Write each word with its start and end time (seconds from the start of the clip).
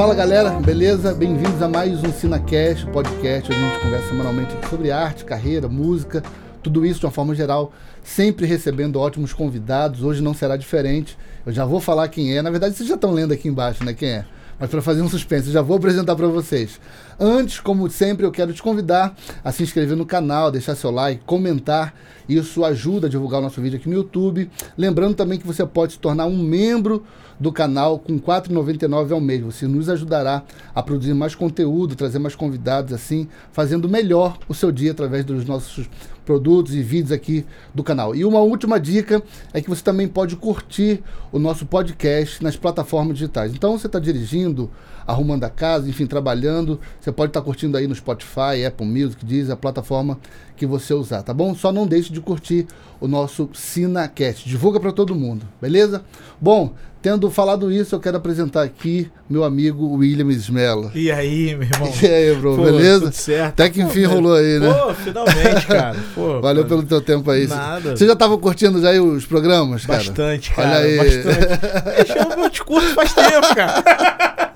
Fala 0.00 0.14
galera, 0.14 0.48
beleza? 0.52 1.12
Bem-vindos 1.12 1.60
a 1.60 1.68
mais 1.68 2.02
um 2.02 2.10
SinaCast, 2.10 2.86
podcast, 2.86 3.52
onde 3.52 3.62
a 3.62 3.68
gente 3.68 3.82
conversa 3.82 4.08
semanalmente 4.08 4.56
sobre 4.70 4.90
arte, 4.90 5.26
carreira, 5.26 5.68
música, 5.68 6.22
tudo 6.62 6.86
isso 6.86 7.00
de 7.00 7.04
uma 7.04 7.12
forma 7.12 7.34
geral, 7.34 7.70
sempre 8.02 8.46
recebendo 8.46 8.98
ótimos 8.98 9.34
convidados. 9.34 10.02
Hoje 10.02 10.22
não 10.22 10.32
será 10.32 10.56
diferente. 10.56 11.18
Eu 11.44 11.52
já 11.52 11.66
vou 11.66 11.80
falar 11.80 12.08
quem 12.08 12.34
é. 12.34 12.40
Na 12.40 12.48
verdade, 12.48 12.74
vocês 12.74 12.88
já 12.88 12.94
estão 12.94 13.12
lendo 13.12 13.34
aqui 13.34 13.46
embaixo, 13.46 13.84
né? 13.84 13.92
Quem 13.92 14.08
é? 14.08 14.24
Mas 14.58 14.70
para 14.70 14.80
fazer 14.80 15.02
um 15.02 15.08
suspense, 15.08 15.48
eu 15.48 15.52
já 15.52 15.60
vou 15.60 15.76
apresentar 15.76 16.16
para 16.16 16.28
vocês. 16.28 16.80
Antes, 17.18 17.60
como 17.60 17.90
sempre, 17.90 18.24
eu 18.24 18.30
quero 18.30 18.54
te 18.54 18.62
convidar 18.62 19.14
a 19.44 19.52
se 19.52 19.62
inscrever 19.62 19.98
no 19.98 20.06
canal, 20.06 20.50
deixar 20.50 20.76
seu 20.76 20.90
like, 20.90 21.22
comentar. 21.26 21.94
Isso 22.26 22.64
ajuda 22.64 23.06
a 23.06 23.10
divulgar 23.10 23.40
o 23.40 23.42
nosso 23.42 23.60
vídeo 23.60 23.78
aqui 23.78 23.88
no 23.88 23.96
YouTube. 23.96 24.50
Lembrando 24.78 25.14
também 25.14 25.38
que 25.38 25.46
você 25.46 25.64
pode 25.66 25.92
se 25.92 25.98
tornar 25.98 26.24
um 26.24 26.42
membro 26.42 27.04
do 27.40 27.50
canal 27.50 27.98
com 27.98 28.12
R$ 28.14 28.20
4,99 28.20 29.12
ao 29.12 29.20
mês. 29.20 29.40
Você 29.40 29.66
nos 29.66 29.88
ajudará 29.88 30.42
a 30.74 30.82
produzir 30.82 31.14
mais 31.14 31.34
conteúdo, 31.34 31.96
trazer 31.96 32.18
mais 32.18 32.34
convidados 32.34 32.92
assim, 32.92 33.26
fazendo 33.50 33.88
melhor 33.88 34.38
o 34.46 34.52
seu 34.52 34.70
dia 34.70 34.90
através 34.92 35.24
dos 35.24 35.46
nossos 35.46 35.88
produtos 36.26 36.74
e 36.74 36.82
vídeos 36.82 37.10
aqui 37.10 37.44
do 37.74 37.82
canal. 37.82 38.14
E 38.14 38.24
uma 38.24 38.40
última 38.40 38.78
dica 38.78 39.22
é 39.52 39.60
que 39.60 39.68
você 39.68 39.82
também 39.82 40.06
pode 40.06 40.36
curtir 40.36 41.02
o 41.32 41.38
nosso 41.38 41.66
podcast 41.66 42.42
nas 42.44 42.56
plataformas 42.56 43.14
digitais. 43.14 43.52
Então 43.52 43.76
você 43.76 43.86
está 43.86 43.98
dirigindo, 43.98 44.70
arrumando 45.06 45.44
a 45.44 45.50
casa, 45.50 45.88
enfim, 45.88 46.06
trabalhando, 46.06 46.78
você 47.00 47.10
pode 47.10 47.30
estar 47.30 47.40
tá 47.40 47.44
curtindo 47.44 47.76
aí 47.76 47.86
no 47.86 47.94
Spotify, 47.94 48.64
Apple 48.66 48.86
Music, 48.86 49.24
Deezer, 49.24 49.54
a 49.54 49.56
plataforma 49.56 50.18
que 50.56 50.66
você 50.66 50.92
usar, 50.92 51.22
tá 51.22 51.32
bom? 51.32 51.54
Só 51.54 51.72
não 51.72 51.86
deixe 51.86 52.12
de 52.12 52.20
curtir 52.20 52.66
o 53.00 53.08
nosso 53.08 53.48
SinaCast. 53.52 54.48
Divulga 54.48 54.78
para 54.78 54.92
todo 54.92 55.14
mundo, 55.14 55.48
beleza? 55.60 56.04
Bom, 56.40 56.74
Tendo 57.02 57.30
falado 57.30 57.72
isso, 57.72 57.94
eu 57.94 58.00
quero 58.00 58.18
apresentar 58.18 58.62
aqui 58.62 59.10
meu 59.28 59.42
amigo 59.42 59.96
William 59.96 60.30
Smelo. 60.32 60.90
E 60.94 61.10
aí, 61.10 61.54
meu 61.56 61.66
irmão? 61.66 61.90
E 62.02 62.06
aí, 62.06 62.34
bro, 62.34 62.56
Pô, 62.56 62.64
beleza? 62.64 63.00
Tudo 63.06 63.12
certo. 63.14 63.48
Até 63.48 63.70
que 63.70 63.80
enfim 63.80 64.02
Pô, 64.02 64.14
rolou 64.14 64.34
aí, 64.34 64.58
né? 64.58 64.70
Pô, 64.70 64.94
finalmente, 64.94 65.66
cara. 65.66 65.96
Pô, 66.14 66.40
Valeu 66.42 66.66
pelo 66.66 66.82
teu 66.82 67.00
tempo 67.00 67.30
aí. 67.30 67.46
Nada. 67.46 67.96
Você 67.96 68.06
já 68.06 68.12
estava 68.12 68.36
curtindo 68.36 68.82
já 68.82 68.90
aí 68.90 69.00
os 69.00 69.24
programas, 69.24 69.86
cara? 69.86 69.98
Bastante, 69.98 70.50
cara. 70.50 70.68
Olha 70.68 70.78
aí. 70.78 70.96
Bastante. 70.98 72.36
eu 72.40 72.50
te 72.50 72.64
curto 72.64 72.88
faz 72.94 73.14
tempo, 73.14 73.54
cara. 73.54 74.52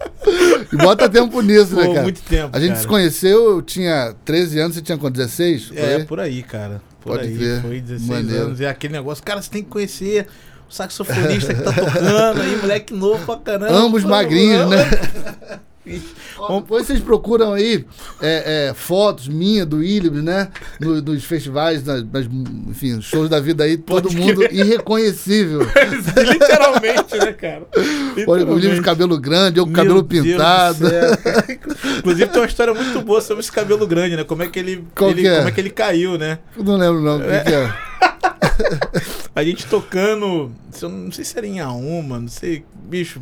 E 0.70 0.76
bota 0.76 1.08
tempo 1.08 1.40
nisso, 1.40 1.74
Pô, 1.74 1.80
né, 1.80 1.88
cara? 1.88 2.02
muito 2.02 2.20
tempo, 2.22 2.50
A 2.54 2.60
gente 2.60 2.70
cara. 2.70 2.80
se 2.80 2.86
conheceu, 2.86 3.50
eu 3.52 3.62
tinha 3.62 4.14
13 4.22 4.60
anos, 4.60 4.74
você 4.76 4.82
tinha 4.82 4.98
quanto, 4.98 5.14
16? 5.14 5.66
Por 5.68 5.78
é, 5.78 6.04
por 6.04 6.20
aí, 6.20 6.42
cara. 6.42 6.82
Por 7.00 7.12
Pode 7.12 7.28
aí. 7.28 7.34
Ver. 7.34 7.62
Foi 7.62 7.80
16 7.80 8.06
Maneiro. 8.06 8.44
anos. 8.46 8.60
É 8.60 8.68
aquele 8.68 8.92
negócio, 8.92 9.24
cara, 9.24 9.40
você 9.40 9.50
tem 9.50 9.62
que 9.62 9.70
conhecer 9.70 10.26
saxofonista 10.74 11.54
que 11.54 11.62
tá 11.62 11.72
tocando 11.72 12.40
aí, 12.42 12.56
moleque 12.56 12.92
novo 12.92 13.24
pra 13.24 13.36
caramba. 13.36 13.72
Ambos 13.72 14.04
magrinhos, 14.04 14.68
né? 14.68 14.78
Ó, 16.38 16.60
Depois 16.60 16.86
vocês 16.86 16.98
procuram 16.98 17.52
aí 17.52 17.84
é, 18.22 18.68
é, 18.70 18.74
fotos 18.74 19.28
minhas 19.28 19.66
do 19.66 19.76
Williams, 19.76 20.24
né? 20.24 20.48
No, 20.80 21.02
nos 21.02 21.24
festivais, 21.24 21.84
nas, 21.84 22.02
nas, 22.10 22.24
enfim, 22.68 23.02
shows 23.02 23.28
da 23.28 23.38
vida 23.38 23.64
aí, 23.64 23.76
todo 23.76 24.04
Pode 24.04 24.16
mundo 24.16 24.40
crer. 24.40 24.54
irreconhecível. 24.54 25.60
Literalmente, 26.32 27.18
né, 27.18 27.32
cara? 27.34 27.66
Olha, 28.26 28.46
o 28.46 28.54
Williams 28.54 28.80
cabelo 28.80 29.18
grande, 29.18 29.58
eu 29.58 29.66
com 29.66 29.72
cabelo 29.74 30.02
Deus 30.02 30.24
pintado. 30.26 30.86
Inclusive 31.98 32.30
tem 32.30 32.40
uma 32.40 32.46
história 32.48 32.72
muito 32.72 33.02
boa 33.02 33.20
sobre 33.20 33.42
esse 33.42 33.52
cabelo 33.52 33.86
grande, 33.86 34.16
né? 34.16 34.24
Como 34.24 34.42
é 34.42 34.46
que 34.48 34.58
ele, 34.58 34.86
ele- 35.02 35.26
é? 35.28 35.36
como 35.36 35.48
é 35.48 35.52
que 35.52 35.60
ele 35.60 35.70
caiu, 35.70 36.16
né? 36.16 36.38
Eu 36.56 36.64
não 36.64 36.78
lembro 36.78 37.02
não, 37.02 37.18
o 37.18 37.20
que, 37.20 37.40
que 37.44 37.52
é? 37.52 37.74
A 39.34 39.42
gente 39.44 39.66
tocando, 39.66 40.52
não 40.82 41.10
sei 41.12 41.24
se 41.24 41.36
era 41.36 41.46
em 41.46 41.60
Auma, 41.60 42.18
não 42.20 42.28
sei, 42.28 42.64
bicho. 42.84 43.20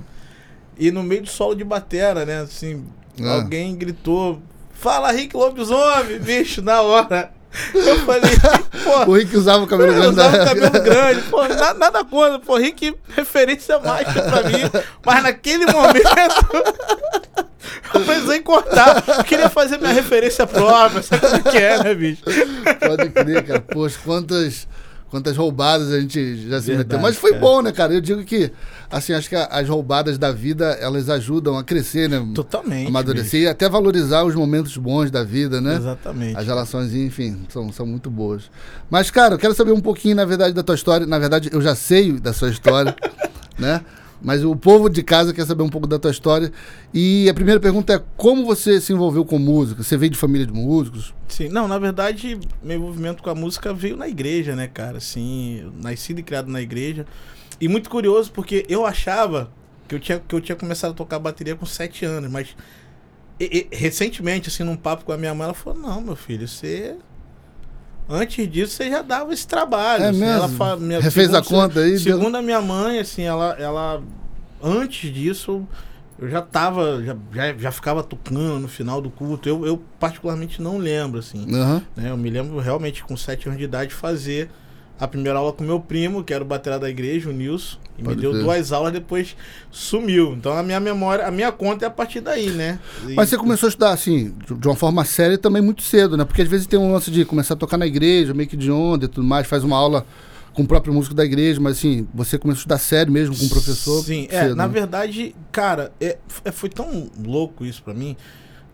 E 0.78 0.90
no 0.90 1.02
meio 1.02 1.22
do 1.22 1.28
solo 1.28 1.54
de 1.54 1.64
batera, 1.64 2.24
né? 2.24 2.40
Assim, 2.40 2.84
Ah. 3.22 3.34
alguém 3.34 3.74
gritou: 3.76 4.40
Fala, 4.72 5.10
Rick 5.12 5.36
Lobisomem, 5.36 6.18
bicho, 6.18 6.60
na 6.62 6.80
hora. 6.82 7.30
Eu 7.74 7.98
falei, 8.06 8.30
pô. 8.82 9.10
O 9.10 9.14
Rick 9.14 9.36
usava 9.36 9.62
o 9.62 9.66
cabelo 9.66 9.92
grande 9.92 10.08
usava 10.08 10.36
época. 10.38 10.54
cabelo 10.54 10.84
grande, 10.84 11.22
pô, 11.28 11.46
na- 11.46 11.74
nada 11.74 12.02
contra, 12.04 12.38
pô, 12.38 12.56
Rick, 12.56 12.94
referência 13.14 13.78
mágica 13.78 14.22
pra 14.22 14.42
mim, 14.44 14.62
mas 15.04 15.22
naquele 15.22 15.66
momento 15.66 16.08
eu 17.94 18.00
precisei 18.00 18.40
cortar, 18.40 19.04
eu 19.06 19.24
queria 19.24 19.50
fazer 19.50 19.76
minha 19.78 19.92
referência 19.92 20.46
própria, 20.46 21.02
sabe 21.02 21.26
o 21.26 21.42
que 21.50 21.58
é, 21.58 21.82
né, 21.84 21.94
bicho? 21.94 22.22
Pode 22.24 23.10
crer, 23.10 23.44
cara. 23.44 23.60
Poxa, 23.60 23.98
quantas, 24.02 24.66
quantas 25.12 25.36
roubadas 25.36 25.92
a 25.92 26.00
gente 26.00 26.48
já 26.48 26.58
se 26.60 26.68
Verdade, 26.68 26.88
meteu. 26.88 26.98
Mas 27.00 27.16
foi 27.16 27.30
cara. 27.32 27.40
bom, 27.42 27.60
né, 27.62 27.70
cara? 27.70 27.92
Eu 27.92 28.00
digo 28.00 28.24
que, 28.24 28.50
assim, 28.90 29.12
acho 29.12 29.28
que 29.28 29.36
a- 29.36 29.44
as 29.44 29.68
roubadas 29.68 30.16
da 30.16 30.32
vida, 30.32 30.70
elas 30.80 31.08
ajudam 31.10 31.56
a 31.58 31.62
crescer, 31.62 32.08
né? 32.08 32.26
Totalmente. 32.34 32.88
Amadurecer 32.88 33.42
e 33.42 33.46
até 33.46 33.68
valorizar 33.68 34.24
os 34.24 34.34
momentos 34.34 34.74
bons 34.78 35.10
da 35.10 35.22
vida, 35.22 35.58
bicho. 35.58 35.70
né? 35.70 35.76
Exatamente. 35.76 36.36
As 36.38 36.46
relações, 36.46 36.94
enfim, 36.94 37.42
são, 37.50 37.70
são 37.70 37.84
muito 37.86 38.10
boas. 38.10 38.44
Mas, 38.90 39.10
cara, 39.10 39.34
eu 39.34 39.38
quero 39.38 39.54
saber 39.54 39.72
um 39.72 39.80
pouquinho, 39.80 40.16
na 40.16 40.24
verdade, 40.24 40.54
da 40.54 40.62
tua 40.62 40.74
história. 40.74 41.06
Na 41.06 41.18
verdade, 41.18 41.50
eu 41.52 41.60
já 41.60 41.74
sei 41.74 42.12
da 42.12 42.32
sua 42.32 42.48
história, 42.48 42.96
né? 43.58 43.82
Mas 44.24 44.44
o 44.44 44.54
povo 44.54 44.88
de 44.88 45.02
casa 45.02 45.32
quer 45.34 45.44
saber 45.44 45.62
um 45.64 45.68
pouco 45.68 45.86
da 45.86 45.98
tua 45.98 46.10
história. 46.10 46.52
E 46.94 47.28
a 47.28 47.34
primeira 47.34 47.58
pergunta 47.58 47.92
é 47.94 48.02
como 48.16 48.44
você 48.46 48.80
se 48.80 48.92
envolveu 48.92 49.24
com 49.24 49.38
música? 49.38 49.82
Você 49.82 49.96
veio 49.96 50.10
de 50.12 50.18
família 50.18 50.46
de 50.46 50.52
músicos? 50.52 51.12
Sim, 51.28 51.48
não, 51.48 51.66
na 51.66 51.78
verdade, 51.78 52.38
meu 52.62 52.76
envolvimento 52.78 53.22
com 53.22 53.30
a 53.30 53.34
música 53.34 53.74
veio 53.74 53.96
na 53.96 54.08
igreja, 54.08 54.54
né, 54.54 54.68
cara? 54.68 54.98
Assim, 54.98 55.70
nascido 55.82 56.20
e 56.20 56.22
criado 56.22 56.50
na 56.50 56.60
igreja. 56.62 57.04
E 57.60 57.66
muito 57.68 57.90
curioso, 57.90 58.30
porque 58.32 58.64
eu 58.68 58.86
achava 58.86 59.50
que 59.88 59.94
eu 59.94 60.00
tinha, 60.00 60.20
que 60.20 60.34
eu 60.34 60.40
tinha 60.40 60.56
começado 60.56 60.92
a 60.92 60.94
tocar 60.94 61.18
bateria 61.18 61.56
com 61.56 61.66
sete 61.66 62.04
anos, 62.04 62.30
mas 62.30 62.54
e- 63.40 63.66
e- 63.72 63.76
recentemente, 63.76 64.48
assim, 64.48 64.62
num 64.62 64.76
papo 64.76 65.04
com 65.04 65.12
a 65.12 65.16
minha 65.16 65.34
mãe, 65.34 65.44
ela 65.46 65.54
falou, 65.54 65.78
não, 65.80 66.00
meu 66.00 66.14
filho, 66.16 66.46
você. 66.46 66.96
Antes 68.14 68.48
disso, 68.50 68.74
você 68.76 68.90
já 68.90 69.00
dava 69.02 69.32
esse 69.32 69.46
trabalho. 69.46 70.04
É 70.04 70.08
assim, 70.10 70.20
mesmo? 70.20 70.34
Ela 70.34 70.48
fa- 70.48 70.76
minha- 70.76 71.00
Refez 71.00 71.32
a 71.32 71.42
segundo- 71.42 71.48
conta 71.62 71.80
aí? 71.80 71.90
deu- 71.92 71.98
Segundo 72.00 72.36
a 72.36 72.42
minha 72.42 72.60
mãe, 72.60 72.98
assim, 72.98 73.22
ela, 73.22 73.56
ela 73.58 74.02
antes 74.62 75.12
disso, 75.12 75.66
eu 76.18 76.28
já 76.28 76.42
tava, 76.42 77.02
já, 77.02 77.16
já, 77.32 77.54
já 77.58 77.72
ficava 77.72 78.02
tocando 78.02 78.58
no 78.60 78.68
final 78.68 79.00
do 79.00 79.10
culto. 79.10 79.48
Eu, 79.48 79.64
eu 79.66 79.82
particularmente 79.98 80.60
não 80.60 80.76
lembro, 80.78 81.18
assim. 81.20 81.46
Aham. 81.54 81.82
né? 81.96 82.10
Eu 82.10 82.16
me 82.16 82.28
lembro 82.30 82.58
realmente 82.58 83.02
com 83.02 83.16
sete 83.16 83.46
anos 83.48 83.58
de 83.58 83.64
idade 83.64 83.94
fazer 83.94 84.50
a 85.02 85.08
primeira 85.08 85.36
aula 85.36 85.52
com 85.52 85.64
meu 85.64 85.80
primo, 85.80 86.22
que 86.22 86.32
era 86.32 86.44
o 86.44 86.46
baterá 86.46 86.78
da 86.78 86.88
igreja, 86.88 87.28
o 87.28 87.32
Nilson, 87.32 87.76
e 87.98 88.04
Pode 88.04 88.14
me 88.16 88.22
deu 88.22 88.30
crer. 88.30 88.44
duas 88.44 88.70
aulas, 88.70 88.92
depois 88.92 89.36
sumiu. 89.68 90.34
Então 90.34 90.52
a 90.56 90.62
minha 90.62 90.78
memória, 90.78 91.26
a 91.26 91.30
minha 91.32 91.50
conta 91.50 91.84
é 91.84 91.88
a 91.88 91.90
partir 91.90 92.20
daí, 92.20 92.50
né? 92.50 92.78
E- 93.08 93.14
Mas 93.14 93.28
você 93.28 93.36
começou 93.36 93.66
a 93.66 93.70
estudar, 93.70 93.90
assim, 93.90 94.32
de 94.58 94.68
uma 94.68 94.76
forma 94.76 95.04
séria 95.04 95.36
também 95.36 95.60
muito 95.60 95.82
cedo, 95.82 96.16
né? 96.16 96.24
Porque 96.24 96.40
às 96.42 96.46
vezes 96.48 96.68
tem 96.68 96.78
um 96.78 96.92
lance 96.92 97.10
de 97.10 97.24
começar 97.24 97.54
a 97.54 97.56
tocar 97.56 97.76
na 97.76 97.86
igreja, 97.86 98.32
meio 98.32 98.48
que 98.48 98.56
de 98.56 98.70
onda 98.70 99.06
e 99.06 99.08
tudo 99.08 99.26
mais, 99.26 99.44
faz 99.48 99.64
uma 99.64 99.76
aula 99.76 100.06
com 100.52 100.62
o 100.62 100.66
próprio 100.68 100.94
músico 100.94 101.16
da 101.16 101.24
igreja, 101.24 101.60
mas 101.60 101.78
assim, 101.78 102.06
você 102.14 102.38
começou 102.38 102.58
a 102.58 102.62
estudar 102.62 102.78
sério 102.78 103.12
mesmo 103.12 103.36
com 103.36 103.44
o 103.46 103.48
professor. 103.48 104.04
Sim, 104.04 104.28
é, 104.30 104.42
cedo, 104.42 104.54
na 104.54 104.68
né? 104.68 104.72
verdade, 104.72 105.34
cara, 105.50 105.90
é, 106.00 106.16
é, 106.44 106.52
foi 106.52 106.68
tão 106.68 107.10
louco 107.26 107.64
isso 107.64 107.82
pra 107.82 107.92
mim 107.92 108.16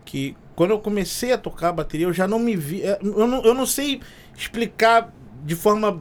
que 0.05 0.35
quando 0.55 0.71
eu 0.71 0.79
comecei 0.79 1.31
a 1.33 1.37
tocar 1.39 1.71
bateria, 1.71 2.05
eu 2.05 2.13
já 2.13 2.27
não 2.27 2.37
me 2.37 2.55
vi. 2.55 2.81
é, 2.83 2.99
eu, 3.01 3.25
não, 3.25 3.41
eu 3.43 3.53
não 3.55 3.65
sei 3.65 3.99
explicar 4.37 5.11
de 5.43 5.55
forma 5.55 5.99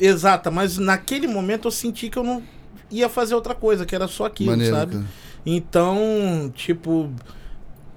exata, 0.00 0.50
mas 0.50 0.78
naquele 0.78 1.26
momento 1.26 1.68
eu 1.68 1.72
senti 1.72 2.08
que 2.08 2.18
eu 2.18 2.24
não 2.24 2.42
ia 2.90 3.08
fazer 3.08 3.34
outra 3.34 3.54
coisa, 3.54 3.86
que 3.86 3.94
era 3.94 4.06
só 4.08 4.26
aquilo, 4.26 4.50
Maneiro, 4.50 4.74
sabe? 4.76 4.92
cara. 4.96 5.04
Então, 5.44 6.52
tipo, 6.54 7.10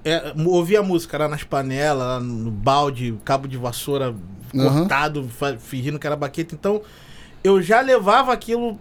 é, 0.04 0.32
ouvia 0.44 0.80
a 0.80 0.82
música 0.82 1.18
lá 1.18 1.28
nas 1.28 1.44
panelas, 1.44 2.06
lá 2.06 2.20
no 2.20 2.50
balde, 2.50 3.16
cabo 3.24 3.46
de 3.46 3.56
vassoura 3.56 4.14
cortado, 4.52 5.28
fingindo 5.58 5.98
que 5.98 6.06
era 6.06 6.16
baqueta. 6.16 6.54
Então, 6.54 6.80
eu 7.44 7.60
já 7.60 7.80
levava 7.80 8.32
aquilo 8.32 8.78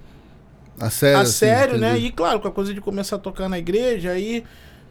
A 0.80 0.90
sério. 0.90 1.18
a 1.18 1.22
assim, 1.22 1.31
sério, 1.31 1.78
né? 1.78 1.92
entendi. 1.92 2.08
E 2.08 2.12
claro, 2.12 2.40
com 2.40 2.48
a 2.48 2.51
coisa 2.51 2.74
de 2.74 2.81
começar 2.81 3.18
a 3.18 3.19
tocar 3.19 3.50
na 3.50 3.60
igreja, 3.60 4.12
aí 4.12 4.44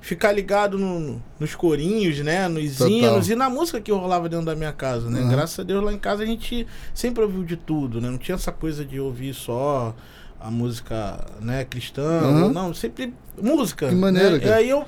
ficar 0.05 0.33
ligado 0.33 0.79
no- 0.79 1.23
nos 1.41 1.55
corinhos, 1.55 2.19
né? 2.21 2.47
Nos 2.47 2.77
Total. 2.77 2.91
hinos 2.93 3.31
e 3.31 3.35
na 3.35 3.49
música 3.49 3.81
que 3.81 3.91
rolava 3.91 4.29
dentro 4.29 4.45
da 4.45 4.55
minha 4.55 4.71
casa, 4.73 5.09
né? 5.09 5.21
Uhum. 5.21 5.31
Graças 5.31 5.59
a 5.59 5.63
Deus 5.63 5.83
lá 5.83 5.91
em 5.95 5.99
casa 5.99 6.23
a 6.23 6.27
gente 6.27 6.67
sempre 6.93 7.23
ouviu 7.25 7.43
de 7.43 7.57
tudo, 7.57 8.03
né? 8.03 8.11
Não 8.11 8.19
tinha 8.19 8.35
essa 8.35 8.53
coisa 8.53 8.85
de 8.85 9.01
ouvir 9.01 9.33
só 9.33 9.95
a 10.39 10.51
música, 10.51 11.25
né, 11.41 11.65
cristã, 11.65 12.21
Uhum. 12.23 12.53
não, 12.53 12.75
sempre 12.75 13.15
música. 13.41 13.89
Que 13.89 13.95
maneiro, 13.95 14.37
né? 14.37 14.45
E 14.45 14.53
aí 14.53 14.69
eu 14.69 14.85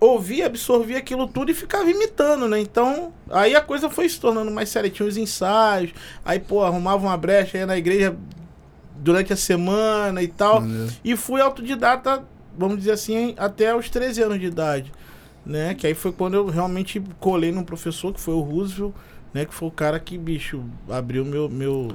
ouvia, 0.00 0.46
absorvia 0.46 0.96
aquilo 0.96 1.26
tudo 1.28 1.50
e 1.50 1.54
ficava 1.54 1.90
imitando, 1.90 2.48
né? 2.48 2.58
Então, 2.58 3.12
aí 3.30 3.54
a 3.54 3.60
coisa 3.60 3.90
foi 3.90 4.08
se 4.08 4.18
tornando 4.18 4.50
mais 4.50 4.70
séria, 4.70 4.88
tinha 4.88 5.06
os 5.06 5.18
ensaios, 5.18 5.92
aí, 6.24 6.38
pô, 6.40 6.64
arrumava 6.64 7.04
uma 7.06 7.16
brecha 7.18 7.58
aí 7.58 7.66
na 7.66 7.76
igreja 7.76 8.16
durante 8.96 9.30
a 9.30 9.36
semana 9.36 10.22
e 10.22 10.28
tal. 10.28 10.62
Maneiro. 10.62 10.90
E 11.04 11.16
fui 11.16 11.40
autodidata, 11.42 12.24
vamos 12.56 12.78
dizer 12.78 12.92
assim, 12.92 13.34
até 13.36 13.74
os 13.74 13.88
13 13.88 14.22
anos 14.22 14.40
de 14.40 14.46
idade. 14.46 14.92
Né? 15.44 15.74
Que 15.74 15.86
aí 15.86 15.94
foi 15.94 16.12
quando 16.12 16.34
eu 16.34 16.46
realmente 16.46 17.02
colei 17.18 17.50
num 17.50 17.64
professor, 17.64 18.12
que 18.12 18.20
foi 18.20 18.34
o 18.34 18.40
Roosevelt, 18.40 18.92
né? 19.34 19.44
Que 19.44 19.52
foi 19.52 19.68
o 19.68 19.72
cara 19.72 19.98
que, 19.98 20.16
bicho, 20.16 20.62
abriu 20.88 21.24
meu, 21.24 21.48
meu, 21.48 21.88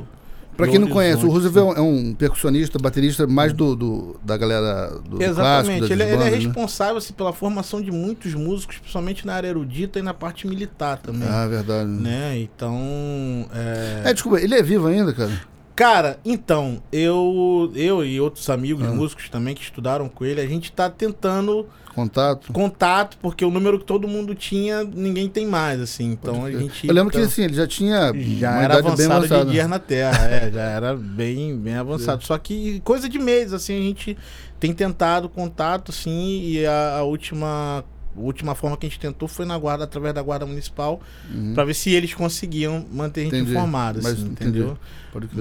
Pra 0.57 0.68
quem 0.68 0.80
não 0.80 0.88
conhece, 0.88 1.24
o 1.24 1.30
Roosevelt 1.30 1.77
é 1.77 1.81
um 1.81 2.15
percussionista, 2.15 2.80
baterista 2.80 3.27
mais 3.27 3.54
do, 3.54 3.75
do 3.75 4.19
da 4.24 4.36
galera 4.36 5.00
do 5.07 5.21
Exatamente. 5.21 5.77
clássico, 5.77 5.94
ele, 5.94 5.94
ele 5.94 6.04
é 6.04 6.18
bandas, 6.18 6.31
né? 6.31 6.38
responsável 6.38 6.98
assim, 6.98 7.13
pela 7.13 7.31
formação 7.31 7.80
de 7.80 7.92
muitos 7.92 8.33
músicos, 8.33 8.80
principalmente 8.80 9.25
na 9.25 9.36
área 9.36 9.50
erudita 9.50 10.00
e 10.00 10.01
na 10.01 10.15
parte 10.15 10.48
militar 10.48 10.98
também. 10.98 11.30
Ah, 11.30 11.48
verdade. 11.48 11.88
Né? 11.88 12.39
Então. 12.39 13.48
É... 13.54 14.09
É, 14.09 14.13
desculpa, 14.13 14.42
ele 14.42 14.56
é 14.56 14.63
vivo 14.63 14.88
ainda, 14.88 15.13
cara? 15.13 15.31
Cara, 15.78 16.20
então, 16.26 16.82
eu, 16.92 17.72
eu 17.76 18.04
e 18.04 18.20
outros 18.20 18.50
amigos 18.50 18.84
Ah. 18.84 18.92
músicos 18.92 19.30
também 19.30 19.54
que 19.54 19.62
estudaram 19.62 20.10
com 20.10 20.26
ele, 20.26 20.42
a 20.42 20.48
gente 20.48 20.72
tá 20.72 20.90
tentando 20.90 21.68
Contato? 21.94 22.52
contato, 22.52 23.16
porque 23.22 23.46
o 23.46 23.52
número 23.52 23.78
que 23.78 23.86
todo 23.86 24.08
mundo 24.08 24.34
tinha, 24.34 24.84
ninguém 24.84 25.30
tem 25.30 25.46
mais, 25.46 25.80
assim. 25.80 26.12
Então 26.12 26.46
a 26.46 26.52
gente. 26.52 26.88
Eu 26.88 26.94
lembro 26.96 27.12
que 27.12 27.18
então, 27.20 27.30
assim, 27.30 27.44
ele 27.44 27.54
já 27.54 27.68
tinha 27.68 28.12
já 28.40 28.60
era 28.60 28.82
bem 28.82 28.88
avançado 28.88 29.14
avançada. 29.14 29.46
de 29.46 29.52
guerra 29.52 29.68
na 29.68 29.80
Terra, 29.80 30.26
é, 30.28 30.52
já 30.52 30.62
era 30.64 30.96
bem, 30.98 31.56
bem 31.56 31.76
avançado. 31.76 32.24
Só 32.24 32.36
que 32.40 32.80
coisa 32.84 33.08
de 33.08 33.20
meses, 33.20 33.54
assim, 33.54 33.78
a 33.78 33.82
gente 33.82 34.18
tem 34.60 34.74
tentado 34.74 35.30
contato, 35.30 35.92
sim, 35.92 36.42
e 36.44 36.66
a, 36.66 36.98
a 36.98 37.04
última. 37.04 37.84
A 38.18 38.19
última 38.19 38.56
forma 38.56 38.75
que 38.75 38.86
a 38.88 38.90
gente 38.90 39.00
tentou 39.00 39.28
foi 39.28 39.46
na 39.46 39.58
guarda, 39.58 39.84
através 39.84 40.14
da 40.14 40.22
guarda 40.22 40.46
municipal, 40.46 41.00
Uhum. 41.34 41.54
pra 41.54 41.64
ver 41.64 41.74
se 41.75 41.92
eles 41.92 42.14
conseguiam 42.14 42.84
manter 42.92 43.22
a 43.22 43.24
gente 43.25 43.36
Entendi. 43.36 43.52
informado, 43.52 44.00
Mas 44.02 44.14
assim, 44.14 44.25
entendi. 44.28 44.60
entendeu? 44.60 44.78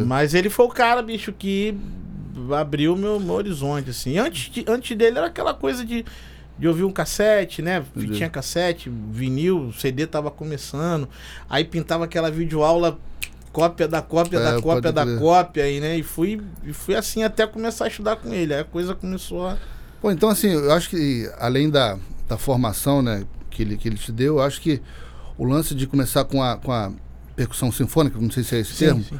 Mas 0.07 0.35
ele 0.35 0.51
foi 0.51 0.67
o 0.67 0.69
cara, 0.69 1.01
bicho, 1.03 1.33
que 1.33 1.77
abriu 2.57 2.97
meu, 2.97 3.19
meu 3.19 3.35
horizonte, 3.35 3.91
assim. 3.91 4.19
Antes, 4.19 4.51
de- 4.53 4.65
antes 4.69 4.97
dele 4.97 5.19
era 5.19 5.27
aquela 5.29 5.55
coisa 5.55 5.85
de, 5.85 6.05
de 6.59 6.69
ouvir 6.69 6.85
um 6.85 6.93
cassete, 6.93 7.63
né? 7.63 7.83
Entendi. 7.97 8.15
Tinha 8.17 8.29
cassete, 8.29 8.91
vinil, 9.11 9.73
CD 9.73 10.07
tava 10.07 10.31
começando. 10.31 11.09
Aí 11.49 11.65
pintava 11.65 12.05
aquela 12.05 12.31
videoaula, 12.31 12.99
cópia 13.53 13.89
da 13.89 14.03
cópia 14.03 14.39
É, 14.39 14.43
da 14.43 14.61
cópia 14.61 14.93
da 14.93 15.05
crer. 15.05 15.19
cópia, 15.19 15.71
e, 15.71 15.81
né? 15.81 15.97
E 15.99 16.03
fui, 16.03 16.41
e 16.63 16.73
fui 16.75 16.95
assim 16.95 17.23
até 17.23 17.47
começar 17.47 17.87
a 17.87 17.89
estudar 17.89 18.17
com 18.17 18.33
ele. 18.35 18.53
Aí 18.55 18.61
a 18.61 18.65
coisa 18.65 18.95
começou 18.95 19.47
a. 19.47 19.57
Pô, 20.01 20.11
então 20.11 20.29
assim, 20.29 20.49
eu 20.51 20.73
acho 20.73 20.91
que 20.91 21.29
além 21.39 21.71
da, 21.71 21.99
da 22.29 22.37
formação, 22.39 23.03
né, 23.03 23.25
que 23.51 23.63
ele, 23.63 23.77
que 23.77 23.89
ele 23.89 23.97
te 23.97 24.11
deu, 24.13 24.37
eu 24.39 24.43
acho 24.43 24.61
que 24.61 24.81
o 25.39 25.45
lance 25.45 25.75
de 25.75 25.87
começar 25.87 26.25
com 26.25 26.43
a, 26.43 26.57
com 26.57 26.73
a 26.73 26.91
percussão 27.35 27.71
sinfônica, 27.71 28.19
não 28.19 28.31
sei 28.31 28.43
se 28.43 28.57
é 28.57 28.61
esse 28.61 28.75
termo, 28.77 29.03
sim. 29.05 29.19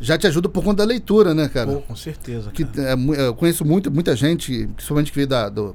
já 0.00 0.16
te 0.18 0.26
ajuda 0.26 0.48
por 0.48 0.62
conta 0.62 0.78
da 0.78 0.84
leitura, 0.84 1.34
né, 1.34 1.48
cara? 1.48 1.72
Pô, 1.72 1.80
com 1.82 1.96
certeza. 1.96 2.50
que 2.50 2.64
cara. 2.64 2.90
é 2.90 2.96
mu- 2.96 3.14
eu 3.14 3.34
conheço 3.34 3.64
muito, 3.64 3.90
muita 3.90 4.14
gente, 4.14 4.66
principalmente 4.76 5.10
que 5.10 5.16
veio 5.16 5.26
da, 5.28 5.48
do, 5.48 5.74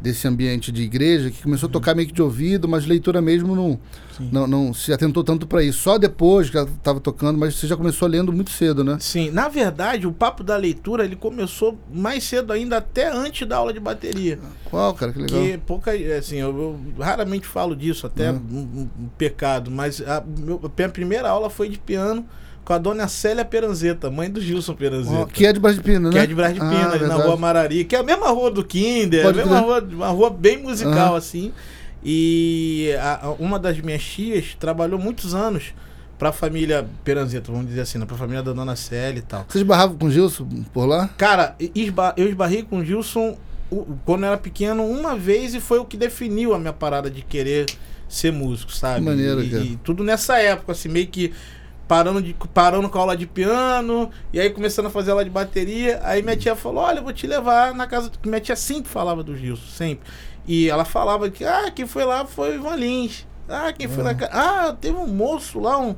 desse 0.00 0.26
ambiente 0.26 0.72
de 0.72 0.82
igreja, 0.82 1.30
que 1.30 1.42
começou 1.42 1.68
a 1.68 1.72
tocar 1.72 1.94
meio 1.94 2.08
que 2.08 2.14
de 2.14 2.22
ouvido, 2.22 2.66
mas 2.68 2.86
leitura 2.86 3.20
mesmo 3.20 3.54
não, 3.54 3.78
Uhum. 4.20 4.28
Não, 4.30 4.46
não 4.46 4.74
se 4.74 4.92
atentou 4.92 5.24
tanto 5.24 5.46
para 5.46 5.62
isso. 5.62 5.78
Só 5.78 5.96
depois 5.96 6.50
que 6.50 6.56
ela 6.58 6.68
estava 6.68 7.00
tocando, 7.00 7.38
mas 7.38 7.54
você 7.54 7.66
já 7.66 7.74
começou 7.74 8.06
lendo 8.06 8.30
muito 8.30 8.50
cedo, 8.50 8.84
né? 8.84 8.98
Sim, 9.00 9.30
na 9.30 9.48
verdade, 9.48 10.06
o 10.06 10.12
papo 10.12 10.44
da 10.44 10.58
leitura 10.58 11.06
ele 11.06 11.16
começou 11.16 11.78
mais 11.90 12.22
cedo 12.24 12.52
ainda, 12.52 12.76
até 12.76 13.10
antes 13.10 13.48
da 13.48 13.56
aula 13.56 13.72
de 13.72 13.80
bateria. 13.80 14.38
Qual, 14.66 14.92
cara? 14.92 15.10
Que 15.10 15.20
legal. 15.20 15.40
Que 15.40 15.56
pouca, 15.58 15.92
assim, 16.18 16.36
eu, 16.36 16.50
eu 16.98 17.02
raramente 17.02 17.46
falo 17.46 17.74
disso, 17.74 18.06
até 18.06 18.30
Uhum. 18.30 18.40
um, 18.50 18.80
um- 18.80 19.04
um 19.04 19.08
pecado, 19.16 19.70
mas 19.70 20.02
a 20.02 20.22
meu- 20.38 20.60
a 20.62 20.70
minha 20.76 20.88
primeira 20.90 21.30
aula 21.30 21.48
foi 21.48 21.70
de 21.70 21.78
piano 21.78 22.26
com 22.64 22.72
a 22.72 22.78
dona 22.78 23.08
Célia 23.08 23.44
Peranzeta, 23.44 24.10
mãe 24.10 24.30
do 24.30 24.40
Gilson 24.40 24.74
Peranzeta. 24.74 25.16
Ó, 25.22 25.26
que 25.26 25.44
é 25.46 25.52
de 25.52 25.58
Brás 25.58 25.76
de 25.76 25.82
Pina, 25.82 26.08
né? 26.08 26.10
Que 26.10 26.18
é 26.18 26.26
de 26.26 26.34
Brás 26.34 26.54
de 26.54 26.60
Ah, 26.60 26.68
Pina, 26.68 26.90
ali 26.92 27.06
na 27.06 27.14
rua 27.14 27.36
Marari, 27.36 27.84
que 27.84 27.96
é 27.96 27.98
a 27.98 28.02
mesma 28.02 28.28
rua 28.30 28.50
do 28.50 28.64
Kinder, 28.64 29.20
a 29.20 29.24
Pode 29.24 29.38
mesma 29.38 29.56
crer. 29.56 29.64
rua, 29.66 29.88
uma 29.92 30.08
rua 30.08 30.30
bem 30.30 30.58
musical, 30.58 31.16
assim. 31.16 31.52
E 32.04 32.92
a- 33.00 33.26
a- 33.26 33.30
uma 33.38 33.58
das 33.58 33.78
minhas 33.80 34.02
tias 34.02 34.56
trabalhou 34.58 34.98
muitos 34.98 35.34
anos 35.34 35.74
pra 36.18 36.32
família 36.32 36.86
Peranzeta, 37.04 37.50
vamos 37.52 37.66
dizer 37.68 37.82
assim, 37.82 37.98
né, 37.98 38.04
pra 38.06 38.16
família 38.16 38.42
da 38.42 38.52
dona 38.52 38.74
Célia 38.76 39.18
e 39.18 39.22
tal. 39.22 39.44
Vocês 39.48 39.64
barravam 39.64 39.96
com 39.96 40.06
o 40.06 40.10
Gilson 40.10 40.46
por 40.72 40.86
lá? 40.86 41.08
Cara, 41.16 41.54
eu 41.58 42.26
esbarrei 42.28 42.62
com 42.62 42.78
o 42.78 42.84
Gilson 42.84 43.36
o- 43.70 43.86
quando 44.04 44.22
eu 44.24 44.28
era 44.28 44.36
pequeno 44.38 44.84
uma 44.84 45.16
vez 45.16 45.54
e 45.54 45.60
foi 45.60 45.78
o 45.78 45.84
que 45.84 45.96
definiu 45.96 46.54
a 46.54 46.58
minha 46.58 46.72
parada 46.72 47.10
de 47.10 47.22
querer 47.22 47.66
ser 48.08 48.32
músico, 48.32 48.72
sabe? 48.72 48.96
Que 49.00 49.06
maneiro, 49.06 49.42
e, 49.42 49.48
cara. 49.50 49.62
e 49.64 49.76
tudo 49.84 50.02
nessa 50.02 50.38
época, 50.38 50.72
assim, 50.72 50.88
meio 50.88 51.06
que 51.06 51.32
parando, 51.90 52.22
de, 52.22 52.36
parando 52.54 52.88
com 52.88 52.98
a 52.98 53.00
aula 53.00 53.16
de 53.16 53.26
piano, 53.26 54.08
e 54.32 54.38
aí 54.38 54.48
começando 54.48 54.86
a 54.86 54.90
fazer 54.90 55.10
aula 55.10 55.24
de 55.24 55.30
bateria. 55.30 55.98
Aí 56.04 56.22
minha 56.22 56.36
tia 56.36 56.54
falou: 56.54 56.84
Olha, 56.84 57.00
eu 57.00 57.02
vou 57.02 57.12
te 57.12 57.26
levar 57.26 57.74
na 57.74 57.84
casa. 57.84 58.12
Minha 58.24 58.40
tia 58.40 58.54
sempre 58.54 58.88
falava 58.88 59.24
do 59.24 59.36
Gilson, 59.36 59.66
sempre. 59.66 60.08
E 60.46 60.70
ela 60.70 60.84
falava 60.84 61.28
que, 61.28 61.44
ah, 61.44 61.68
quem 61.74 61.88
foi 61.88 62.04
lá 62.04 62.24
foi 62.24 62.52
o 62.52 62.54
Ivan 62.54 62.76
Lins. 62.76 63.26
Ah, 63.48 63.72
quem 63.72 63.88
foi 63.88 64.04
lá. 64.04 64.14
Ah, 64.30 64.76
teve 64.80 64.96
um 64.96 65.08
moço 65.08 65.58
lá, 65.58 65.76
um. 65.78 65.96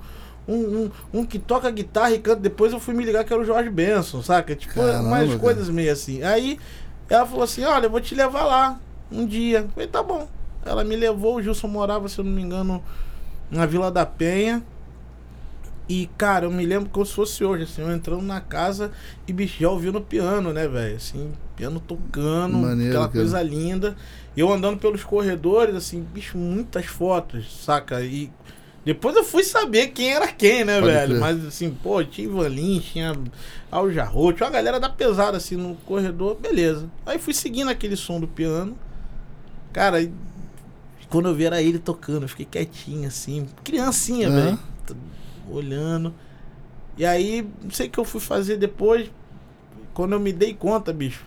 Um, 0.48 0.56
um, 0.56 0.90
um 1.20 1.24
que 1.24 1.38
toca 1.38 1.70
guitarra 1.70 2.12
e 2.12 2.18
canta. 2.18 2.40
Depois 2.40 2.72
eu 2.72 2.80
fui 2.80 2.94
me 2.94 3.04
ligar 3.04 3.22
que 3.22 3.32
era 3.32 3.40
o 3.40 3.44
Jorge 3.44 3.70
Benson, 3.70 4.22
saca? 4.22 4.56
Tipo, 4.56 4.74
Caramba, 4.74 5.06
umas 5.06 5.28
cara. 5.28 5.38
coisas 5.38 5.68
meio 5.68 5.92
assim. 5.92 6.22
Aí 6.22 6.58
ela 7.08 7.26
falou 7.26 7.44
assim: 7.44 7.62
Olha, 7.64 7.86
eu 7.86 7.90
vou 7.90 8.00
te 8.00 8.14
levar 8.14 8.44
lá 8.44 8.80
um 9.10 9.26
dia. 9.26 9.58
Eu 9.58 9.68
falei, 9.68 9.88
tá 9.88 10.02
bom. 10.02 10.26
Ela 10.64 10.82
me 10.82 10.96
levou, 10.96 11.36
o 11.36 11.42
Gilson 11.42 11.68
morava, 11.68 12.08
se 12.08 12.18
eu 12.18 12.24
não 12.24 12.32
me 12.32 12.42
engano, 12.42 12.82
na 13.50 13.66
Vila 13.66 13.90
da 13.90 14.06
Penha. 14.06 14.64
E, 15.88 16.08
cara, 16.16 16.46
eu 16.46 16.50
me 16.50 16.64
lembro 16.64 16.88
como 16.90 17.04
se 17.04 17.12
fosse 17.12 17.44
hoje, 17.44 17.64
assim, 17.64 17.82
eu 17.82 17.92
entrando 17.92 18.22
na 18.22 18.40
casa 18.40 18.92
e 19.26 19.32
bicho, 19.32 19.60
já 19.60 19.68
ouvindo 19.68 20.00
piano, 20.00 20.52
né, 20.52 20.66
velho? 20.68 20.96
Assim, 20.96 21.32
piano 21.56 21.80
tocando, 21.80 22.58
Maneiro, 22.58 22.88
aquela 22.90 23.08
cara. 23.08 23.18
coisa 23.18 23.42
linda. 23.42 23.96
E 24.36 24.40
eu 24.40 24.50
andando 24.52 24.78
pelos 24.78 25.04
corredores, 25.04 25.74
assim, 25.74 26.00
bicho, 26.00 26.38
muitas 26.38 26.86
fotos, 26.86 27.52
saca? 27.64 28.00
E 28.02 28.30
depois 28.84 29.14
eu 29.16 29.24
fui 29.24 29.44
saber 29.44 29.88
quem 29.88 30.12
era 30.12 30.28
quem, 30.28 30.64
né, 30.64 30.80
Pode 30.80 30.92
velho? 30.92 31.08
crer. 31.08 31.20
Mas 31.20 31.44
assim, 31.44 31.70
pô, 31.70 32.02
tinha 32.02 32.26
Ivan 32.26 32.48
Lins, 32.48 32.84
tinha 32.84 33.12
Al 33.70 33.90
Jarro, 33.90 34.32
tinha 34.32 34.46
uma 34.46 34.52
galera 34.52 34.80
da 34.80 34.88
pesada, 34.88 35.36
assim, 35.36 35.56
no 35.56 35.74
corredor, 35.86 36.36
beleza. 36.36 36.88
Aí 37.04 37.18
fui 37.18 37.34
seguindo 37.34 37.70
aquele 37.70 37.96
som 37.96 38.18
do 38.18 38.26
piano. 38.26 38.76
Cara, 39.72 40.00
e 40.00 40.12
quando 41.08 41.28
eu 41.28 41.34
vi 41.34 41.44
era 41.44 41.60
ele 41.62 41.78
tocando, 41.78 42.22
eu 42.24 42.28
fiquei 42.28 42.46
quietinho, 42.46 43.06
assim, 43.08 43.46
criancinha, 43.64 44.28
Aham. 44.28 44.46
velho. 44.46 44.58
Olhando. 45.50 46.14
E 46.96 47.04
aí, 47.04 47.48
não 47.62 47.70
sei 47.70 47.86
o 47.86 47.90
que 47.90 47.98
eu 47.98 48.04
fui 48.04 48.20
fazer 48.20 48.56
depois. 48.56 49.10
Quando 49.94 50.12
eu 50.12 50.20
me 50.20 50.32
dei 50.32 50.54
conta, 50.54 50.92
bicho. 50.92 51.24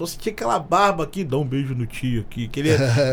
Só 0.00 0.06
sentia 0.06 0.32
aquela 0.32 0.58
barba 0.58 1.04
aqui, 1.04 1.22
dá 1.22 1.36
um 1.36 1.44
beijo 1.44 1.74
no 1.74 1.84
tio 1.84 2.22
aqui. 2.22 2.48
Que 2.48 2.60
ele 2.60 2.70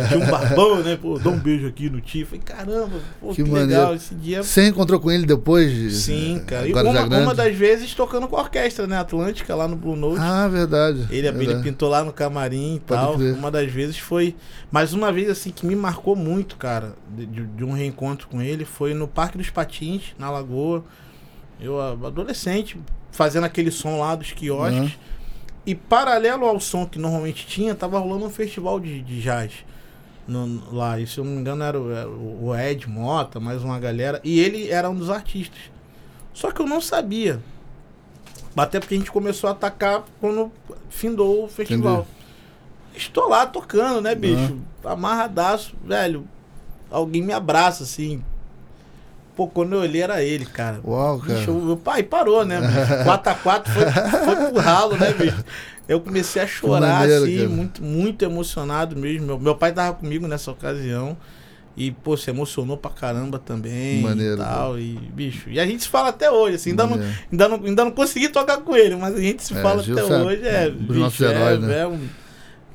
tinha 0.07 0.19
um 0.25 0.31
barbão, 0.31 0.81
né? 0.81 0.95
Pô, 0.95 1.19
dá 1.19 1.29
um 1.29 1.37
beijo 1.37 1.67
aqui 1.67 1.89
no 1.89 1.99
tio. 1.99 2.25
Falei, 2.25 2.39
caramba, 2.39 3.01
pô, 3.19 3.33
Que 3.33 3.43
que, 3.43 3.49
legal. 3.51 3.93
Esse 3.93 4.15
dia 4.15 4.41
Você 4.41 4.69
encontrou 4.69 4.97
com 4.97 5.11
ele 5.11 5.25
depois? 5.25 5.69
de- 5.69 5.91
Sim, 5.91 6.41
cara. 6.47 6.65
E 6.65 6.71
uma, 6.71 7.03
uma 7.23 7.35
das 7.35 7.53
vezes 7.53 7.93
tocando 7.93 8.25
com 8.29 8.37
a 8.37 8.39
orquestra, 8.39 8.87
né? 8.87 8.97
Atlântica, 8.97 9.53
lá 9.53 9.67
no 9.67 9.75
Blue 9.75 9.97
Note. 9.97 10.21
Ah, 10.21 10.47
verdade. 10.47 11.07
ele, 11.09 11.27
ele 11.27 11.31
verdade. 11.37 11.61
pintou 11.63 11.89
lá 11.89 12.05
no 12.05 12.13
camarim 12.13 12.75
e 12.75 12.79
Pode 12.79 13.01
tal. 13.01 13.15
crer. 13.17 13.33
Uma 13.33 13.51
das 13.51 13.69
vezes 13.69 13.97
foi. 13.99 14.33
Mas 14.71 14.93
uma 14.93 15.11
vez, 15.11 15.29
assim, 15.29 15.49
que 15.51 15.65
me 15.65 15.75
marcou 15.75 16.15
muito, 16.15 16.55
cara, 16.55 16.93
de, 17.13 17.25
de- 17.25 17.65
um 17.65 17.73
reencontro 17.73 18.29
com 18.29 18.41
ele, 18.41 18.63
foi 18.63 18.93
no 18.93 19.09
Parque 19.09 19.37
dos 19.37 19.49
Patins, 19.49 20.15
na 20.17 20.29
Lagoa. 20.31 20.85
Eu, 21.59 21.81
adolescente, 21.81 22.77
fazendo 23.11 23.43
aquele 23.43 23.71
som 23.71 23.99
lá 23.99 24.15
dos 24.15 24.31
quiosques. 24.31 24.77
Aham. 24.77 24.91
E 25.67 25.75
paralelo 25.75 26.45
ao 26.45 26.59
som 26.59 26.85
que 26.85 26.97
normalmente 26.97 27.45
tinha, 27.45 27.75
tava 27.75 27.99
rolando 27.99 28.25
um 28.25 28.29
festival 28.29 28.79
de, 28.79 29.01
de 29.01 29.21
jazz. 29.21 29.51
no- 30.27 30.61
lá, 30.73 30.99
e 30.99 31.05
se 31.05 31.17
eu 31.19 31.23
não 31.23 31.31
me 31.33 31.39
engano 31.41 31.63
era 31.63 31.79
o, 31.79 31.91
era 31.91 32.09
o 32.09 32.55
Ed 32.55 32.89
Mota, 32.89 33.39
mais 33.39 33.63
uma 33.63 33.77
galera. 33.79 34.19
E 34.23 34.39
ele 34.39 34.69
era 34.69 34.89
um 34.89 34.95
dos 34.95 35.09
artistas. 35.09 35.59
Só 36.33 36.51
que 36.51 36.61
eu 36.61 36.65
não 36.65 36.79
sabia. 36.81 37.39
Até 38.55 38.79
porque 38.79 38.95
a 38.95 38.97
gente 38.97 39.11
começou 39.11 39.47
a 39.49 39.51
atacar 39.51 40.03
quando 40.19 40.51
findou 40.89 41.43
o 41.45 41.47
festival. 41.47 42.07
Estou 42.95 43.29
lá 43.29 43.45
tocando, 43.45 44.01
né, 44.01 44.15
bicho? 44.15 44.57
Amarradaço, 44.83 45.75
velho. 45.83 46.27
Alguém 46.89 47.21
me 47.21 47.33
abraça 47.33 47.83
assim. 47.83 48.23
Pô, 49.37 49.47
quando 49.47 49.73
eu 49.73 49.81
olhei 49.81 50.01
era 50.01 50.23
ele, 50.23 50.45
cara. 50.45 50.81
Uau, 50.83 51.19
cara. 51.19 51.37
Bicho, 51.39 51.51
o 51.51 51.63
meu 51.63 51.77
pai 51.77 52.01
parou, 52.01 52.43
né, 52.43 52.59
bicho? 52.59 52.73
4x4 53.07 53.67
foi, 53.67 53.85
foi 54.25 54.51
pro 54.51 54.59
ralo, 54.59 54.97
né, 54.97 55.13
bicho? 55.13 55.45
Eu 55.87 56.01
comecei 56.01 56.41
a 56.41 56.47
chorar, 56.47 57.01
maneiro, 57.01 57.23
assim, 57.23 57.37
cara. 57.37 57.49
muito, 57.49 57.83
muito 57.83 58.25
emocionado 58.25 58.95
mesmo. 58.95 59.27
Meu, 59.27 59.39
meu 59.39 59.55
pai 59.55 59.71
tava 59.71 59.93
comigo 59.95 60.27
nessa 60.27 60.49
ocasião. 60.51 61.15
E, 61.77 61.91
pô, 61.91 62.17
se 62.17 62.31
emocionou 62.31 62.75
pra 62.75 62.89
caramba 62.89 63.37
também. 63.37 64.01
Maneiro, 64.01 64.33
e 64.33 64.37
tal. 64.37 64.79
E, 64.79 64.93
bicho. 65.13 65.47
E 65.47 65.59
a 65.59 65.65
gente 65.67 65.83
se 65.83 65.89
fala 65.89 66.09
até 66.09 66.31
hoje, 66.31 66.55
assim. 66.55 66.71
Ainda 66.71 66.87
não, 66.87 66.99
ainda, 67.31 67.47
não, 67.47 67.63
ainda 67.63 67.85
não 67.85 67.91
consegui 67.91 68.29
tocar 68.29 68.57
com 68.57 68.75
ele, 68.75 68.95
mas 68.95 69.13
a 69.13 69.21
gente 69.21 69.43
se 69.43 69.55
É, 69.55 69.61
fala 69.61 69.83
Gilson 69.83 70.03
até 70.03 70.17
hoje. 70.23 70.47
É, 70.47 70.69
dos 70.71 70.97
bicho, 71.11 71.23
é, 71.23 71.29
heróis, 71.29 71.59
né? 71.61 71.81
é 71.81 71.87
um, 71.87 71.99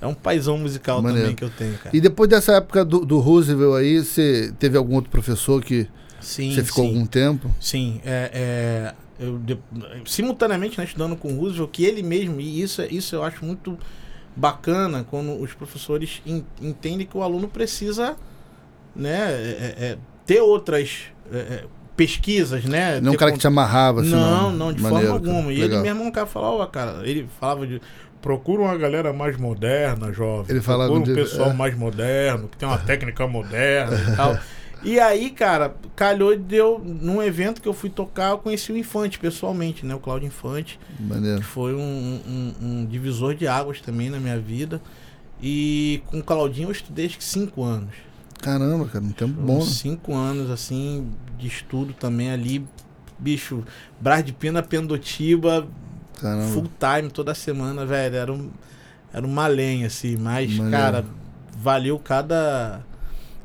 é 0.02 0.06
um 0.06 0.14
paizão 0.14 0.56
musical 0.56 1.02
Maneiro. 1.02 1.22
também 1.22 1.34
que 1.36 1.42
eu 1.42 1.50
tenho, 1.50 1.74
cara. 1.78 1.94
E 1.94 2.00
depois 2.00 2.30
dessa 2.30 2.52
época 2.52 2.84
do, 2.84 3.04
do 3.04 3.18
Roosevelt 3.18 3.74
aí, 3.74 3.98
você 3.98 4.54
teve 4.58 4.78
algum 4.78 4.94
outro 4.94 5.10
professor 5.10 5.60
que 5.62 5.88
Sim, 6.22 6.54
você 6.54 6.64
ficou 6.64 6.84
sim. 6.84 6.90
algum 6.90 7.06
tempo? 7.06 7.50
Sim, 7.60 8.00
é, 8.04 8.30
é, 9.20 9.24
eu 9.24 9.38
de- 9.38 9.58
simultaneamente 10.06 10.78
né, 10.78 10.84
estudando 10.84 11.16
com 11.16 11.32
o 11.32 11.36
Roosevelt, 11.40 11.70
que 11.70 11.84
ele 11.84 12.02
mesmo, 12.02 12.40
e 12.40 12.62
isso, 12.62 12.82
isso 12.90 13.14
eu 13.14 13.22
acho 13.24 13.44
muito 13.44 13.78
bacana 14.34 15.04
quando 15.10 15.38
os 15.40 15.52
professores 15.52 16.22
en- 16.26 16.44
entendem 16.60 17.06
que 17.06 17.16
o 17.16 17.22
aluno 17.22 17.48
precisa 17.48 18.16
né, 18.94 19.32
é- 19.32 19.74
é- 19.92 19.98
ter 20.26 20.40
outras 20.40 21.04
é, 21.32 21.36
é, 21.36 21.64
pesquisas, 21.96 22.64
né? 22.64 23.00
Não 23.00 23.12
um 23.12 23.16
cara 23.16 23.32
que 23.32 23.38
te 23.38 23.46
amarrava, 23.46 24.00
assim, 24.02 24.10
não, 24.10 24.50
não, 24.50 24.72
de 24.72 24.82
Maneiro, 24.82 25.06
forma 25.08 25.20
cara. 25.20 25.32
alguma. 25.36 25.52
E 25.52 25.58
Legal. 25.58 25.80
ele 25.84 25.94
mesmo, 25.94 26.12
cara 26.12 26.26
falava, 26.26 26.66
cara, 26.66 27.00
ele 27.08 27.28
falava 27.40 27.66
de. 27.66 27.80
Procura 28.20 28.62
uma 28.62 28.76
galera 28.78 29.12
mais 29.12 29.36
moderna, 29.36 30.12
jovem. 30.12 30.46
Ele 30.48 30.60
falava 30.60 30.92
Procura 30.92 31.10
um 31.10 31.14
de- 31.14 31.20
pessoal 31.20 31.50
é. 31.50 31.52
mais 31.54 31.76
moderno, 31.76 32.48
que 32.48 32.56
tem 32.56 32.68
uma 32.68 32.78
técnica 32.78 33.26
moderna 33.26 33.96
e 34.12 34.16
tal. 34.16 34.38
E 34.84 34.98
aí, 34.98 35.30
cara, 35.30 35.74
calhou 35.94 36.36
de 36.36 36.56
eu, 36.56 36.78
num 36.84 37.22
evento 37.22 37.60
que 37.62 37.68
eu 37.68 37.72
fui 37.72 37.88
tocar, 37.88 38.30
eu 38.30 38.38
conheci 38.38 38.72
o 38.72 38.76
Infante 38.76 39.18
pessoalmente, 39.18 39.86
né? 39.86 39.94
O 39.94 40.00
Cláudio 40.00 40.26
Infante, 40.26 40.78
Maneiro. 40.98 41.38
que 41.40 41.44
foi 41.46 41.74
um, 41.74 41.78
um- 41.80 42.54
um 42.60 42.86
divisor 42.86 43.34
de 43.34 43.46
águas 43.46 43.80
também 43.80 44.10
na 44.10 44.18
minha 44.18 44.38
vida. 44.38 44.80
E 45.40 46.02
com 46.06 46.18
o 46.18 46.22
Claudinho 46.22 46.68
eu 46.68 46.72
estudei 46.72 47.06
acho 47.06 47.18
que 47.18 47.24
cinco 47.24 47.62
anos. 47.62 47.94
Caramba, 48.40 48.86
cara, 48.86 49.04
um 49.04 49.12
tempo 49.12 49.40
bom. 49.40 49.58
Né? 49.60 49.64
cinco 49.66 50.14
anos, 50.14 50.50
assim, 50.50 51.08
de 51.38 51.46
estudo 51.46 51.92
também 51.92 52.30
ali. 52.30 52.64
Bicho, 53.18 53.62
Brás 54.00 54.24
de 54.24 54.32
Pina, 54.32 54.62
Pendotiba, 54.64 55.66
Caramba. 56.20 56.48
full 56.52 56.68
time 56.78 57.08
toda 57.08 57.34
semana, 57.34 57.86
velho. 57.86 58.16
Era, 58.16 58.32
um, 58.32 58.50
era 59.12 59.24
uma 59.24 59.46
lenha, 59.46 59.86
assim. 59.86 60.16
Mas, 60.16 60.52
Maneiro. 60.56 60.70
cara, 60.76 61.04
valeu 61.56 61.98
cada, 62.00 62.84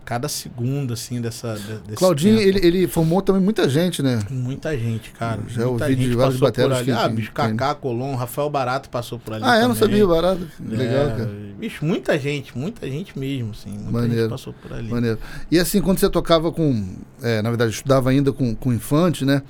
cada 0.07 0.29
segundo, 0.29 0.93
assim, 0.93 1.19
dessa. 1.19 1.53
de- 1.55 1.79
Desse 1.79 1.95
Claudinho, 1.97 2.37
tempo. 2.37 2.47
ele, 2.59 2.65
ele 2.65 2.87
formou 2.87 3.21
também 3.21 3.41
muita 3.41 3.67
gente, 3.67 4.01
né? 4.01 4.19
Muita 4.29 4.75
gente, 4.77 5.11
cara. 5.11 5.41
Já 5.49 5.65
muita 5.67 5.83
ouvi 5.83 5.95
de 5.97 6.03
gente 6.05 6.15
vários 6.15 6.35
passou 6.39 6.53
por 6.53 6.61
bateras 6.69 6.81
que- 6.85 6.91
Ah, 6.91 7.09
bicho, 7.09 7.31
Kaká, 7.33 7.75
Colom, 7.75 8.15
Rafael 8.15 8.49
Barato 8.49 8.89
passou 8.89 9.19
por 9.19 9.33
ali. 9.33 9.43
Ah, 9.45 9.57
eu 9.57 9.67
não 9.67 9.75
também. 9.75 9.99
sabia, 9.99 10.07
barato. 10.07 10.47
Legal, 10.65 11.07
É, 11.07 11.09
cara. 11.09 11.29
Bicho, 11.59 11.83
muita 11.83 12.17
gente, 12.17 12.57
muita 12.57 12.87
gente 12.89 13.19
mesmo, 13.19 13.51
assim. 13.51 13.69
Muita 13.71 13.91
Maneiro. 13.91 14.21
gente 14.21 14.29
passou 14.29 14.53
por 14.53 14.71
ali. 14.71 14.89
Maneiro. 14.89 15.19
E 15.51 15.59
assim, 15.59 15.81
quando 15.81 15.99
você 15.99 16.09
tocava 16.09 16.53
com. 16.53 16.95
é, 17.21 17.41
na 17.41 17.49
verdade, 17.49 17.73
estudava 17.73 18.09
ainda 18.09 18.31
com, 18.31 18.55
com 18.55 18.71
infante, 18.71 19.25
né? 19.25 19.41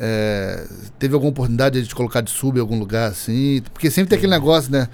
É, 0.00 0.64
teve 0.98 1.14
alguma 1.14 1.30
oportunidade 1.30 1.82
de 1.82 1.88
te 1.88 1.94
colocar 1.94 2.20
de 2.20 2.30
sub 2.30 2.56
em 2.56 2.60
algum 2.60 2.78
lugar 2.78 3.10
assim? 3.10 3.60
Porque 3.72 3.90
sempre 3.90 4.10
tem 4.10 4.18
aquele 4.18 4.32
negócio, 4.32 4.70
né? 4.70 4.88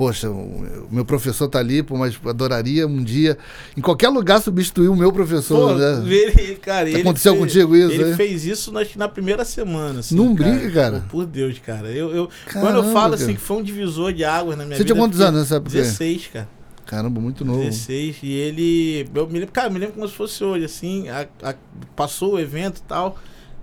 Poxa, 0.00 0.30
o 0.30 0.88
meu 0.90 1.04
professor 1.04 1.46
tá 1.46 1.58
ali, 1.58 1.82
pô, 1.82 1.94
mas 1.94 2.18
adoraria 2.24 2.86
um 2.86 3.04
dia, 3.04 3.36
em 3.76 3.82
qualquer 3.82 4.08
lugar, 4.08 4.40
substituir 4.40 4.88
o 4.88 4.96
meu 4.96 5.12
professor, 5.12 5.72
Pô, 5.72 5.74
né? 5.78 6.02
ele, 6.10 6.56
cara, 6.56 6.88
ele 6.88 7.02
Aconteceu 7.02 7.34
fez- 7.36 7.44
contigo 7.44 7.76
isso, 7.76 7.92
Ele 7.92 8.08
hein? 8.08 8.16
fez 8.16 8.46
isso 8.46 8.72
na, 8.72 8.80
na 8.96 9.08
primeira 9.10 9.44
semana. 9.44 10.00
Assim, 10.00 10.14
Não 10.14 10.34
cara. 10.34 10.50
brinca, 10.52 10.70
cara. 10.72 11.00
Pô, 11.00 11.18
por 11.18 11.26
Deus, 11.26 11.58
cara. 11.58 11.88
Eu, 11.90 12.10
eu, 12.16 12.30
Caramba, 12.46 12.72
quando 12.72 12.86
eu 12.86 12.92
falo 12.94 13.12
assim 13.12 13.24
cara. 13.26 13.36
que 13.36 13.42
foi 13.42 13.56
um 13.58 13.62
divisor 13.62 14.10
de 14.14 14.24
águas 14.24 14.56
na 14.56 14.64
minha 14.64 14.74
Você 14.78 14.84
vida. 14.84 14.94
tinha 14.94 15.04
quantos 15.04 15.20
anos 15.20 15.40
nessa 15.40 15.56
época? 15.56 15.70
16, 15.70 16.26
cara. 16.32 16.48
Caramba, 16.86 17.20
muito 17.20 17.44
novo. 17.44 17.58
16. 17.62 18.16
E 18.22 18.32
ele. 18.32 19.06
Eu 19.14 19.26
me 19.28 19.38
lembro, 19.38 19.52
cara, 19.52 19.66
eu 19.68 19.72
me 19.72 19.78
lembro 19.80 19.96
como 19.96 20.08
se 20.08 20.14
fosse 20.14 20.42
hoje, 20.42 20.64
assim. 20.64 21.10
a- 21.10 21.26
a- 21.42 21.54
passou 21.94 22.36
o 22.36 22.40
evento 22.40 22.78
e 22.78 22.82
tal. 22.88 23.18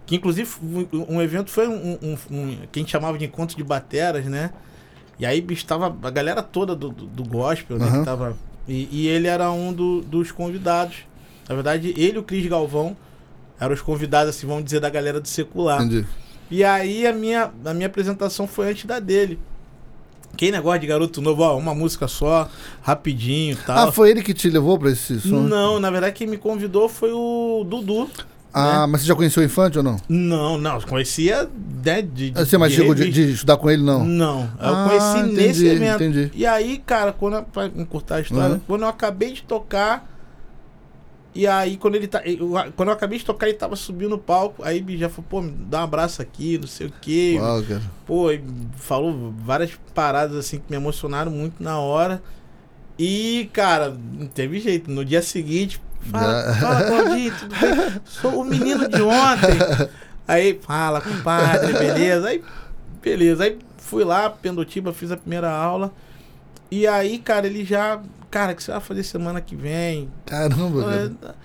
Que 0.05 0.15
inclusive 0.15 0.47
um, 0.93 1.15
um 1.15 1.19
evento 1.19 1.49
foi 1.49 1.67
um, 1.67 1.97
um, 1.99 2.17
um- 2.29 2.57
que 2.71 2.77
a 2.77 2.83
gente 2.83 2.91
chamava 2.91 3.17
de 3.17 3.25
encontro 3.25 3.57
de 3.57 3.63
bateras, 3.63 4.23
né? 4.25 4.51
E 5.19 5.25
aí 5.25 5.41
bicho, 5.41 5.65
tava 5.65 5.95
a 6.03 6.09
galera 6.11 6.41
toda 6.43 6.75
do, 6.75 6.89
do, 6.89 7.05
do 7.05 7.23
gospel, 7.23 7.77
né? 7.79 7.99
Que 7.99 8.05
tava, 8.05 8.37
e, 8.67 8.87
e 8.91 9.07
ele 9.07 9.27
era 9.27 9.51
um 9.51 9.73
do- 9.73 10.01
dos 10.01 10.31
convidados. 10.31 10.97
Na 11.49 11.55
verdade, 11.55 11.93
ele 11.97 12.17
e 12.17 12.19
o 12.19 12.23
Cris 12.23 12.45
Galvão 12.47 12.95
eram 13.59 13.73
os 13.73 13.81
convidados, 13.81 14.35
assim, 14.35 14.45
vamos 14.45 14.65
dizer, 14.65 14.79
da 14.79 14.89
galera 14.89 15.19
do 15.19 15.27
secular. 15.27 15.81
Entendi. 15.81 16.05
E 16.51 16.63
aí 16.63 17.07
a 17.07 17.13
minha, 17.13 17.51
a 17.65 17.73
minha 17.73 17.87
apresentação 17.87 18.47
foi 18.47 18.69
antes 18.69 18.85
da 18.85 18.99
dele. 18.99 19.39
Quem 20.35 20.51
negócio 20.51 20.79
de 20.81 20.87
garoto 20.87 21.19
novo, 21.21 21.41
ó, 21.41 21.57
uma 21.57 21.73
música 21.73 22.07
só, 22.07 22.47
rapidinho 22.83 23.53
e 23.53 23.55
tal. 23.55 23.87
Ah, 23.89 23.91
foi 23.91 24.11
ele 24.11 24.21
que 24.21 24.33
te 24.33 24.49
levou 24.49 24.77
pra 24.77 24.91
esse 24.91 25.19
som? 25.19 25.41
Não, 25.41 25.79
na 25.79 25.89
verdade 25.89 26.13
quem 26.15 26.27
me 26.27 26.37
convidou 26.37 26.87
foi 26.87 27.11
o 27.11 27.65
Dudu. 27.67 28.07
Ah, 28.57 28.87
mas 28.87 29.01
você 29.01 29.07
já 29.07 29.15
conheceu 29.15 29.43
o 29.43 29.45
infante 29.45 29.77
ou 29.77 29.83
não? 29.83 29.97
Não, 30.09 30.57
não, 30.57 30.81
conhecia 30.81 31.49
né, 31.85 32.01
de, 32.01 32.31
de, 32.31 32.39
Você, 32.39 32.57
mas 32.57 32.71
de 32.71 32.77
chegou 32.77 32.95
de, 32.95 33.09
de 33.09 33.31
estudar 33.33 33.57
com 33.57 33.69
ele, 33.69 33.83
não? 33.83 34.03
Não, 34.05 34.41
eu 34.41 34.49
Ah, 34.59 34.85
conheci 34.87 35.17
entendi, 35.19 35.47
nesse 35.47 35.67
evento. 35.67 36.03
entendi. 36.03 36.31
E 36.33 36.45
aí, 36.45 36.77
cara, 36.85 37.13
quando 37.13 37.35
eu, 37.37 37.43
pra 37.43 37.67
encurtar 37.67 38.15
a 38.15 38.21
história, 38.21 38.55
Uhum. 38.55 38.61
quando 38.67 38.81
eu 38.83 38.87
acabei 38.87 39.33
de 39.33 39.43
tocar, 39.43 40.13
e 41.35 41.45
aí 41.45 41.77
quando 41.77 41.95
ele 41.95 42.07
tá. 42.07 42.21
eu- 42.25 42.49
quando 42.75 42.89
eu 42.89 42.93
acabei 42.93 43.19
de 43.19 43.25
tocar, 43.25 43.47
ele 43.47 43.57
tava 43.57 43.75
subindo 43.75 44.09
no 44.09 44.17
palco, 44.17 44.63
aí 44.63 44.83
já 44.97 45.07
falou, 45.07 45.25
pô, 45.29 45.41
me 45.41 45.51
dá 45.51 45.81
um 45.81 45.83
abraço 45.83 46.21
aqui, 46.21 46.57
não 46.57 46.67
sei 46.67 46.87
o 46.87 46.93
quê. 47.01 47.37
Uau, 47.39 47.61
cara. 47.63 47.81
Pô, 48.07 48.27
falou 48.75 49.33
várias 49.37 49.71
paradas 49.93 50.35
assim 50.35 50.57
que 50.57 50.65
me 50.69 50.75
emocionaram 50.77 51.31
muito 51.31 51.61
na 51.61 51.77
hora. 51.79 52.23
E, 52.97 53.47
cara, 53.53 53.95
não 54.13 54.25
teve 54.25 54.59
jeito. 54.59 54.89
No 54.89 55.05
dia 55.05 55.21
seguinte, 55.21 55.79
fala, 56.01 56.43
Já. 56.43 56.53
fala 56.55 56.83
Claudinho, 56.83 57.33
tudo 57.37 57.55
bem? 57.55 58.01
Sou 58.05 58.41
o 58.41 58.43
menino 58.45 58.87
de 58.87 59.01
ontem. 59.01 59.89
Aí, 60.27 60.59
fala, 60.61 60.99
compadre, 61.01 61.73
beleza? 61.73 62.27
Aí, 62.29 62.43
beleza. 63.01 63.43
Aí 63.45 63.57
fui 63.77 64.03
lá, 64.03 64.29
Pendotiba, 64.29 64.91
fiz 64.93 65.11
a 65.11 65.17
primeira 65.17 65.49
aula. 65.49 65.91
E 66.69 66.85
aí, 66.87 67.17
cara, 67.19 67.47
ele 67.47 67.63
já. 67.63 67.99
Cara, 68.29 68.51
o 68.51 68.55
que 68.55 68.61
você 68.63 68.71
vai 68.71 68.81
fazer 68.81 69.03
semana 69.03 69.39
que 69.39 69.55
vem? 69.55 70.09
Caramba, 70.25 70.81
É, 70.93 71.09
cara. 71.21 71.35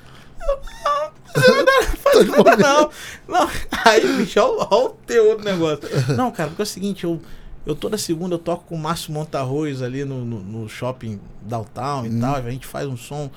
Faz 1.97 2.27
nada, 2.29 2.57
não. 2.57 2.91
não. 3.29 3.51
Aí, 3.85 4.17
bicho, 4.17 4.41
olha, 4.41 4.51
o- 4.53 4.69
olha 4.75 4.85
o 4.87 4.89
teor 5.07 5.37
do 5.39 5.45
negócio. 5.45 5.81
Não, 6.17 6.31
cara, 6.31 6.49
porque 6.51 6.63
é 6.63 6.65
o 6.65 6.67
seguinte, 6.67 7.05
eu, 7.05 7.21
eu 7.65 7.75
toda 7.75 7.97
segunda 7.97 8.35
eu 8.35 8.39
toco 8.39 8.65
com 8.67 8.75
o 8.75 8.79
Márcio 8.79 9.13
Montarroz 9.13 9.81
ali 9.83 10.05
no, 10.05 10.25
no, 10.25 10.41
no 10.41 10.69
shopping 10.69 11.21
downtown 11.43 12.05
e 12.07 12.11
Hum. 12.11 12.21
tal, 12.21 12.35
a 12.37 12.51
gente 12.51 12.67
faz 12.67 12.87
um 12.87 12.97
som. 12.97 13.31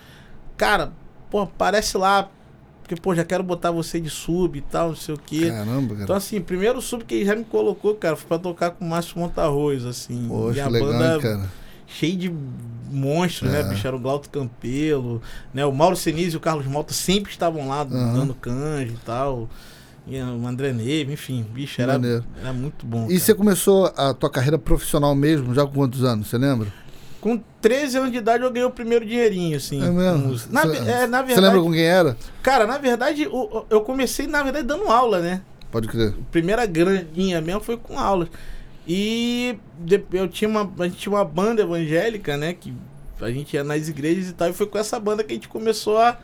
Cara, 0.57 0.91
pô, 1.35 1.41
aparece 1.41 1.97
lá, 1.97 2.29
porque, 2.81 2.95
pô, 2.95 3.13
já 3.13 3.25
quero 3.25 3.43
botar 3.43 3.71
você 3.71 3.99
de 3.99 4.09
sub 4.09 4.57
e 4.57 4.61
tal, 4.61 4.89
não 4.89 4.95
sei 4.95 5.15
o 5.15 5.17
quê. 5.17 5.49
Caramba, 5.51 5.89
cara. 5.89 6.03
Então, 6.03 6.15
assim, 6.15 6.39
primeiro 6.39 6.81
sub 6.81 7.03
que 7.03 7.15
ele 7.15 7.25
já 7.25 7.35
me 7.35 7.43
colocou, 7.43 7.93
cara, 7.95 8.15
foi 8.15 8.25
pra 8.27 8.39
tocar 8.39 8.71
com 8.71 8.85
o 8.85 8.87
Márcio 8.87 9.19
Montarroz, 9.19 9.83
assim. 9.85 10.25
e 10.25 10.29
Poxa, 10.29 10.63
a 10.63 10.69
legal, 10.69 10.87
banda 10.93 11.19
cara. 11.19 11.49
cheio 11.87 12.15
de 12.15 12.33
monstros, 12.89 13.51
É. 13.51 13.63
né, 13.63 13.69
bicho? 13.69 13.85
Era 13.85 13.97
o 13.97 13.99
Glauto 13.99 14.29
Campelo, 14.29 15.21
né? 15.53 15.65
O 15.65 15.73
Mauro 15.73 15.97
Senise 15.97 16.35
e 16.35 16.37
o 16.37 16.39
Carlos 16.39 16.65
Malta 16.67 16.93
sempre 16.93 17.31
estavam 17.33 17.67
lá 17.67 17.81
Aham. 17.81 18.13
dando 18.13 18.33
canja 18.33 18.93
e 18.93 18.97
tal. 19.05 19.49
E 20.07 20.17
o 20.21 20.47
André 20.47 20.71
Neve, 20.71 21.11
enfim, 21.11 21.43
bicho, 21.51 21.81
era, 21.81 21.93
Maneiro. 21.93 22.23
era 22.39 22.53
muito 22.53 22.85
bom. 22.85 23.05
E 23.05 23.07
cara. 23.09 23.19
você 23.19 23.33
começou 23.33 23.91
a 23.97 24.13
tua 24.13 24.29
carreira 24.29 24.57
profissional 24.57 25.13
mesmo, 25.15 25.53
já 25.53 25.65
com 25.65 25.73
quantos 25.73 26.01
anos? 26.03 26.27
Você 26.27 26.37
lembra? 26.37 26.71
Com 27.25 27.41
13 27.59 27.97
anos 27.97 28.11
de 28.11 28.19
idade 28.19 28.43
eu 28.43 28.51
ganhei 28.51 28.67
o 28.67 28.71
primeiro 28.71 29.03
dinheirinho, 29.03 29.57
assim. 29.57 29.83
É 29.83 29.89
mesmo? 29.89 30.39
Na, 30.51 30.61
Você- 30.61 30.79
ve- 30.79 30.89
é, 30.91 31.07
na 31.07 31.21
Você 31.21 31.27
verdade, 31.27 31.41
lembra 31.41 31.59
com 31.61 31.71
quem 31.71 31.81
era? 31.83 32.15
cara, 32.43 32.67
na 32.67 32.77
verdade, 32.77 33.27
o- 33.27 33.65
eu 33.67 33.81
comecei, 33.81 34.27
na 34.27 34.43
verdade, 34.43 34.67
dando 34.67 34.87
aula, 34.87 35.19
né? 35.19 35.41
Pode 35.71 35.87
crer. 35.87 36.13
primeira 36.31 36.67
grandinha 36.67 37.41
mesmo 37.41 37.61
foi 37.61 37.77
com 37.77 37.97
aulas. 37.97 38.27
E 38.87 39.57
eu 40.13 40.27
tinha 40.27 40.47
uma, 40.47 40.71
a 40.79 40.83
gente 40.83 40.97
tinha 40.97 41.11
uma 41.13 41.25
banda 41.25 41.63
evangélica, 41.63 42.37
né? 42.37 42.53
Que 42.53 42.71
a 43.19 43.31
gente 43.31 43.55
ia 43.55 43.63
nas 43.63 43.87
igrejas 43.89 44.29
e 44.29 44.33
tal. 44.33 44.49
E 44.49 44.53
foi 44.53 44.67
com 44.67 44.77
essa 44.77 44.99
banda 44.99 45.23
que 45.23 45.33
a 45.33 45.35
gente 45.35 45.47
começou 45.49 45.97
a 45.97 46.19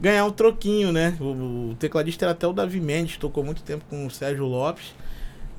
ganhar 0.00 0.24
um 0.24 0.30
troquinho, 0.30 0.90
né? 0.90 1.18
O, 1.20 1.70
o 1.72 1.76
tecladista 1.78 2.24
era 2.24 2.32
até 2.32 2.46
o 2.46 2.52
Davi 2.54 2.80
Mendes, 2.80 3.18
tocou 3.18 3.44
muito 3.44 3.62
tempo 3.62 3.84
com 3.90 4.06
o 4.06 4.10
Sérgio 4.10 4.46
Lopes. 4.46 4.94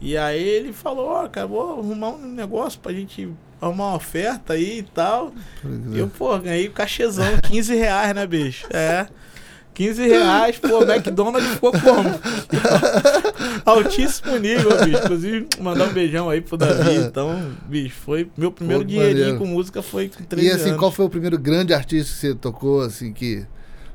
E 0.01 0.17
aí 0.17 0.41
ele 0.43 0.73
falou, 0.73 1.07
ó, 1.09 1.27
cara, 1.27 1.45
vou 1.45 1.79
arrumar 1.79 2.09
um 2.09 2.27
negócio 2.27 2.79
pra 2.79 2.91
gente 2.91 3.29
arrumar 3.61 3.89
uma 3.89 3.95
oferta 3.97 4.53
aí 4.53 4.79
e 4.79 4.83
tal. 4.83 5.31
E 5.63 5.89
crer. 5.89 5.99
eu, 5.99 6.07
pô, 6.07 6.37
ganhei 6.39 6.67
o 6.67 6.71
cachezão, 6.71 7.37
15 7.43 7.75
reais, 7.75 8.15
né, 8.15 8.25
bicho? 8.25 8.65
É. 8.71 9.05
15 9.75 10.07
reais, 10.07 10.57
pô, 10.57 10.81
McDonald's 10.83 11.47
ficou 11.51 11.71
como? 11.71 12.09
Altíssimo 13.63 14.37
nível, 14.37 14.71
bicho. 14.83 15.03
Inclusive, 15.03 15.47
mandar 15.59 15.85
um 15.85 15.93
beijão 15.93 16.29
aí 16.29 16.41
pro 16.41 16.57
Davi. 16.57 16.97
Então, 17.11 17.51
bicho, 17.67 17.95
foi. 18.03 18.29
Meu 18.35 18.51
primeiro 18.51 18.83
Pô, 18.83 18.87
dinheirinho 18.89 19.19
maneiro. 19.33 19.39
com 19.39 19.45
música 19.45 19.81
foi 19.81 20.09
com 20.09 20.23
13 20.23 20.47
E 20.47 20.51
assim, 20.51 20.69
anos. 20.69 20.79
qual 20.79 20.91
foi 20.91 21.05
o 21.05 21.09
primeiro 21.09 21.37
grande 21.37 21.73
artista 21.73 22.11
que 22.13 22.19
você 22.19 22.35
tocou, 22.35 22.81
assim, 22.81 23.13
que... 23.13 23.45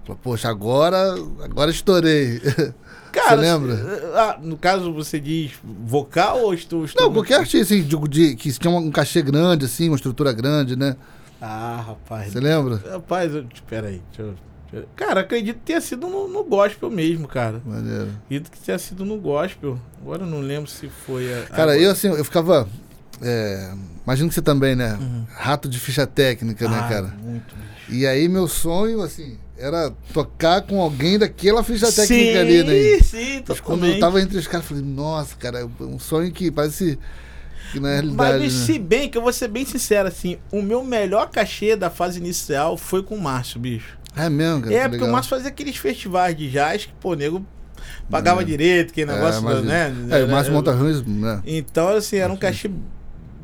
Falou, 0.05 0.21
poxa, 0.23 0.49
agora, 0.49 1.15
agora 1.43 1.71
estourei. 1.71 2.41
Cara, 3.17 3.37
você 3.37 3.37
lembra? 3.37 4.11
ah, 4.15 4.39
no 4.43 4.57
caso, 4.57 4.93
você 4.93 5.19
diz 5.19 5.53
vocal 5.65 6.43
ou 6.43 6.55
estou. 6.55 6.85
estou 6.85 7.07
Não, 7.07 7.13
qualquer 7.13 7.41
artista, 7.41 7.75
assim, 7.75 7.83
digo, 7.83 8.07
de, 8.09 8.37
que 8.37 8.53
tinha 8.53 8.71
um 8.71 8.91
cachê 8.91 9.23
grande, 9.23 9.65
assim, 9.65 9.89
uma 9.89 9.97
estrutura 9.97 10.33
grande, 10.33 10.77
né? 10.77 10.97
Ah, 11.41 11.83
rapaz. 11.87 12.33
Você 12.33 12.41
lembra? 12.41 12.83
Rapaz, 12.91 13.35
eu, 13.35 13.47
espera 13.53 13.89
aí. 13.89 14.03
Deixa 14.11 14.23
eu, 14.23 14.35
Cara, 14.95 15.21
acredito 15.21 15.57
que 15.57 15.63
tenha 15.65 15.81
sido 15.81 16.09
no, 16.09 16.29
no 16.29 16.45
gospel 16.45 16.91
mesmo, 16.91 17.27
cara. 17.29 17.63
Maneiro. 17.65 18.11
Acredito 18.25 18.51
que 18.51 18.59
tenha 18.59 18.79
sido 18.79 19.05
no 19.05 19.17
gospel. 19.17 19.79
Agora 20.01 20.23
eu 20.25 20.27
não 20.27 20.41
lembro 20.41 20.69
se 20.71 20.89
foi. 20.89 21.33
A, 21.33 21.47
Cara, 21.47 21.79
eu 21.79 21.91
assim, 21.91 22.09
eu 22.09 22.25
ficava. 22.25 22.69
é, 23.23 23.73
imagino 24.05 24.29
que 24.29 24.35
você 24.35 24.43
também, 24.43 24.75
né? 24.75 24.99
Rato 25.35 25.69
de 25.69 25.79
ficha 25.79 26.07
técnica, 26.07 26.69
né, 26.69 26.77
Uhum. 26.79 26.85
Ah, 26.85 26.89
cara? 26.89 27.07
Muito, 27.23 27.55
bicho. 27.55 27.93
E 27.99 28.07
aí 28.07 28.29
meu 28.29 28.49
sonho, 28.49 29.01
assim, 29.03 29.39
era 29.59 29.91
tocar 30.13 30.63
com 30.63 30.81
alguém 30.81 31.19
daquela 31.19 31.63
ficha 31.65 31.87
técnica 31.91 32.07
sim, 32.07 32.37
ali, 32.39 32.63
né? 32.65 32.99
Sim, 33.03 33.43
Mas 33.49 33.61
quando 33.61 33.87
eu 33.87 33.99
tava 33.99 34.21
entre 34.21 34.37
os 34.39 34.47
caras, 34.47 34.71
eu 34.71 34.77
falei, 34.77 34.91
nossa, 34.93 35.35
cara, 35.37 35.61
é 35.61 35.65
um 35.85 35.99
sonho 35.99 36.31
que 36.31 36.51
parece 36.51 36.99
que 37.73 37.81
na 37.81 37.89
Mas 37.89 38.01
realidade. 38.03 38.39
bicho, 38.45 38.59
né? 38.59 38.65
se 38.67 38.79
bem 38.79 39.09
que 39.09 39.17
eu 39.19 39.23
vou 39.23 39.33
ser 39.33 39.49
bem 39.49 39.65
sincero, 39.65 40.09
assim, 40.09 40.39
o 40.53 40.61
meu 40.63 40.85
melhor 40.85 41.31
cachê 41.31 41.75
da 41.75 41.91
fase 41.91 42.19
inicial 42.19 42.77
foi 42.77 43.03
com 43.03 43.17
o 43.17 43.21
Márcio, 43.21 43.59
bicho. 43.59 43.99
É 44.15 44.29
mesmo, 44.29 44.63
cara. 44.63 44.75
é, 44.75 44.79
que 44.79 44.83
porque 44.85 44.95
legal. 44.97 45.09
o 45.09 45.13
Márcio 45.13 45.31
fazia 45.31 45.49
aqueles 45.49 45.77
festivais 45.77 46.37
de 46.37 46.51
jazz 46.51 46.85
que, 46.87 46.93
pô, 47.01 47.15
nego 47.15 47.45
pagava 48.11 48.43
É. 48.43 48.45
direito, 48.45 48.93
que 48.93 49.05
negócio, 49.05 49.43
mas- 49.43 49.63
né? 49.65 49.93
É, 50.11 50.25
o 50.25 50.29
Márcio 50.29 50.53
Montarrões, 50.53 51.03
né? 51.07 51.43
Então, 51.47 51.89
assim, 51.89 52.17
era 52.17 52.33
um 52.33 52.37
cachê. 52.37 52.71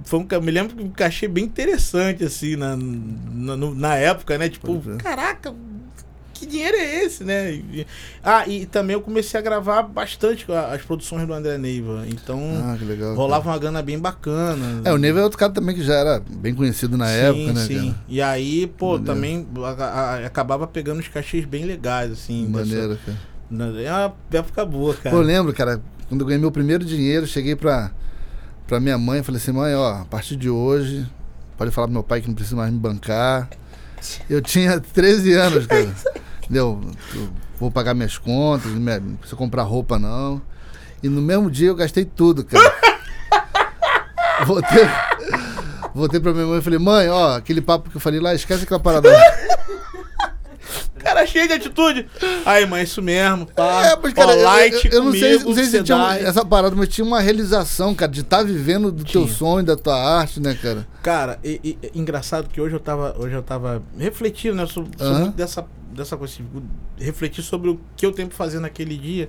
Foi 0.04 0.18
um, 0.20 0.24
ca- 0.26 0.40
me 0.40 0.50
lembro 0.50 0.76
que 0.76 0.82
um 0.82 0.90
cachê 0.90 1.28
bem 1.28 1.44
interessante, 1.44 2.24
assim, 2.24 2.56
na, 2.56 2.76
na, 2.76 3.56
na 3.56 3.94
época, 3.96 4.36
né? 4.38 4.48
Tipo, 4.48 4.78
ver. 4.80 4.96
caraca, 4.96 5.54
que 6.34 6.44
dinheiro 6.46 6.76
é 6.76 7.04
esse, 7.04 7.22
né? 7.22 7.52
E- 7.52 7.86
ah, 8.22 8.46
e 8.48 8.66
também 8.66 8.94
eu 8.94 9.00
comecei 9.00 9.38
a 9.38 9.42
gravar 9.42 9.82
bastante 9.82 10.44
as 10.50 10.82
produções 10.82 11.24
do 11.26 11.32
André 11.32 11.56
Neiva. 11.56 12.04
Então, 12.08 12.40
Ah, 12.64 12.76
legal. 12.84 13.14
rolava 13.14 13.48
uma 13.50 13.58
grana 13.58 13.80
bem 13.80 13.98
bacana. 13.98 14.80
É, 14.84 14.92
o 14.92 14.98
Neiva 14.98 15.20
é 15.20 15.22
outro 15.22 15.38
cara 15.38 15.52
também 15.52 15.74
que 15.74 15.84
já 15.84 15.94
era 15.94 16.20
bem 16.20 16.52
conhecido 16.54 16.96
na 16.96 17.06
sim, 17.06 17.12
época, 17.20 17.52
né, 17.52 17.66
sim. 17.66 17.74
cara? 17.92 18.04
E 18.08 18.20
aí, 18.20 18.66
pô, 18.66 18.98
Maneiro. 18.98 19.04
também 19.06 19.46
a- 19.64 19.84
a- 19.84 20.26
acabava 20.26 20.66
pegando 20.66 20.98
os 20.98 21.06
cachês 21.08 21.44
bem 21.44 21.64
legais, 21.64 22.10
assim. 22.10 22.46
dessa- 22.50 22.58
Maneiro, 22.66 22.98
cara. 23.06 23.18
na- 23.48 23.80
é 23.80 23.92
uma 23.92 24.14
época 24.32 24.64
boa, 24.64 24.94
cara. 24.94 25.14
Pô, 25.14 25.22
eu 25.22 25.26
lembro, 25.26 25.52
cara, 25.52 25.80
quando 26.08 26.22
eu 26.22 26.26
ganhei 26.26 26.40
meu 26.40 26.50
primeiro 26.50 26.84
dinheiro, 26.84 27.24
cheguei 27.26 27.54
pra, 27.54 27.92
pra 28.72 28.80
minha 28.80 28.96
mãe 28.96 29.22
falei 29.22 29.38
assim, 29.38 29.52
mãe, 29.52 29.74
ó, 29.74 30.00
a 30.00 30.04
partir 30.06 30.34
de 30.34 30.48
hoje, 30.48 31.06
pode 31.58 31.70
falar 31.70 31.88
pro 31.88 31.92
meu 31.92 32.02
pai 32.02 32.22
que 32.22 32.28
não 32.28 32.34
precisa 32.34 32.56
mais 32.56 32.72
me 32.72 32.78
bancar. 32.78 33.46
Eu 34.30 34.40
tinha 34.40 34.80
13 34.80 35.34
anos, 35.34 35.66
cara. 35.66 35.94
Entendeu? 36.42 36.80
Eu 37.14 37.28
vou 37.60 37.70
pagar 37.70 37.92
minhas 37.92 38.16
contas, 38.16 38.72
não 38.72 39.16
precisa 39.16 39.36
comprar 39.36 39.64
roupa, 39.64 39.98
não. 39.98 40.40
E 41.02 41.08
no 41.10 41.20
mesmo 41.20 41.50
dia 41.50 41.68
eu 41.68 41.74
gastei 41.74 42.06
tudo, 42.06 42.46
cara. 42.46 42.74
Voltei, 44.46 44.88
voltei 45.94 46.18
pra 46.18 46.32
minha 46.32 46.46
mãe 46.46 46.58
e 46.58 46.62
falei, 46.62 46.78
mãe, 46.78 47.10
ó, 47.10 47.36
aquele 47.36 47.60
papo 47.60 47.90
que 47.90 47.96
eu 47.98 48.00
falei 48.00 48.20
lá, 48.20 48.34
esquece 48.34 48.64
aquela 48.64 48.80
parada. 48.80 49.10
Cara 51.02 51.26
cheio 51.26 51.46
de 51.48 51.54
atitude. 51.54 52.06
Aí, 52.46 52.64
mãe, 52.66 52.82
isso 52.84 53.02
mesmo, 53.02 53.46
pá. 53.46 53.86
É, 53.86 53.96
mas, 54.02 54.12
cara, 54.12 54.28
Ó, 54.30 54.34
eu- 54.34 54.42
light 54.44 54.84
eu, 54.86 54.92
eu, 54.92 55.04
não 55.04 55.12
sei, 55.12 55.38
não 55.38 55.54
sei 55.54 55.64
se 55.64 55.82
tinha 55.82 55.96
uma- 55.96 56.16
essa 56.16 56.44
parada, 56.44 56.74
mas 56.76 56.88
tinha 56.88 57.04
uma 57.04 57.20
realização, 57.20 57.94
cara, 57.94 58.10
de 58.10 58.20
estar 58.20 58.42
vivendo 58.44 58.92
do 58.92 59.04
teu 59.04 59.24
Tinha. 59.24 59.34
sonho, 59.34 59.64
da 59.64 59.76
tua 59.76 59.96
arte, 59.96 60.40
né, 60.40 60.54
cara? 60.60 60.86
Cara, 61.02 61.38
e, 61.42 61.60
e- 61.82 61.90
engraçado 61.98 62.48
que 62.48 62.60
hoje 62.60 62.74
eu 62.76 62.80
tava, 62.80 63.14
hoje 63.18 63.34
eu 63.34 63.42
tava 63.42 63.82
refletindo, 63.98 64.54
né, 64.54 64.66
sobre, 64.66 64.90
dessa, 65.34 65.64
dessa 65.92 66.16
coisa, 66.16 66.32
assim, 66.34 66.46
refletir 66.98 67.42
sobre 67.42 67.70
o 67.70 67.80
que 67.96 68.06
eu 68.06 68.12
tenho 68.12 68.28
pra 68.28 68.36
fazer 68.36 68.60
naquele 68.60 68.96
dia 68.96 69.28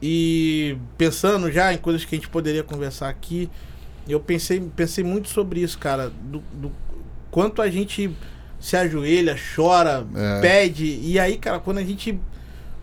e 0.00 0.76
pensando 0.96 1.50
já 1.50 1.72
em 1.72 1.78
coisas 1.78 2.04
que 2.04 2.14
a 2.14 2.18
gente 2.18 2.28
poderia 2.28 2.62
conversar 2.62 3.08
aqui, 3.08 3.50
eu 4.08 4.20
pensei, 4.20 4.60
pensei 4.76 5.02
muito 5.02 5.28
sobre 5.28 5.60
isso, 5.60 5.78
cara, 5.78 6.10
do, 6.22 6.42
do 6.54 6.72
quanto 7.30 7.60
a 7.60 7.68
gente 7.68 8.10
se 8.60 8.76
ajoelha, 8.76 9.36
chora, 9.54 10.06
É. 10.14 10.40
pede, 10.40 10.98
e 11.02 11.18
aí, 11.18 11.36
cara, 11.36 11.58
quando 11.58 11.78
a 11.78 11.84
gente 11.84 12.18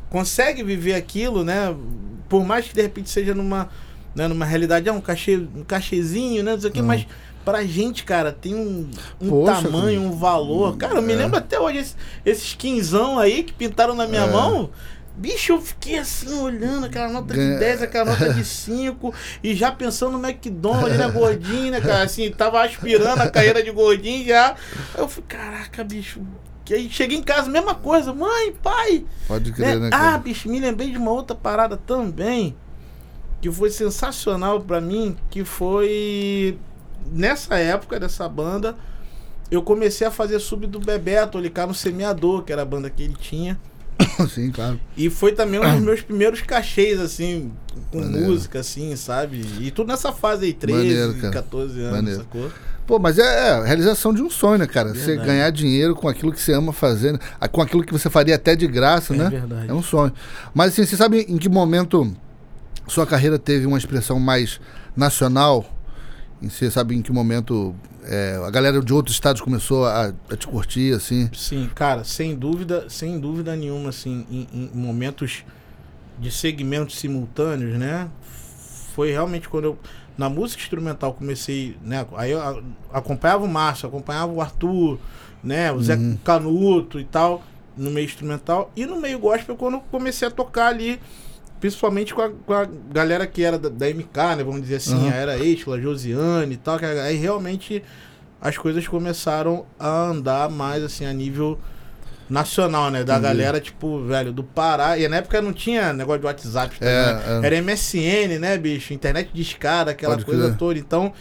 consegue 0.09 0.63
viver 0.63 0.93
aquilo, 0.95 1.43
né, 1.43 1.75
por 2.29 2.45
mais 2.45 2.67
que 2.67 2.73
de 2.75 2.81
repente 2.81 3.09
seja 3.09 3.33
numa, 3.33 3.69
né, 4.15 4.27
numa 4.27 4.45
realidade, 4.45 4.87
é 4.87 4.91
um 4.91 5.01
cachê, 5.01 5.35
um 5.37 5.63
cachezinho, 5.63 6.43
né, 6.43 6.53
não 6.53 6.61
sei 6.61 6.71
o 6.71 6.77
Uhum. 6.79 6.85
mas 6.85 7.05
pra 7.43 7.63
gente, 7.63 8.03
cara, 8.03 8.31
tem 8.31 8.55
um, 8.55 8.89
um 9.21 9.29
Poxa, 9.29 9.61
tamanho, 9.61 10.01
um 10.01 10.11
valor. 10.11 10.77
Cara, 10.77 10.95
eu 10.95 11.01
me 11.01 11.13
é. 11.13 11.15
lembro 11.15 11.37
até 11.37 11.59
hoje 11.59 11.77
esse- 11.79 11.95
esses 12.25 12.53
quinzão 12.55 13.19
aí 13.19 13.43
que 13.43 13.53
pintaram 13.53 13.93
na 13.93 14.07
minha 14.07 14.23
É. 14.23 14.31
mão. 14.31 14.69
Bicho, 15.17 15.53
eu 15.53 15.61
fiquei 15.61 15.97
assim 15.97 16.37
olhando 16.39 16.85
aquela 16.87 17.07
nota 17.07 17.33
de 17.33 17.57
10, 17.59 17.81
aquela 17.83 18.11
nota 18.11 18.33
de 18.33 18.43
5 18.45 19.13
e 19.43 19.55
já 19.55 19.71
pensando 19.71 20.17
no 20.17 20.27
McDonald's, 20.27 20.97
na 20.97 21.07
gordinho, 21.07 21.71
né, 21.71 21.79
cara? 21.79 22.03
Assim, 22.03 22.29
tava 22.31 22.61
aspirando 22.63 23.21
a 23.21 23.29
carreira 23.29 23.63
de 23.63 23.71
gordinho 23.71 24.25
já. 24.25 24.51
Aí 24.93 25.01
eu 25.01 25.07
falei, 25.07 25.25
caraca, 25.27 25.83
bicho. 25.83 26.21
Que 26.65 26.73
aí 26.73 26.89
cheguei 26.89 27.17
em 27.17 27.23
casa, 27.23 27.49
mesma 27.49 27.75
coisa, 27.75 28.11
mãe, 28.13 28.51
pai. 28.61 29.05
Pode 29.27 29.51
crer, 29.53 29.75
né? 29.75 29.81
né, 29.81 29.89
Ah, 29.93 29.97
cara? 29.99 30.17
bicho, 30.17 30.49
me 30.49 30.59
lembrei 30.59 30.91
de 30.91 30.97
uma 30.97 31.11
outra 31.11 31.35
parada 31.35 31.77
também 31.77 32.55
que 33.41 33.51
foi 33.51 33.69
sensacional 33.69 34.59
pra 34.61 34.81
mim, 34.81 35.15
que 35.29 35.45
foi 35.45 36.57
nessa 37.11 37.55
época 37.59 37.99
dessa 37.99 38.27
banda, 38.27 38.75
eu 39.51 39.61
comecei 39.61 40.07
a 40.07 40.09
fazer 40.09 40.39
sub 40.39 40.65
do 40.65 40.79
Bebeto, 40.79 41.37
ali 41.37 41.51
cá 41.51 41.67
no 41.67 41.73
Semeador, 41.73 42.41
que 42.43 42.51
era 42.51 42.63
a 42.63 42.65
banda 42.65 42.89
que 42.89 43.03
ele 43.03 43.13
tinha. 43.13 43.59
Sim, 44.33 44.51
claro. 44.51 44.79
E 44.97 45.09
foi 45.09 45.31
também 45.31 45.59
um 45.59 45.63
dos 45.75 45.81
meus 45.85 46.01
primeiros 46.01 46.41
cachês, 46.41 46.99
assim, 46.99 47.51
com 47.91 47.99
Maneiro. 47.99 48.27
música, 48.27 48.59
assim, 48.59 48.95
sabe? 48.95 49.45
E 49.59 49.71
tudo 49.71 49.87
nessa 49.87 50.11
fase 50.11 50.45
aí, 50.45 50.53
13, 50.53 50.77
Maneiro, 50.77 51.13
cara. 51.15 51.33
14 51.33 51.79
anos, 51.81 51.91
Maneiro. 51.95 52.19
sacou? 52.21 52.51
Pô, 52.87 52.99
mas 52.99 53.17
é, 53.17 53.23
é 53.23 53.49
a 53.51 53.63
realização 53.63 54.13
de 54.13 54.21
um 54.21 54.29
sonho, 54.29 54.59
né, 54.59 54.67
cara? 54.67 54.89
Você 54.89 55.07
Verdade. 55.07 55.27
ganhar 55.27 55.49
dinheiro 55.49 55.95
com 55.95 56.07
aquilo 56.07 56.31
que 56.31 56.39
você 56.39 56.53
ama 56.53 56.71
fazer, 56.71 57.13
né? 57.13 57.19
Ah, 57.41 57.47
com 57.47 57.61
aquilo 57.61 57.83
que 57.83 57.91
você 57.91 58.09
faria 58.11 58.35
até 58.35 58.55
de 58.55 58.67
graça, 58.67 59.13
É 59.13 59.17
né? 59.17 59.29
verdade. 59.29 59.69
É 59.69 59.73
um 59.73 59.81
sonho. 59.81 60.13
Mas 60.53 60.71
assim, 60.73 60.85
você 60.85 60.95
sabe 60.95 61.25
em 61.27 61.37
que 61.37 61.49
momento 61.49 62.15
sua 62.87 63.07
carreira 63.07 63.39
teve 63.39 63.65
uma 63.65 63.77
expressão 63.79 64.19
mais 64.19 64.59
nacional? 64.95 65.65
E 66.41 66.49
você 66.49 66.69
sabe 66.69 66.95
em 66.95 67.01
que 67.01 67.11
momento 67.11 67.73
é, 68.03 68.39
a 68.45 68.49
galera 68.49 68.81
de 68.81 68.93
outros 68.93 69.15
estados 69.15 69.41
começou 69.41 69.85
a, 69.85 70.13
a 70.29 70.35
te 70.35 70.47
curtir, 70.47 70.93
assim? 70.93 71.29
Sim, 71.33 71.69
cara, 71.73 72.03
sem 72.03 72.35
dúvida, 72.35 72.85
sem 72.89 73.19
dúvida 73.19 73.55
nenhuma, 73.55 73.89
assim, 73.89 74.25
em, 74.29 74.47
em 74.53 74.69
momentos 74.73 75.43
de 76.19 76.31
segmentos 76.31 76.97
simultâneos, 76.97 77.77
né? 77.77 78.09
Foi 78.93 79.11
realmente 79.11 79.49
quando 79.49 79.65
eu, 79.65 79.79
na 80.17 80.29
música 80.29 80.61
instrumental, 80.61 81.13
comecei, 81.13 81.77
né? 81.81 82.05
Aí 82.15 82.31
eu 82.31 82.63
acompanhava 82.93 83.43
o 83.43 83.47
Márcio, 83.47 83.87
acompanhava 83.87 84.31
o 84.31 84.41
Arthur, 84.41 84.99
né? 85.43 85.71
O 85.71 85.81
Zé 85.81 85.95
Uhum. 85.95 86.17
Canuto 86.23 86.99
e 86.99 87.05
tal, 87.05 87.43
no 87.75 87.89
meio 87.91 88.05
instrumental. 88.05 88.71
E 88.75 88.85
no 88.85 88.99
meio 88.99 89.19
gospel, 89.19 89.55
quando 89.55 89.75
eu 89.75 89.83
comecei 89.91 90.27
a 90.27 90.31
tocar 90.31 90.67
ali, 90.67 90.99
principalmente 91.65 92.13
com 92.13 92.21
a, 92.21 92.29
com 92.29 92.53
a 92.53 92.67
galera 92.93 93.25
que 93.25 93.43
era 93.43 93.57
da, 93.57 93.69
da 93.69 93.87
MK, 93.89 94.35
né? 94.37 94.43
Vamos 94.43 94.61
dizer 94.61 94.75
assim, 94.75 94.95
Uhum. 94.95 95.09
a 95.09 95.13
Era 95.15 95.37
Estela, 95.37 95.81
Josiane 95.81 96.53
e 96.53 96.57
tal, 96.57 96.77
que 96.77 96.85
aí 96.85 97.15
realmente 97.17 97.83
as 98.39 98.55
coisas 98.55 98.87
começaram 98.87 99.65
a 99.79 99.89
andar 100.09 100.47
mais 100.49 100.83
assim 100.83 101.05
a 101.07 101.11
nível 101.13 101.57
nacional, 102.29 102.91
né? 102.91 103.03
Da 103.03 103.13
Entendi. 103.13 103.27
galera, 103.27 103.59
tipo, 103.59 104.03
velho, 104.03 104.31
do 104.31 104.43
Pará. 104.43 104.97
E 104.97 105.07
na 105.07 105.17
época 105.17 105.41
não 105.41 105.53
tinha 105.53 105.91
negócio 105.93 106.19
de 106.21 106.25
WhatsApp, 106.27 106.79
tá 106.79 106.85
É, 106.85 107.07
ligado? 107.07 107.43
é. 107.43 107.47
era 107.47 107.61
MSN, 107.61 108.39
né, 108.39 108.57
bicho? 108.57 108.93
Internet 108.93 109.29
de 109.33 109.41
escada, 109.41 109.89
aquela 109.91 110.13
Pode 110.13 110.25
coisa 110.25 110.45
crer. 110.47 110.57
toda. 110.57 110.79
Então, 110.79 111.11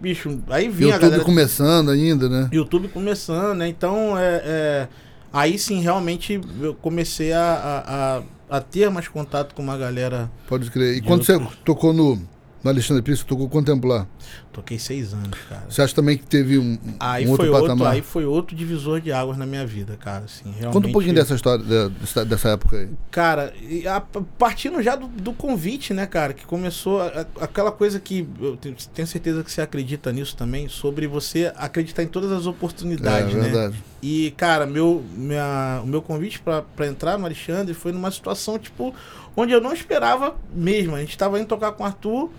bicho, 0.00 0.38
aí 0.50 0.68
vinha 0.68 0.90
a 0.90 0.96
YouTube 0.96 1.10
galera. 1.10 1.24
começando 1.24 1.90
ainda, 1.90 2.28
né? 2.28 2.48
YouTube 2.52 2.88
começando, 2.88 3.56
né? 3.58 3.68
Então, 3.68 4.18
é, 4.18 4.42
é, 4.44 4.88
aí 5.34 5.58
sim, 5.58 5.80
realmente, 5.80 6.40
eu 6.60 6.74
comecei 6.74 7.32
a, 7.32 7.42
a, 7.42 8.16
a, 8.54 8.58
a 8.58 8.60
ter 8.60 8.88
mais 8.88 9.08
contato 9.08 9.54
com 9.54 9.62
uma 9.62 9.76
galera. 9.76 10.30
Pode 10.46 10.70
crer. 10.70 10.96
E 10.96 11.02
quando 11.02 11.24
você 11.24 11.34
outros. 11.34 11.58
tocou 11.64 11.92
no, 11.92 12.22
no 12.64 12.70
Alexandre 12.70 13.02
Pires, 13.02 13.20
você 13.20 13.26
tocou 13.26 13.48
lá? 13.84 14.06
Toquei 14.52 14.78
seis 14.78 15.12
anos, 15.12 15.38
cara. 15.48 15.64
Você 15.68 15.82
acha 15.82 15.94
também 15.94 16.16
que 16.16 16.24
teve 16.24 16.58
um, 16.58 16.78
Aí 16.98 17.26
um 17.26 17.30
outro 17.32 17.44
foi 17.46 17.54
outro, 17.54 17.68
patamar? 17.72 17.92
aí 17.92 18.00
foi 18.02 18.24
outro 18.24 18.56
divisor 18.56 19.00
de 19.00 19.12
águas 19.12 19.36
na 19.36 19.44
minha 19.44 19.66
vida, 19.66 19.96
cara. 19.98 20.24
Assim, 20.24 20.44
realmente, 20.44 20.72
Conta 20.72 20.88
um 20.88 20.92
pouquinho 20.92 21.14
dessa 21.14 21.34
história, 21.34 21.62
de- 21.64 21.88
dessa, 21.90 22.24
dessa 22.24 22.48
época 22.50 22.76
aí. 22.78 22.88
Cara, 23.10 23.52
a- 23.92 24.00
partindo 24.38 24.80
já 24.82 24.96
do, 24.96 25.08
do 25.08 25.32
convite, 25.32 25.92
né, 25.92 26.06
cara? 26.06 26.32
Que 26.32 26.46
começou 26.46 27.02
a- 27.02 27.26
aquela 27.40 27.70
coisa 27.72 27.98
que 28.00 28.26
eu 28.40 28.56
te- 28.56 28.88
tenho 28.94 29.06
certeza 29.08 29.42
que 29.44 29.50
você 29.52 29.60
acredita 29.60 30.10
nisso 30.12 30.36
também, 30.36 30.68
sobre 30.68 31.06
você 31.06 31.52
acreditar 31.56 32.02
em 32.04 32.08
todas 32.08 32.30
as 32.32 32.46
oportunidades, 32.46 33.34
é 33.34 33.36
né? 33.36 33.42
verdade. 33.48 33.84
E, 34.00 34.30
cara, 34.36 34.64
meu, 34.66 35.04
minha, 35.16 35.80
o 35.82 35.86
meu 35.86 36.00
convite 36.00 36.40
pra 36.40 36.86
entrar 36.86 37.18
no 37.18 37.24
Alexandre 37.26 37.74
foi 37.74 37.90
numa 37.90 38.10
situação, 38.10 38.58
tipo, 38.58 38.94
onde 39.36 39.52
eu 39.52 39.60
não 39.60 39.72
esperava 39.72 40.36
mesmo. 40.54 40.94
A 40.94 41.00
gente 41.00 41.18
tava 41.18 41.40
indo 41.40 41.48
tocar 41.48 41.72
com 41.72 41.82
o 41.82 41.86
Arthur, 41.86 42.30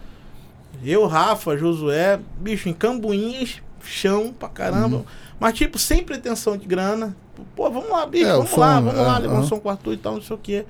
eu, 0.84 1.06
Rafa, 1.08 1.58
Josué, 1.58 2.20
bicho, 2.40 2.68
em 2.70 2.74
Cambuinhas, 2.74 3.62
chão 3.84 4.34
pra 4.38 4.50
caramba. 4.50 4.98
Uhum. 4.98 5.06
Mas, 5.40 5.54
tipo, 5.56 5.78
sem 5.78 6.04
pretensão 6.04 6.58
de 6.58 6.66
grana. 6.66 7.16
Pô, 7.56 7.70
vamos 7.70 7.90
lá, 7.90 8.06
bicho, 8.06 8.26
É, 8.26 8.32
vamos 8.34 8.50
som, 8.50 8.60
lá, 8.60 8.80
vamos 8.80 8.96
lá, 9.00 9.18
é, 9.18 9.20
levar 9.20 9.34
um 9.36 9.38
aham. 9.40 9.48
som 9.48 9.60
com 9.60 9.70
Arthur 9.70 9.94
e 9.94 9.98
tal, 9.98 10.14
não 10.16 10.22
sei 10.22 10.36
o 10.36 10.40
quê. 10.40 10.66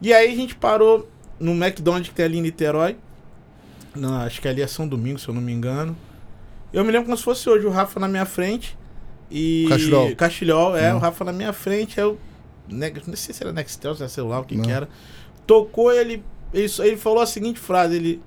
E 0.00 0.12
aí 0.12 0.32
a 0.32 0.36
gente 0.36 0.54
parou 0.54 1.08
no 1.38 1.52
McDonald's 1.52 2.08
que 2.08 2.14
tem 2.14 2.24
ali 2.24 2.38
em 2.38 2.42
Niterói. 2.42 2.96
Não, 3.94 4.14
acho 4.22 4.40
que 4.40 4.48
ali 4.48 4.60
é 4.62 4.66
São 4.66 4.88
Domingo, 4.88 5.18
se 5.18 5.28
eu 5.28 5.34
não 5.34 5.42
me 5.42 5.52
engano. 5.52 5.96
Eu 6.72 6.84
me 6.84 6.90
lembro 6.90 7.04
como 7.06 7.16
se 7.16 7.22
fosse 7.22 7.48
hoje, 7.48 7.64
o 7.66 7.70
Rafa 7.70 8.00
na 8.00 8.08
minha 8.08 8.24
frente. 8.26 8.76
E. 9.30 9.66
Castilhol. 9.68 10.16
Castilhol, 10.16 10.76
é, 10.76 10.90
Uhum. 10.90 10.96
o 10.98 11.00
Rafa 11.00 11.24
na 11.24 11.32
minha 11.32 11.52
frente. 11.52 11.98
Eu. 12.00 12.18
Ne- 12.68 12.92
Não 13.06 13.14
sei 13.16 13.34
se 13.34 13.42
era 13.42 13.52
Nextel, 13.52 13.94
se 13.94 14.02
era 14.02 14.08
celular, 14.08 14.40
o 14.40 14.44
que, 14.44 14.58
que 14.58 14.70
era. 14.70 14.88
Tocou 15.46 15.92
ele, 15.92 16.22
ele. 16.52 16.72
Ele 16.80 16.96
falou 16.96 17.20
a 17.20 17.26
seguinte 17.26 17.60
frase: 17.60 17.94
ele. 17.96 18.22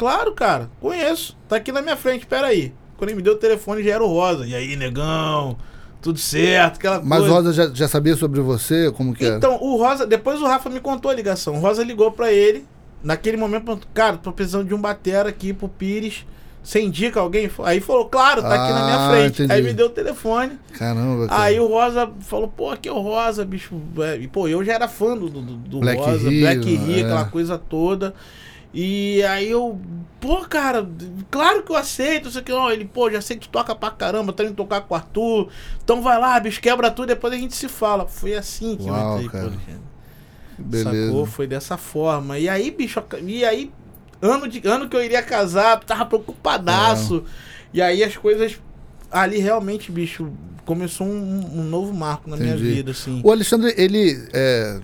Claro, 0.00 0.32
cara, 0.32 0.70
conheço. 0.80 1.36
Tá 1.46 1.56
aqui 1.56 1.70
na 1.70 1.82
minha 1.82 1.94
frente, 1.94 2.24
pera 2.26 2.46
aí. 2.46 2.72
Quando 2.96 3.10
ele 3.10 3.16
me 3.18 3.22
deu 3.22 3.34
o 3.34 3.36
telefone 3.36 3.82
já 3.84 3.92
era 3.96 4.02
o 4.02 4.06
Rosa. 4.06 4.46
E 4.46 4.54
aí, 4.54 4.74
negão? 4.74 5.58
Tudo 6.00 6.18
certo, 6.18 6.76
aquela 6.76 7.02
Mas 7.04 7.18
coisa. 7.18 7.30
o 7.32 7.36
Rosa 7.36 7.52
já, 7.52 7.66
já 7.74 7.86
sabia 7.86 8.16
sobre 8.16 8.40
você, 8.40 8.90
como 8.92 9.14
que 9.14 9.26
era? 9.26 9.36
Então, 9.36 9.58
o 9.60 9.76
Rosa, 9.76 10.06
depois 10.06 10.40
o 10.40 10.46
Rafa 10.46 10.70
me 10.70 10.80
contou 10.80 11.10
a 11.10 11.14
ligação. 11.14 11.56
O 11.56 11.60
Rosa 11.60 11.84
ligou 11.84 12.10
pra 12.10 12.32
ele, 12.32 12.64
naquele 13.04 13.36
momento, 13.36 13.64
perguntou, 13.66 13.88
cara, 13.92 14.16
tô 14.16 14.32
precisando 14.32 14.66
de 14.66 14.74
um 14.74 14.80
batera 14.80 15.28
aqui 15.28 15.52
pro 15.52 15.68
Pires. 15.68 16.24
Você 16.62 16.80
indica 16.80 17.20
alguém? 17.20 17.50
Aí 17.64 17.80
falou, 17.80 18.06
claro, 18.06 18.40
tá 18.40 18.48
aqui 18.54 18.72
na 18.72 18.84
minha 18.84 18.96
Ah, 18.96 19.10
frente. 19.10 19.42
entendi. 19.42 19.52
Aí 19.52 19.62
me 19.62 19.74
deu 19.74 19.86
o 19.86 19.90
telefone. 19.90 20.58
Caramba, 20.78 21.26
cara. 21.28 21.42
Aí 21.42 21.60
o 21.60 21.66
Rosa 21.66 22.10
falou, 22.20 22.48
pô, 22.48 22.70
aqui 22.70 22.88
é 22.88 22.92
o 22.92 22.98
Rosa, 23.00 23.44
bicho. 23.44 23.74
É, 23.98 24.16
E, 24.16 24.26
pô, 24.28 24.48
eu 24.48 24.64
já 24.64 24.72
era 24.74 24.88
fã 24.88 25.14
do, 25.16 25.28
do, 25.28 25.40
do 25.42 25.80
Black 25.80 26.00
Rosa, 26.00 26.30
Rio, 26.30 26.40
Black 26.40 26.74
Rio, 26.74 26.96
é. 26.98 27.02
aquela 27.02 27.24
coisa 27.26 27.58
toda. 27.58 28.14
E 28.72 29.22
aí 29.24 29.50
eu, 29.50 29.80
pô, 30.20 30.38
cara, 30.42 30.88
claro 31.30 31.62
que 31.62 31.72
eu 31.72 31.76
aceito, 31.76 32.28
isso 32.28 32.38
aqui, 32.38 32.52
não. 32.52 32.70
Ele, 32.70 32.84
pô, 32.84 33.10
já 33.10 33.20
sei 33.20 33.36
que 33.36 33.48
tu 33.48 33.50
toca 33.50 33.74
pra 33.74 33.90
caramba, 33.90 34.32
tá 34.32 34.44
indo 34.44 34.54
tocar 34.54 34.80
com 34.82 34.94
o 34.94 34.96
Arthur. 34.96 35.48
Então 35.82 36.00
vai 36.00 36.18
lá, 36.18 36.38
bicho, 36.38 36.60
quebra 36.60 36.90
tudo, 36.90 37.08
depois 37.08 37.32
a 37.32 37.36
gente 37.36 37.54
se 37.56 37.68
fala. 37.68 38.06
Foi 38.06 38.34
assim 38.34 38.76
que 38.76 38.84
Uau, 38.84 39.18
eu 39.18 39.24
entrei, 39.24 39.28
cara. 39.28 39.52
Alexandre. 39.52 39.90
Beleza. 40.58 41.06
Sacou? 41.06 41.26
Foi 41.26 41.46
dessa 41.46 41.76
forma. 41.76 42.38
E 42.38 42.48
aí, 42.48 42.70
bicho, 42.70 43.02
e 43.24 43.44
aí, 43.44 43.72
ano, 44.20 44.46
de, 44.46 44.66
ano 44.68 44.88
que 44.88 44.96
eu 44.96 45.02
iria 45.02 45.22
casar, 45.22 45.80
tava 45.80 46.06
preocupadaço. 46.06 47.24
E 47.72 47.80
aí 47.80 48.04
as 48.04 48.16
coisas 48.16 48.58
ali 49.10 49.38
realmente, 49.38 49.90
bicho, 49.90 50.30
começou 50.64 51.06
um, 51.06 51.60
um 51.60 51.64
novo 51.64 51.92
marco 51.92 52.30
na 52.30 52.36
minha 52.36 52.54
Entendi. 52.54 52.74
vida, 52.74 52.90
assim. 52.92 53.20
O 53.24 53.32
Alexandre, 53.32 53.74
ele 53.76 54.28
é, 54.32 54.80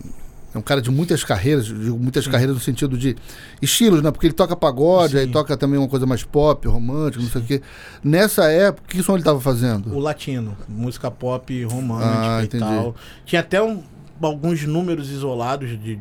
é 0.57 0.59
um 0.59 0.63
cara 0.63 0.81
de 0.81 0.91
muitas 0.91 1.23
carreiras, 1.23 1.67
digo 1.67 1.99
muitas 1.99 2.27
carreiras 2.27 2.55
no 2.57 2.61
sentido 2.61 2.97
de 2.97 3.15
estilos, 3.61 4.03
né? 4.03 4.11
Porque 4.11 4.27
ele 4.27 4.35
toca 4.35 4.57
pagode, 4.57 5.13
Sim. 5.13 5.19
aí 5.19 5.27
toca 5.27 5.57
também 5.57 5.79
uma 5.79 5.89
coisa 5.89 6.07
mais 6.07 6.25
pop, 6.25 6.67
romântica, 6.67 7.23
não 7.23 7.31
sei 7.31 7.41
o 7.43 7.45
quê. 7.45 7.63
Nessa 8.03 8.51
época, 8.51 8.85
o 8.87 8.89
que 8.97 9.03
som 9.03 9.13
ele 9.13 9.21
estava 9.21 9.41
fazendo? 9.41 9.95
O 9.95 9.99
latino, 9.99 10.57
música 10.69 11.11
pop 11.11 11.63
romântica 11.65 12.37
Ah, 12.39 12.43
e 12.45 12.49
tal. 12.49 12.97
Tinha 13.25 13.41
até 13.41 13.63
um- 13.63 13.83
alguns 14.21 14.65
números 14.65 15.11
isolados 15.11 15.69
de, 15.69 15.77
de- 15.77 15.97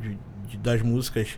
de- 0.48 0.58
das 0.58 0.82
músicas 0.82 1.30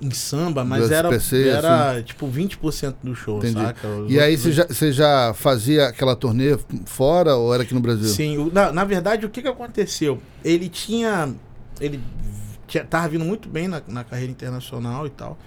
em 0.00 0.10
samba, 0.10 0.64
mas 0.64 0.88
Do 0.88 0.92
era, 0.94 1.08
SPC, 1.14 1.48
era 1.48 2.02
tipo 2.02 2.26
20% 2.26 2.96
do 3.04 3.14
show, 3.14 3.38
Entendi. 3.38 3.54
saca? 3.60 3.86
Os 3.86 4.10
E 4.10 4.18
aí 4.18 4.36
você 4.36 4.50
já, 4.50 4.66
você 4.66 4.90
já 4.90 5.32
fazia 5.32 5.86
aquela 5.86 6.16
turnê 6.16 6.58
fora 6.86 7.36
ou 7.36 7.54
era 7.54 7.62
aqui 7.62 7.72
no 7.72 7.78
Brasil? 7.78 8.08
Sim, 8.08 8.36
o- 8.36 8.50
na, 8.52 8.72
na 8.72 8.82
verdade, 8.84 9.24
o 9.24 9.30
que, 9.30 9.40
que 9.40 9.46
aconteceu? 9.46 10.20
Ele 10.44 10.68
tinha. 10.68 11.32
Ele 11.80 12.00
tinha, 12.66 12.84
tava 12.84 13.08
vindo 13.08 13.24
muito 13.24 13.48
bem 13.48 13.68
na, 13.68 13.82
na 13.86 14.04
carreira 14.04 14.30
internacional 14.30 15.06
e 15.06 15.10
tal. 15.10 15.38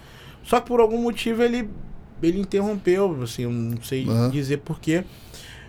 Só 0.43 0.59
que 0.59 0.67
por 0.67 0.79
algum 0.79 0.97
motivo 1.01 1.41
ele, 1.43 1.69
ele 2.21 2.39
interrompeu, 2.39 3.21
assim, 3.23 3.43
eu 3.43 3.51
não 3.51 3.81
sei 3.81 4.07
Aham. 4.07 4.29
dizer 4.29 4.57
porquê. 4.57 5.03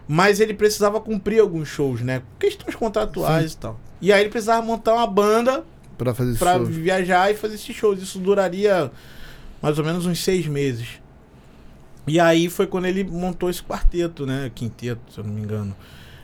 Mas 0.08 0.38
ele 0.38 0.54
precisava 0.54 1.00
cumprir 1.00 1.40
alguns 1.40 1.68
shows, 1.68 2.00
né? 2.00 2.22
Questões 2.38 2.74
contratuais 2.76 3.52
e 3.54 3.56
tal. 3.56 3.80
E 4.00 4.12
aí 4.12 4.20
ele 4.20 4.30
precisava 4.30 4.64
montar 4.64 4.94
uma 4.94 5.06
banda 5.06 5.64
Pra 5.98 6.14
fazer 6.14 6.38
pra 6.38 6.52
show? 6.56 6.64
viajar 6.66 7.30
e 7.30 7.34
fazer 7.34 7.54
esses 7.54 7.74
shows. 7.74 8.00
Isso 8.02 8.18
duraria 8.18 8.90
mais 9.62 9.78
ou 9.78 9.84
menos 9.84 10.04
uns 10.06 10.22
seis 10.22 10.46
meses. 10.46 11.00
E 12.06 12.20
aí 12.20 12.48
foi 12.48 12.66
quando 12.68 12.84
ele 12.84 13.02
montou 13.02 13.50
esse 13.50 13.62
quarteto, 13.62 14.26
né? 14.26 14.50
Quinteto, 14.54 15.00
se 15.12 15.18
eu 15.18 15.24
não 15.24 15.32
me 15.32 15.40
engano. 15.40 15.74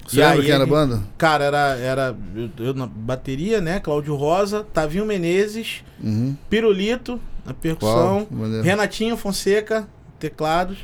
Você 0.07 0.21
E 0.21 0.25
lembra 0.25 0.43
quem 0.43 0.51
era 0.53 0.65
a 0.65 0.67
banda? 0.67 1.03
Cara, 1.17 1.45
era, 1.45 1.59
era 1.77 2.17
eu, 2.35 2.51
eu 2.67 2.75
na 2.75 2.87
bateria, 2.87 3.61
né? 3.61 3.81
Cláudio 3.81 4.15
Rosa, 4.15 4.65
Tavinho 4.73 5.07
Menezes, 5.07 5.83
Uhum. 6.03 6.37
Pirulito 6.51 7.21
na 7.47 7.55
percussão? 7.55 8.27
Maneiro. 8.31 8.65
Renatinho 8.65 9.17
Fonseca, 9.17 9.89
teclados, 10.19 10.79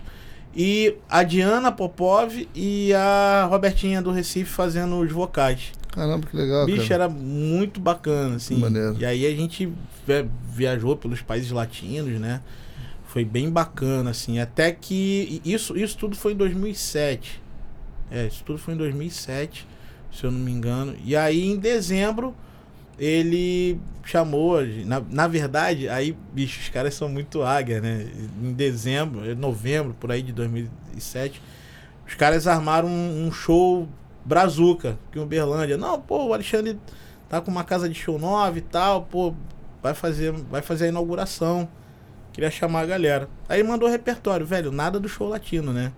e 0.56 0.94
a 1.08 1.22
Diana 1.22 1.70
Popov 1.72 2.32
e 2.54 2.92
a 2.94 3.46
Robertinha 3.50 4.00
do 4.02 4.10
Recife 4.10 4.50
fazendo 4.50 4.98
os 4.98 5.10
vocais. 5.12 5.72
Caramba, 5.88 6.26
que 6.26 6.36
legal, 6.36 6.64
Bicho, 6.66 6.88
cara. 6.88 7.04
era 7.04 7.08
muito 7.08 7.80
bacana, 7.80 8.36
assim. 8.36 8.56
Maneiro. 8.56 8.96
E 8.98 9.04
aí 9.04 9.26
a 9.26 9.30
gente 9.34 9.66
vi- 10.06 10.28
viajou 10.52 10.96
pelos 10.96 11.20
países 11.20 11.50
latinos, 11.50 12.20
né? 12.20 12.40
Foi 13.06 13.24
bem 13.24 13.50
bacana, 13.50 14.10
assim. 14.10 14.38
Até 14.38 14.70
que. 14.70 15.40
Isso, 15.44 15.76
isso 15.76 15.96
tudo 15.96 16.14
foi 16.16 16.32
em 16.32 16.36
2007. 16.36 17.40
É, 18.10 18.26
isso 18.26 18.42
tudo 18.44 18.58
foi 18.58 18.74
em 18.74 18.76
2007, 18.76 19.66
se 20.12 20.24
eu 20.24 20.30
não 20.30 20.40
me 20.40 20.52
engano. 20.52 20.96
E 21.04 21.14
aí, 21.14 21.44
em 21.44 21.56
dezembro, 21.56 22.34
ele 22.98 23.78
chamou. 24.04 24.60
Na, 24.84 25.00
na 25.00 25.28
verdade, 25.28 25.88
aí, 25.88 26.16
bicho, 26.32 26.60
os 26.60 26.68
caras 26.68 26.94
são 26.94 27.08
muito 27.08 27.42
águia, 27.42 27.80
né? 27.80 28.06
Em 28.42 28.52
dezembro, 28.52 29.30
em 29.30 29.34
novembro, 29.34 29.94
por 29.98 30.10
aí 30.10 30.22
de 30.22 30.32
2007, 30.32 31.40
os 32.06 32.14
caras 32.14 32.46
armaram 32.46 32.88
um, 32.88 33.26
um 33.26 33.32
show 33.32 33.88
brazuca 34.24 34.98
aqui 35.08 35.18
em 35.18 35.22
Uberlândia. 35.22 35.76
Não, 35.76 36.00
pô, 36.00 36.26
o 36.26 36.32
Alexandre 36.34 36.78
tá 37.28 37.40
com 37.40 37.50
uma 37.50 37.64
casa 37.64 37.88
de 37.88 37.94
show 37.94 38.18
nova 38.18 38.58
e 38.58 38.62
tal, 38.62 39.02
pô, 39.02 39.34
vai 39.82 39.94
fazer, 39.94 40.32
vai 40.32 40.62
fazer 40.62 40.86
a 40.86 40.88
inauguração. 40.88 41.68
Queria 42.32 42.50
chamar 42.50 42.80
a 42.80 42.86
galera. 42.86 43.28
Aí 43.48 43.62
mandou 43.62 43.88
repertório, 43.88 44.46
velho, 44.46 44.70
nada 44.70 44.98
do 45.00 45.08
show 45.08 45.28
latino, 45.28 45.72
né? 45.72 45.92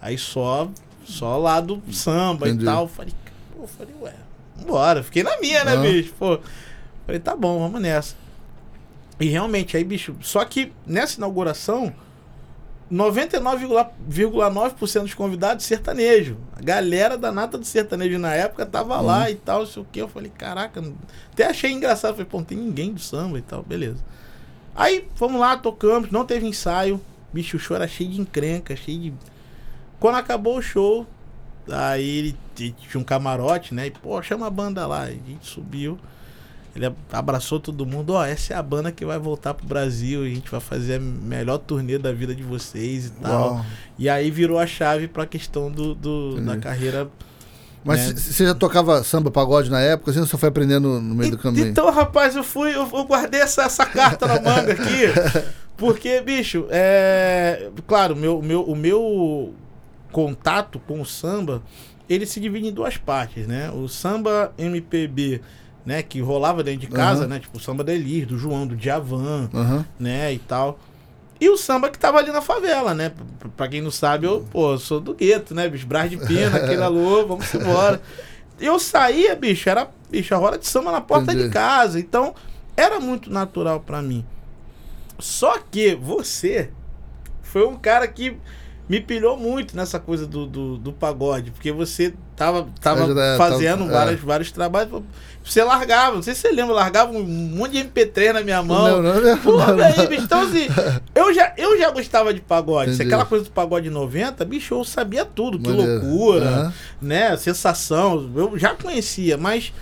Aí 0.00 0.18
só 0.18 0.70
só 1.04 1.36
lá 1.38 1.60
do 1.60 1.80
samba 1.92 2.48
Entendi. 2.48 2.62
e 2.64 2.66
tal. 2.66 2.88
Falei, 2.88 3.12
pô, 3.56 3.66
falei, 3.66 3.94
ué, 4.00 4.14
vambora. 4.56 5.02
Fiquei 5.02 5.22
na 5.22 5.38
minha, 5.38 5.64
né, 5.64 5.74
Ah. 5.74 5.76
bicho? 5.76 6.12
Pô. 6.18 6.38
Falei, 7.06 7.20
tá 7.20 7.36
bom, 7.36 7.58
vamos 7.60 7.80
nessa. 7.80 8.14
E 9.20 9.26
realmente, 9.26 9.76
aí, 9.76 9.84
bicho, 9.84 10.16
só 10.20 10.44
que 10.44 10.72
nessa 10.86 11.18
inauguração, 11.18 11.92
99,9% 12.90 15.02
dos 15.02 15.14
convidados 15.14 15.64
sertanejo. 15.64 16.36
A 16.56 16.62
galera 16.62 17.16
da 17.16 17.32
nata 17.32 17.56
do 17.58 17.64
sertanejo 17.64 18.18
na 18.18 18.34
época 18.34 18.66
tava 18.66 19.00
lá 19.00 19.30
e 19.30 19.34
tal, 19.34 19.60
não 19.60 19.66
sei 19.66 19.82
o 19.82 19.86
que. 19.90 20.00
Eu 20.00 20.08
falei, 20.08 20.30
caraca, 20.36 20.82
até 21.32 21.46
achei 21.46 21.72
engraçado. 21.72 22.12
Falei, 22.12 22.26
pô, 22.26 22.38
não 22.38 22.44
tem 22.44 22.58
ninguém 22.58 22.92
do 22.92 23.00
samba 23.00 23.38
e 23.38 23.42
tal, 23.42 23.62
beleza. 23.62 23.98
Aí, 24.74 25.06
fomos 25.14 25.40
lá, 25.40 25.56
tocamos, 25.56 26.10
não 26.10 26.24
teve 26.24 26.46
ensaio. 26.46 27.00
Bicho, 27.32 27.56
o 27.56 27.60
show 27.60 27.76
era 27.76 27.88
cheio 27.88 28.10
de 28.10 28.20
encrenca, 28.20 28.76
cheio 28.76 29.00
de. 29.00 29.12
Quando 30.04 30.16
acabou 30.16 30.58
o 30.58 30.62
show, 30.62 31.06
aí 31.66 32.18
ele 32.18 32.36
tinha 32.54 32.74
um 32.96 33.02
camarote, 33.02 33.72
né? 33.72 33.86
E, 33.86 33.90
pô, 33.90 34.20
chama 34.22 34.46
a 34.46 34.50
banda 34.50 34.86
lá. 34.86 35.04
A 35.04 35.10
gente 35.10 35.38
subiu. 35.40 35.98
Ele 36.76 36.92
abraçou 37.10 37.58
todo 37.58 37.86
mundo, 37.86 38.10
ó, 38.12 38.22
essa 38.22 38.52
é 38.52 38.56
a 38.58 38.62
banda 38.62 38.92
que 38.92 39.02
vai 39.02 39.18
voltar 39.18 39.54
pro 39.54 39.66
Brasil, 39.66 40.22
a 40.22 40.26
gente 40.28 40.50
vai 40.50 40.60
fazer 40.60 40.96
a 40.96 41.00
melhor 41.00 41.56
turnê 41.56 41.96
da 41.96 42.12
vida 42.12 42.34
de 42.34 42.42
vocês 42.42 43.06
e 43.06 43.10
tal. 43.12 43.52
Uau. 43.54 43.66
E 43.98 44.06
aí 44.06 44.30
virou 44.30 44.58
a 44.58 44.66
chave 44.66 45.08
pra 45.08 45.24
questão 45.24 45.70
do, 45.72 45.94
do- 45.94 46.38
da 46.42 46.58
carreira. 46.58 47.08
Mas 47.82 48.08
né? 48.08 48.14
você 48.14 48.44
já 48.44 48.54
tocava 48.54 49.02
samba, 49.02 49.30
pagode 49.30 49.70
na 49.70 49.80
época, 49.80 50.10
assim, 50.10 50.20
ou 50.20 50.26
você 50.26 50.36
foi 50.36 50.50
aprendendo 50.50 51.00
no 51.00 51.14
meio 51.14 51.30
do 51.30 51.38
E- 51.38 51.40
caminho? 51.40 51.68
Então, 51.68 51.90
rapaz, 51.90 52.36
eu 52.36 52.44
fui, 52.44 52.74
eu, 52.76 52.86
eu 52.92 53.04
guardei 53.04 53.40
essa, 53.40 53.62
essa 53.62 53.86
carta 53.86 54.26
na 54.26 54.34
manga 54.38 54.74
aqui. 54.74 55.06
Porque, 55.78 56.20
bicho, 56.20 56.66
é. 56.68 57.70
Claro, 57.86 58.14
meu, 58.14 58.42
meu, 58.42 58.62
o 58.64 58.76
meu 58.76 59.54
contato 60.14 60.78
com 60.78 61.00
o 61.00 61.04
samba, 61.04 61.60
ele 62.08 62.24
se 62.24 62.38
divide 62.38 62.68
em 62.68 62.72
duas 62.72 62.96
partes, 62.96 63.48
né? 63.48 63.68
O 63.72 63.88
samba 63.88 64.52
MPB, 64.56 65.40
né? 65.84 66.02
Que 66.04 66.20
rolava 66.20 66.62
dentro 66.62 66.82
de 66.82 66.86
casa, 66.86 67.22
Aham. 67.22 67.28
né? 67.28 67.40
Tipo 67.40 67.58
o 67.58 67.60
samba 67.60 67.82
da 67.82 67.92
Elis, 67.92 68.24
do 68.24 68.38
João, 68.38 68.64
do 68.64 68.76
Djavan, 68.76 69.50
Aham. 69.52 69.84
né? 69.98 70.32
E 70.32 70.38
tal. 70.38 70.78
E 71.40 71.48
o 71.50 71.56
samba 71.56 71.90
que 71.90 71.98
tava 71.98 72.18
ali 72.18 72.30
na 72.30 72.40
favela, 72.40 72.94
né? 72.94 73.10
Pra- 73.56 73.66
quem 73.66 73.80
não 73.82 73.90
sabe, 73.90 74.24
eu, 74.24 74.46
pô, 74.52 74.72
eu 74.74 74.78
sou 74.78 75.00
do 75.00 75.12
gueto, 75.14 75.52
né, 75.52 75.68
bicho? 75.68 75.84
Brás 75.86 76.08
de 76.08 76.16
Pina, 76.16 76.56
aquele 76.58 76.80
alô, 76.84 77.26
vamos 77.26 77.52
embora. 77.52 78.00
Eu 78.60 78.78
saía, 78.78 79.34
bicho, 79.34 79.68
era, 79.68 79.90
bicho, 80.08 80.32
a 80.32 80.38
roda 80.38 80.56
de 80.56 80.66
samba 80.68 80.92
na 80.92 81.00
porta 81.00 81.32
Entendi. 81.32 81.48
de 81.48 81.52
casa. 81.52 81.98
Então, 81.98 82.34
era 82.76 83.00
muito 83.00 83.32
natural 83.32 83.80
pra 83.80 84.00
mim. 84.00 84.24
Só 85.18 85.58
que 85.58 85.96
você 85.96 86.70
foi 87.42 87.66
um 87.66 87.76
cara 87.76 88.06
que 88.06 88.36
me 88.88 89.00
pilhou 89.00 89.36
muito 89.38 89.74
nessa 89.76 89.98
coisa 89.98 90.26
do, 90.26 90.46
do, 90.46 90.76
do 90.76 90.92
pagode, 90.92 91.50
porque 91.50 91.72
você 91.72 92.12
tava, 92.36 92.66
tava 92.82 93.04
É, 93.18 93.36
fazendo 93.38 93.80
tava- 93.86 93.92
vários, 93.92 94.20
vários 94.20 94.52
trabalhos. 94.52 95.02
Você 95.42 95.62
largava, 95.62 96.16
não 96.16 96.22
sei 96.22 96.34
se 96.34 96.40
você 96.42 96.50
lembra, 96.52 96.74
largava 96.74 97.12
um 97.12 97.22
monte 97.22 97.72
de 97.72 97.78
MP3 97.84 98.32
na 98.34 98.42
minha 98.42 98.62
mão. 98.62 99.02
Não, 99.02 99.02
não, 99.02 99.20
não, 99.20 99.38
Pô, 99.38 99.56
não, 99.58 100.06
bicho, 100.08 100.22
então 100.24 100.42
assim, 100.42 100.66
eu 101.14 101.32
já, 101.34 101.52
eu 101.56 101.78
já 101.78 101.90
gostava 101.90 102.32
de 102.32 102.40
pagode. 102.40 102.90
Entendi. 102.92 103.08
aquela 103.08 103.24
coisa 103.26 103.44
do 103.44 103.50
pagode 103.50 103.88
90, 103.90 104.44
bicho, 104.44 104.74
eu 104.74 104.84
sabia 104.84 105.24
tudo. 105.24 105.58
Que 105.58 105.68
Maneiro. 105.68 105.92
loucura, 106.06 106.46
Aham. 106.48 106.72
né? 107.00 107.36
Sensação. 107.36 108.30
Eu 108.34 108.58
já 108.58 108.74
conhecia, 108.74 109.36
mas 109.36 109.72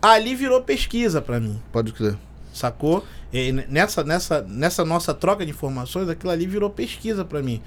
ali 0.00 0.34
virou 0.34 0.60
pesquisa 0.62 1.20
pra 1.22 1.40
mim, 1.40 1.60
Pode 1.72 1.92
crer. 1.92 2.16
sacou? 2.52 3.04
E 3.32 3.52
nessa, 3.52 4.02
nessa, 4.04 4.40
nessa 4.48 4.84
nossa 4.84 5.12
troca 5.12 5.44
de 5.44 5.50
informações, 5.50 6.08
aquilo 6.08 6.32
ali 6.32 6.46
virou 6.46 6.70
pesquisa 6.70 7.24
pra 7.24 7.42
mim. 7.42 7.60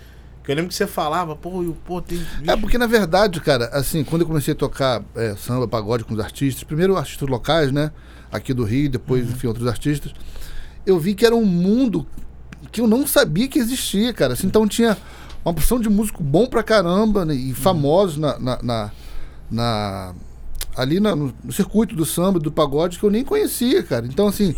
Que 0.49 0.53
eu 0.53 0.55
lembro 0.55 0.69
que 0.69 0.75
você 0.75 0.87
falava, 0.87 1.35
pô, 1.35 1.61
eu, 1.61 1.77
pô, 1.85 2.01
tem. 2.01 2.17
É 2.17 2.41
bicho, 2.41 2.57
porque, 2.57 2.75
na 2.75 2.87
verdade, 2.87 3.39
cara, 3.39 3.65
assim, 3.71 4.03
quando 4.03 4.23
eu 4.23 4.27
comecei 4.27 4.51
a 4.51 4.57
tocar 4.57 5.03
é, 5.15 5.35
samba, 5.35 5.67
pagode 5.67 6.03
com 6.03 6.15
os 6.15 6.19
artistas, 6.19 6.63
primeiro 6.63 6.97
artistas 6.97 7.29
locais, 7.29 7.71
né? 7.71 7.91
Aqui 8.31 8.51
do 8.51 8.63
Rio, 8.63 8.89
depois, 8.89 9.27
Uhum. 9.27 9.31
enfim, 9.33 9.45
outros 9.45 9.67
artistas, 9.67 10.11
eu 10.87 10.97
vi 10.97 11.13
que 11.13 11.23
era 11.23 11.35
um 11.35 11.45
mundo 11.45 12.03
que 12.71 12.81
eu 12.81 12.87
não 12.87 13.05
sabia 13.05 13.47
que 13.47 13.59
existia, 13.59 14.11
cara. 14.11 14.33
Assim, 14.33 14.47
então 14.47 14.67
tinha 14.67 14.97
uma 15.45 15.53
porção 15.53 15.79
de 15.79 15.87
músico 15.87 16.23
bom 16.23 16.47
pra 16.47 16.63
caramba, 16.63 17.23
né, 17.25 17.35
Uhum. 17.35 17.39
e 17.39 17.53
famosos 17.53 18.17
na, 18.17 18.39
na, 18.39 18.59
na- 18.63 18.91
na- 19.51 20.15
ali 20.75 20.99
no 20.99 21.31
circuito 21.51 21.95
do 21.95 22.07
samba, 22.07 22.39
do 22.39 22.51
pagode, 22.51 22.97
que 22.97 23.05
eu 23.05 23.11
nem 23.11 23.23
conhecia, 23.23 23.83
cara. 23.83 24.07
Então, 24.07 24.27
assim, 24.27 24.55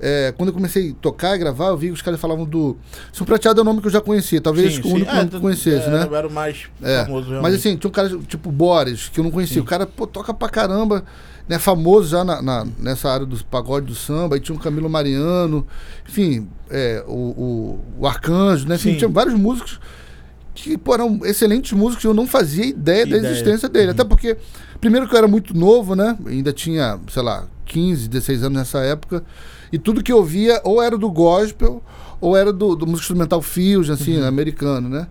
é, 0.00 0.32
quando 0.36 0.48
eu 0.48 0.52
comecei 0.54 0.90
a 0.90 0.94
tocar 0.94 1.36
e 1.36 1.38
gravar, 1.38 1.66
eu 1.68 1.76
vi 1.76 1.88
que 1.88 1.92
os 1.92 2.02
caras 2.02 2.18
falavam 2.18 2.44
do. 2.44 2.76
Som 3.12 3.24
Prateado 3.24 3.60
é 3.60 3.62
um 3.62 3.64
nome 3.66 3.80
que 3.80 3.86
eu 3.86 3.90
já 3.92 4.00
conhecia, 4.00 4.40
talvez 4.40 4.74
Sim, 4.74 4.80
o 4.80 4.82
sim. 4.84 4.92
único 4.94 5.10
Ah, 5.10 5.14
nome 5.16 5.28
que 5.30 5.36
eu 5.36 5.40
conhecesse, 5.40 5.86
é, 5.86 5.90
né? 5.90 6.08
Era 6.12 6.26
o 6.26 6.32
mais 6.32 6.64
É, 6.82 7.04
famoso 7.04 7.28
realmente. 7.28 7.42
Mas 7.42 7.54
assim, 7.54 7.76
tinha 7.76 7.88
um 7.88 7.92
cara 7.92 8.08
tipo 8.26 8.50
Boris, 8.50 9.08
que 9.08 9.20
eu 9.20 9.24
não 9.24 9.30
conhecia. 9.30 9.54
Sim. 9.56 9.60
O 9.60 9.64
cara, 9.64 9.86
pô, 9.86 10.06
toca 10.06 10.32
pra 10.32 10.48
caramba, 10.48 11.04
né? 11.48 11.58
Famoso 11.58 12.08
já 12.08 12.24
na, 12.24 12.40
na- 12.40 12.66
nessa 12.78 13.10
área 13.10 13.26
dos 13.26 13.42
pagode 13.42 13.86
do 13.86 13.94
samba. 13.94 14.36
Aí 14.36 14.40
tinha 14.40 14.56
um 14.56 14.58
Camilo 14.58 14.88
Mariano, 14.88 15.66
enfim, 16.08 16.48
é, 16.70 17.04
o, 17.06 17.12
o, 17.12 17.80
o 18.00 18.06
Arcanjo, 18.06 18.66
né? 18.68 18.76
Enfim, 18.76 18.92
Sim. 18.92 18.98
tinha 18.98 19.08
vários 19.10 19.34
músicos 19.34 19.78
que, 20.62 20.78
pô, 20.78 20.94
eram 20.94 21.20
excelentes 21.24 21.72
músicos. 21.72 22.04
Eu 22.04 22.14
não 22.14 22.26
fazia 22.26 22.64
ideia 22.66 23.04
da 23.04 23.16
Ideia. 23.16 23.22
Uhum. 23.24 23.30
existência 23.30 23.68
dele. 23.68 23.90
Até 23.92 24.04
porque, 24.04 24.36
primeiro 24.80 25.08
que 25.08 25.14
eu 25.14 25.18
era 25.18 25.28
muito 25.28 25.56
novo, 25.56 25.94
né? 25.94 26.16
Ainda 26.26 26.52
tinha, 26.52 26.98
sei 27.10 27.22
lá, 27.22 27.46
15, 27.66 28.08
16 28.08 28.42
anos 28.44 28.58
nessa 28.58 28.78
época. 28.80 29.22
E 29.72 29.78
tudo 29.78 30.02
que 30.02 30.12
eu 30.12 30.22
via 30.24 30.60
ou 30.64 30.82
era 30.82 30.98
do 30.98 31.10
gospel 31.10 31.82
ou 32.20 32.36
era 32.36 32.52
do, 32.52 32.74
do 32.74 32.86
músico 32.86 33.02
instrumental 33.04 33.40
Fusion, 33.40 33.94
assim, 33.94 34.18
Uhum. 34.18 34.26
americano, 34.26 34.88
né? 34.88 35.06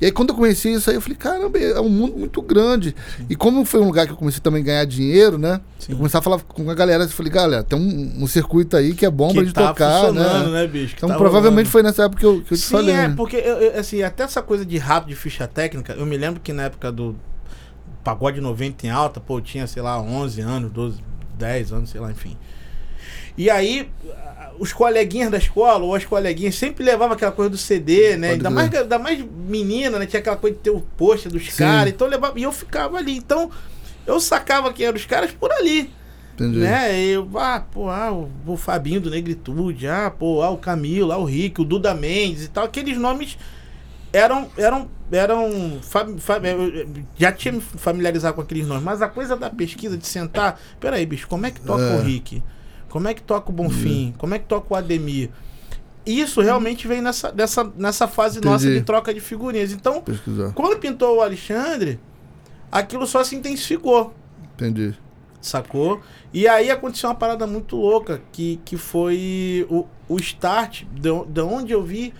E 0.00 0.06
aí 0.06 0.12
quando 0.12 0.28
eu 0.30 0.36
conheci 0.36 0.72
isso 0.72 0.88
aí, 0.90 0.96
eu 0.96 1.00
falei, 1.00 1.16
caramba, 1.16 1.58
é 1.58 1.80
um 1.80 1.88
mundo 1.88 2.16
muito 2.16 2.40
grande. 2.40 2.94
E 3.28 3.34
como 3.34 3.64
foi 3.64 3.80
um 3.80 3.84
lugar 3.86 4.06
que 4.06 4.12
eu 4.12 4.16
comecei 4.16 4.40
também 4.40 4.62
a 4.62 4.64
ganhar 4.64 4.84
dinheiro, 4.84 5.36
né? 5.38 5.60
Sim. 5.78 5.92
Eu 5.92 5.96
comecei 5.98 6.18
a 6.18 6.22
falar 6.22 6.38
com 6.40 6.70
a 6.70 6.74
galera, 6.74 7.02
eu 7.04 7.08
falei, 7.08 7.32
galera, 7.32 7.64
tem 7.64 7.76
um, 7.78 8.22
um 8.22 8.26
circuito 8.28 8.76
aí 8.76 8.94
que 8.94 9.04
é 9.04 9.10
bom 9.10 9.26
pra 9.32 9.40
que 9.40 9.46
gente 9.46 9.54
tá 9.54 9.68
tocar, 9.68 10.12
né? 10.12 10.48
né, 10.50 10.66
bicho? 10.68 10.94
Que 10.94 10.98
Então 11.00 11.08
tá 11.08 11.16
provavelmente 11.16 11.66
rolando. 11.66 11.70
foi 11.70 11.82
nessa 11.82 12.04
época 12.04 12.20
que 12.20 12.26
eu, 12.26 12.42
que 12.42 12.54
eu 12.54 12.58
te 12.58 12.64
Sim, 12.64 12.70
falei. 12.72 12.94
é, 12.94 13.08
né? 13.08 13.14
porque 13.16 13.36
eu- 13.36 13.78
assim, 13.78 14.02
até 14.02 14.22
essa 14.22 14.40
coisa 14.40 14.64
de 14.64 14.78
rápido 14.78 15.08
de 15.08 15.16
ficha 15.16 15.48
técnica, 15.48 15.94
eu 15.94 16.06
me 16.06 16.16
lembro 16.16 16.40
que 16.40 16.52
na 16.52 16.64
época 16.64 16.92
do 16.92 17.16
Pagode 18.04 18.40
90 18.40 18.86
em 18.86 18.90
alta, 18.90 19.18
pô, 19.20 19.38
eu 19.38 19.40
tinha, 19.40 19.66
sei 19.66 19.82
lá, 19.82 20.00
11 20.00 20.40
anos, 20.40 20.70
12, 20.70 20.98
10 21.36 21.72
anos, 21.72 21.90
sei 21.90 22.00
lá, 22.00 22.10
enfim. 22.10 22.36
E 23.36 23.48
aí, 23.50 23.88
os 24.58 24.72
coleguinhas 24.72 25.30
da 25.30 25.38
escola, 25.38 25.84
ou 25.84 25.94
as 25.94 26.04
coleguinhas, 26.04 26.54
sempre 26.56 26.84
levavam 26.84 27.14
aquela 27.14 27.32
coisa 27.32 27.50
do 27.50 27.56
CD, 27.58 28.16
né? 28.16 28.28
Pode 28.28 28.38
Ainda 28.38 28.50
mais, 28.50 28.74
ainda 28.74 28.98
mais 28.98 29.24
menina, 29.46 29.98
né? 29.98 30.06
Tinha 30.06 30.20
aquela 30.20 30.36
coisa 30.36 30.56
de 30.56 30.62
ter 30.62 30.70
o 30.70 30.80
pôster 30.80 31.30
dos 31.30 31.48
caras, 31.54 31.92
então 31.92 32.06
levava, 32.08 32.38
e 32.38 32.42
eu 32.42 32.52
ficava 32.52 32.96
ali. 32.98 33.16
Então, 33.16 33.50
eu 34.06 34.18
sacava 34.20 34.72
quem 34.72 34.86
eram 34.86 34.96
os 34.96 35.04
caras 35.06 35.30
por 35.32 35.52
ali. 35.52 35.90
Entendi. 36.34 36.58
Né? 36.58 37.00
Eu, 37.04 37.28
ah, 37.36 37.60
pô, 37.72 37.88
ah, 37.90 38.12
o, 38.12 38.30
o 38.46 38.56
Fabinho 38.56 39.00
do 39.00 39.10
Negritude, 39.10 39.88
ah, 39.88 40.08
pô, 40.08 40.40
ah, 40.42 40.50
o 40.50 40.56
Camilo, 40.56 41.10
ah, 41.12 41.18
o 41.18 41.24
Rick, 41.24 41.60
o 41.60 41.64
Duda 41.64 41.92
Mendes 41.94 42.44
e 42.44 42.48
tal, 42.48 42.64
aqueles 42.64 42.96
nomes 42.96 43.36
eram 44.12 44.48
eram 44.56 44.88
eram 45.10 45.78
fam- 45.82 46.16
fam- 46.18 46.40
eu 46.44 46.88
já 47.18 47.32
tinha 47.32 47.52
me 47.52 47.60
familiarizado 47.60 48.34
com 48.34 48.40
aqueles 48.40 48.66
nomes, 48.66 48.84
mas 48.84 49.02
a 49.02 49.08
coisa 49.08 49.36
da 49.36 49.50
pesquisa 49.50 49.96
de 49.98 50.06
sentar, 50.06 50.60
peraí, 50.78 51.04
bicho, 51.06 51.26
como 51.26 51.44
é 51.46 51.50
que 51.50 51.60
toca 51.60 51.82
É. 51.82 51.96
o 51.96 52.00
Rick? 52.02 52.42
Como 52.88 53.08
é 53.08 53.14
que 53.14 53.22
toca 53.22 53.50
o 53.50 53.52
Bonfim? 53.52 54.14
Como 54.18 54.34
é 54.34 54.38
que 54.38 54.46
toca 54.46 54.72
o 54.72 54.76
Ademir? 54.76 55.30
Isso 56.06 56.40
realmente 56.40 56.88
vem 56.88 57.02
nessa, 57.02 57.30
nessa, 57.32 57.64
nessa 57.76 58.08
fase 58.08 58.40
nossa 58.40 58.64
Entendi. 58.64 58.80
de 58.80 58.86
troca 58.86 59.12
de 59.12 59.20
figurinhas. 59.20 59.72
Então, 59.72 60.00
Pesquisar. 60.00 60.52
quando 60.54 60.78
pintou 60.78 61.18
o 61.18 61.20
Alexandre, 61.20 62.00
aquilo 62.72 63.06
só 63.06 63.22
se 63.22 63.36
intensificou 63.36 64.14
Entendi. 64.54 64.94
sacou? 65.38 66.00
E 66.32 66.48
aí 66.48 66.70
aconteceu 66.70 67.10
uma 67.10 67.14
parada 67.14 67.46
muito 67.46 67.76
louca, 67.76 68.22
que, 68.32 68.58
que 68.64 68.76
foi 68.78 69.66
o, 69.68 69.86
o 70.08 70.16
start 70.16 70.84
de, 70.84 71.10
de 71.26 71.40
onde 71.42 71.72
eu 71.72 71.82
vi 71.82 72.14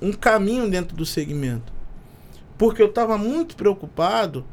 um 0.00 0.12
caminho 0.12 0.70
dentro 0.70 0.96
do 0.96 1.04
segmento. 1.04 1.70
Porque 2.56 2.80
eu 2.80 2.86
estava 2.86 3.18
muito 3.18 3.54
preocupado 3.54 4.46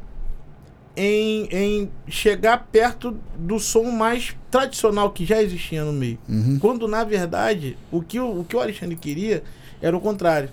em, 0.96 1.48
em 1.52 1.92
chegar 2.08 2.68
perto 2.72 3.18
do 3.38 3.60
som 3.60 3.84
mais 3.92 4.36
tradicional 4.50 5.12
que 5.12 5.26
já 5.26 5.42
existia 5.42 5.84
no 5.84 5.94
meio. 5.94 6.18
Uhum. 6.28 6.58
Quando, 6.60 6.88
na 6.88 7.04
verdade, 7.04 7.78
o 7.92 8.02
que 8.02 8.20
o, 8.20 8.42
o, 8.42 8.46
que 8.46 8.56
o 8.56 8.60
Alexandre 8.60 8.96
queria 8.96 9.44
era 9.82 9.96
o 9.96 10.00
contrário. 10.00 10.50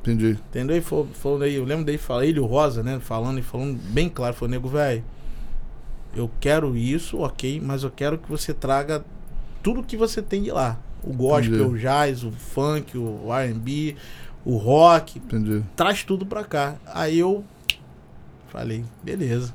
Entendi. 0.00 0.38
Entendeu? 0.50 0.76
E 0.76 0.80
falou, 0.80 1.08
falou 1.14 1.42
aí, 1.42 1.54
eu 1.54 1.64
lembro 1.64 1.84
dele 1.84 1.98
falar, 1.98 2.26
ele 2.26 2.38
o 2.38 2.44
Rosa, 2.44 2.82
né? 2.82 3.00
Falando 3.00 3.38
e 3.38 3.42
falando 3.42 3.78
bem 3.90 4.08
claro, 4.08 4.34
falou, 4.34 4.50
nego, 4.50 4.68
velho, 4.68 5.02
eu 6.14 6.30
quero 6.40 6.76
isso, 6.76 7.18
ok, 7.18 7.60
mas 7.60 7.82
eu 7.82 7.90
quero 7.90 8.18
que 8.18 8.28
você 8.28 8.52
traga 8.52 9.04
tudo 9.62 9.82
que 9.82 9.96
você 9.96 10.20
tem 10.22 10.42
de 10.42 10.50
lá. 10.50 10.78
O 11.02 11.12
gospel, 11.12 11.54
Entendi. 11.54 11.74
o 11.74 11.78
jazz, 11.78 12.22
o 12.22 12.30
funk, 12.30 12.96
o 12.96 13.32
R&B, 13.32 13.96
o 14.44 14.56
rock, 14.56 15.18
Entendi. 15.18 15.62
traz 15.74 16.04
tudo 16.04 16.24
pra 16.24 16.44
cá. 16.44 16.76
Aí 16.86 17.18
eu 17.18 17.44
falei, 18.48 18.84
beleza. 19.02 19.52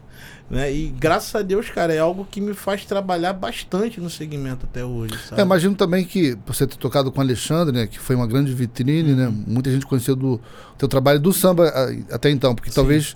Né? 0.49 0.73
E 0.73 0.87
graças 0.89 1.35
a 1.35 1.43
Deus, 1.43 1.69
cara, 1.69 1.93
é 1.93 1.99
algo 1.99 2.25
que 2.29 2.41
me 2.41 2.55
faz 2.55 2.83
trabalhar 2.83 3.33
bastante 3.33 4.01
no 4.01 4.09
segmento 4.09 4.65
até 4.65 4.83
hoje, 4.83 5.15
sabe? 5.27 5.39
É, 5.41 5.45
imagino 5.45 5.75
também 5.75 6.03
que 6.03 6.35
você 6.45 6.65
ter 6.65 6.75
tocado 6.77 7.11
com 7.11 7.19
o 7.19 7.21
Alexandre, 7.21 7.73
né, 7.75 7.85
que 7.85 7.99
foi 7.99 8.15
uma 8.15 8.25
grande 8.25 8.51
vitrine, 8.51 9.13
né? 9.13 9.31
Muita 9.45 9.69
gente 9.71 9.85
conheceu 9.85 10.15
do 10.15 10.41
teu 10.77 10.87
trabalho 10.87 11.19
do 11.19 11.31
samba 11.31 11.71
até 12.11 12.31
então, 12.31 12.55
porque 12.55 12.69
Sim. 12.71 12.75
talvez 12.77 13.15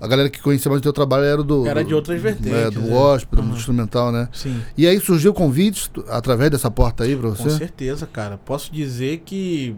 a 0.00 0.08
galera 0.08 0.28
que 0.28 0.40
conhecia 0.42 0.68
mais 0.68 0.80
do 0.80 0.84
teu 0.84 0.92
trabalho 0.92 1.22
era 1.24 1.42
do 1.44 1.64
Era 1.68 1.84
de 1.84 1.94
outras 1.94 2.20
vertentes, 2.20 2.50
é, 2.52 2.68
do 2.68 2.80
né? 2.80 2.88
gospel, 2.88 3.40
do 3.42 3.46
Aham. 3.50 3.56
instrumental, 3.56 4.10
né? 4.10 4.28
Sim. 4.32 4.60
E 4.76 4.84
aí 4.84 4.98
surgiu 4.98 5.32
convites 5.32 5.86
tu- 5.86 6.04
através 6.08 6.50
dessa 6.50 6.68
porta 6.68 7.04
aí 7.04 7.14
pra 7.14 7.28
Com 7.30 7.36
você? 7.36 7.50
certeza, 7.58 8.08
cara. 8.08 8.36
Posso 8.38 8.72
dizer 8.72 9.22
que, 9.24 9.76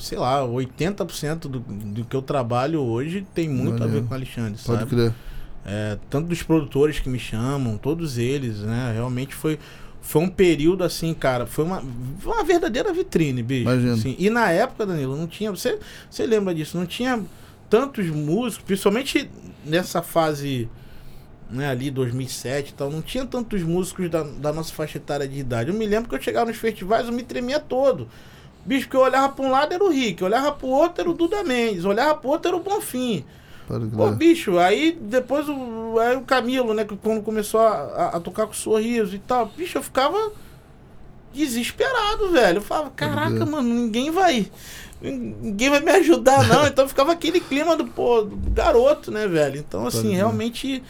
sei 0.00 0.18
lá, 0.18 0.44
80% 0.44 1.48
do, 1.48 1.60
do 1.60 2.04
que 2.04 2.14
eu 2.14 2.20
trabalho 2.20 2.82
hoje 2.82 3.26
tem 3.34 3.48
muito 3.48 3.82
a 3.82 3.86
ver 3.86 4.02
com 4.02 4.10
o 4.12 4.14
Alexandre, 4.14 4.60
Pode 4.62 4.80
sabe? 4.80 4.90
crer. 4.90 5.12
É, 5.68 5.98
tanto 6.08 6.28
dos 6.28 6.42
produtores 6.44 7.00
que 7.00 7.08
me 7.08 7.18
chamam, 7.18 7.76
todos 7.76 8.18
eles, 8.18 8.60
né? 8.60 8.92
Realmente 8.94 9.34
foi, 9.34 9.58
foi 10.00 10.22
um 10.22 10.28
período 10.28 10.84
assim, 10.84 11.12
cara. 11.12 11.44
Foi 11.44 11.64
uma, 11.64 11.82
uma 12.24 12.44
verdadeira 12.44 12.92
vitrine, 12.92 13.42
bicho. 13.42 13.68
Assim. 13.92 14.14
E 14.16 14.30
na 14.30 14.50
época, 14.52 14.86
Danilo, 14.86 15.16
não 15.16 15.26
tinha. 15.26 15.50
Você, 15.50 15.78
você 16.08 16.24
lembra 16.24 16.54
disso? 16.54 16.78
Não 16.78 16.86
tinha 16.86 17.20
tantos 17.68 18.06
músicos, 18.06 18.64
principalmente 18.64 19.28
nessa 19.64 20.00
fase 20.00 20.68
né, 21.50 21.68
ali 21.68 21.90
2007 21.90 22.70
e 22.70 22.74
tal, 22.74 22.90
não 22.90 23.02
tinha 23.02 23.24
tantos 23.24 23.62
músicos 23.62 24.10
da, 24.10 24.22
da 24.22 24.52
nossa 24.52 24.72
faixa 24.72 24.98
etária 24.98 25.26
de 25.26 25.38
idade. 25.38 25.70
Eu 25.70 25.76
me 25.76 25.86
lembro 25.86 26.08
que 26.08 26.14
eu 26.14 26.22
chegava 26.22 26.46
nos 26.46 26.56
festivais, 26.56 27.06
eu 27.06 27.12
me 27.12 27.22
tremia 27.22 27.60
todo. 27.60 28.08
Bicho, 28.64 28.88
que 28.88 28.96
eu 28.96 29.00
olhava 29.00 29.32
pra 29.32 29.44
um 29.44 29.50
lado 29.50 29.72
era 29.72 29.84
o 29.84 29.88
Rick, 29.88 30.20
eu 30.20 30.26
olhava 30.26 30.50
pro 30.52 30.66
outro 30.66 31.02
era 31.02 31.10
o 31.10 31.14
Duda 31.14 31.44
Mendes, 31.44 31.84
eu 31.84 31.90
olhava 31.90 32.14
pro 32.16 32.30
outro 32.30 32.48
era 32.48 32.56
o 32.56 32.60
Bonfim. 32.60 33.24
Pô, 33.96 34.10
bicho, 34.16 34.58
aí 34.58 34.96
depois 35.00 35.48
o, 35.48 35.98
aí 35.98 36.16
o 36.16 36.20
Camilo, 36.22 36.72
né, 36.74 36.84
que 36.84 36.96
quando 36.96 37.22
começou 37.22 37.60
a, 37.60 38.10
a- 38.14 38.20
tocar 38.20 38.46
com 38.46 38.52
sorriso 38.52 39.14
e 39.16 39.18
tal, 39.18 39.46
bicho, 39.46 39.76
eu 39.78 39.82
ficava 39.82 40.30
desesperado, 41.34 42.30
velho. 42.32 42.58
Eu 42.58 42.62
falava, 42.62 42.90
caraca, 42.90 43.44
mano, 43.46 43.68
ninguém 43.68 44.10
vai. 44.10 44.50
Ninguém 45.02 45.68
vai 45.68 45.80
me 45.80 45.90
ajudar, 45.92 46.46
não. 46.48 46.66
Então 46.68 46.88
ficava 46.88 47.12
aquele 47.12 47.40
clima 47.40 47.76
do, 47.76 47.84
pô, 47.86 48.22
do 48.22 48.50
garoto, 48.50 49.10
né, 49.10 49.26
velho? 49.28 49.58
Então, 49.58 49.86
assim, 49.86 50.14
realmente 50.14 50.82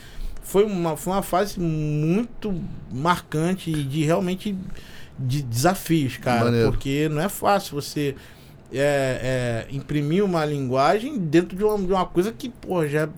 foi 0.42 0.64
uma, 0.64 0.96
foi 0.96 1.12
uma 1.14 1.22
fase 1.22 1.58
muito 1.58 2.54
marcante 2.92 3.70
e 3.70 3.82
de 3.82 4.04
realmente 4.04 4.56
de 5.18 5.42
desafios, 5.42 6.16
cara. 6.18 6.44
Maneiro. 6.44 6.70
Porque 6.70 7.08
não 7.08 7.20
é 7.22 7.28
fácil 7.28 7.74
você 7.80 8.14
é, 8.72 9.66
é, 9.70 9.74
imprimir 9.74 10.24
uma 10.24 10.44
linguagem 10.44 11.18
dentro 11.18 11.56
de 11.56 11.64
uma, 11.64 11.78
de 11.78 11.92
uma 11.92 12.06
coisa 12.06 12.32
que, 12.32 12.48
pô, 12.48 12.86
já, 12.86 13.08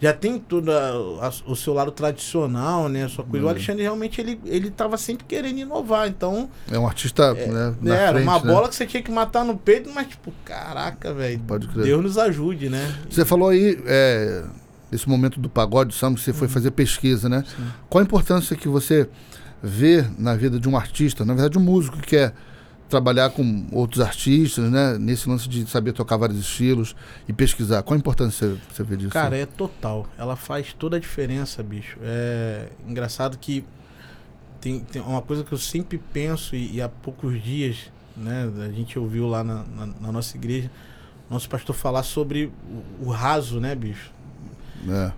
já 0.00 0.12
tem 0.12 0.38
todo 0.38 0.70
a- 0.70 1.26
a- 1.28 1.32
o 1.50 1.56
seu 1.56 1.72
lado 1.74 1.90
tradicional, 1.90 2.88
né? 2.88 3.06
Sua 3.08 3.24
coisa. 3.24 3.44
O 3.44 3.46
Maneiro. 3.46 3.48
Alexandre 3.50 3.82
realmente 3.82 4.20
ele, 4.20 4.40
ele 4.44 4.70
tava 4.70 4.96
sempre 4.96 5.24
querendo 5.26 5.58
inovar. 5.58 6.08
Então, 6.08 6.48
É 6.70 6.78
um 6.78 6.86
artista, 6.86 7.32
né, 7.34 7.74
na 7.80 7.94
era 7.96 8.12
frente, 8.12 8.22
uma 8.28 8.38
né? 8.38 8.52
bola 8.52 8.68
que 8.68 8.74
você 8.74 8.86
tinha 8.86 9.02
que 9.02 9.10
matar 9.10 9.44
no 9.44 9.56
peito, 9.56 9.90
mas, 9.94 10.06
tipo, 10.08 10.32
caraca, 10.44 11.12
velho. 11.12 11.38
Pode 11.40 11.68
crer. 11.68 11.84
Deus 11.86 12.02
nos 12.02 12.18
ajude, 12.18 12.68
né? 12.68 12.94
Você 13.10 13.24
falou 13.24 13.48
aí, 13.48 13.78
é, 13.86 14.44
desse 14.90 15.08
momento 15.08 15.40
do 15.40 15.48
pagode, 15.48 15.88
do 15.88 15.94
samba, 15.94 16.16
que 16.16 16.22
você 16.22 16.32
foi 16.32 16.48
fazer 16.48 16.70
pesquisa, 16.70 17.28
né? 17.28 17.42
Sim. 17.56 17.64
Qual 17.88 18.00
a 18.00 18.04
importância 18.04 18.54
que 18.56 18.68
você 18.68 19.08
vê 19.62 20.04
na 20.18 20.36
vida 20.36 20.60
de 20.60 20.68
um 20.68 20.76
artista, 20.76 21.24
na 21.24 21.32
verdade, 21.34 21.58
um 21.58 21.62
músico 21.62 21.96
que 21.98 22.08
quer 22.08 22.34
trabalhar 22.88 23.30
com 23.30 23.66
outros 23.72 24.00
artistas, 24.00 24.70
né? 24.70 24.96
Nesse 24.98 25.28
lance 25.28 25.48
de 25.48 25.66
saber 25.66 25.92
tocar 25.92 26.16
vários 26.16 26.38
estilos 26.38 26.94
e 27.28 27.32
pesquisar. 27.32 27.82
Qual 27.82 27.94
a 27.96 27.98
importância 27.98 28.48
você, 28.48 28.60
você 28.72 28.82
vê 28.84 28.96
disso? 28.96 29.10
Cara, 29.10 29.36
é 29.36 29.46
total. 29.46 30.06
Ela 30.18 30.36
faz 30.36 30.72
toda 30.72 30.96
a 30.96 31.00
diferença, 31.00 31.62
bicho. 31.62 31.98
É 32.02 32.68
engraçado 32.86 33.38
que 33.38 33.64
tem, 34.60 34.80
tem 34.80 35.02
uma 35.02 35.22
coisa 35.22 35.42
que 35.44 35.52
eu 35.52 35.58
sempre 35.58 35.98
penso, 36.12 36.54
e, 36.54 36.76
e 36.76 36.82
há 36.82 36.88
poucos 36.88 37.42
dias, 37.42 37.76
né, 38.16 38.50
a 38.64 38.70
gente 38.70 38.98
ouviu 38.98 39.26
lá 39.26 39.42
na, 39.44 39.64
na- 39.64 39.86
na 40.00 40.12
nossa 40.12 40.36
igreja, 40.36 40.70
nosso 41.28 41.48
pastor 41.48 41.74
falar 41.74 42.02
sobre 42.02 42.50
o, 43.00 43.06
o 43.08 43.10
raso, 43.10 43.60
né, 43.60 43.74
bicho? 43.74 44.12
É, 44.88 45.12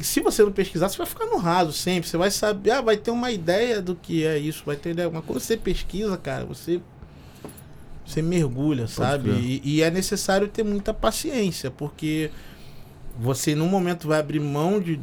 se 0.00 0.20
você 0.20 0.42
não 0.42 0.52
pesquisar, 0.52 0.88
você 0.88 0.98
vai 0.98 1.06
ficar 1.06 1.26
no 1.26 1.36
raso 1.36 1.72
sempre. 1.72 2.08
Você 2.08 2.16
vai 2.16 2.30
saber, 2.30 2.70
ah, 2.72 2.80
vai 2.80 2.96
ter 2.96 3.10
uma 3.10 3.30
ideia 3.30 3.80
do 3.80 3.94
que 3.94 4.24
é 4.24 4.38
isso, 4.38 4.62
vai 4.66 4.76
ter 4.76 4.90
ideia. 4.90 5.10
Mas 5.10 5.24
quando 5.24 5.40
você 5.40 5.56
pesquisa, 5.56 6.16
cara, 6.16 6.44
você 6.44 6.80
você 8.04 8.22
mergulha, 8.22 8.86
sabe? 8.86 9.30
E, 9.30 9.60
e 9.64 9.82
é 9.82 9.90
necessário 9.90 10.46
ter 10.46 10.62
muita 10.62 10.94
paciência, 10.94 11.72
porque 11.72 12.30
você 13.18 13.54
num 13.54 13.68
momento 13.68 14.06
vai 14.06 14.20
abrir 14.20 14.38
mão 14.38 14.80
de, 14.80 15.00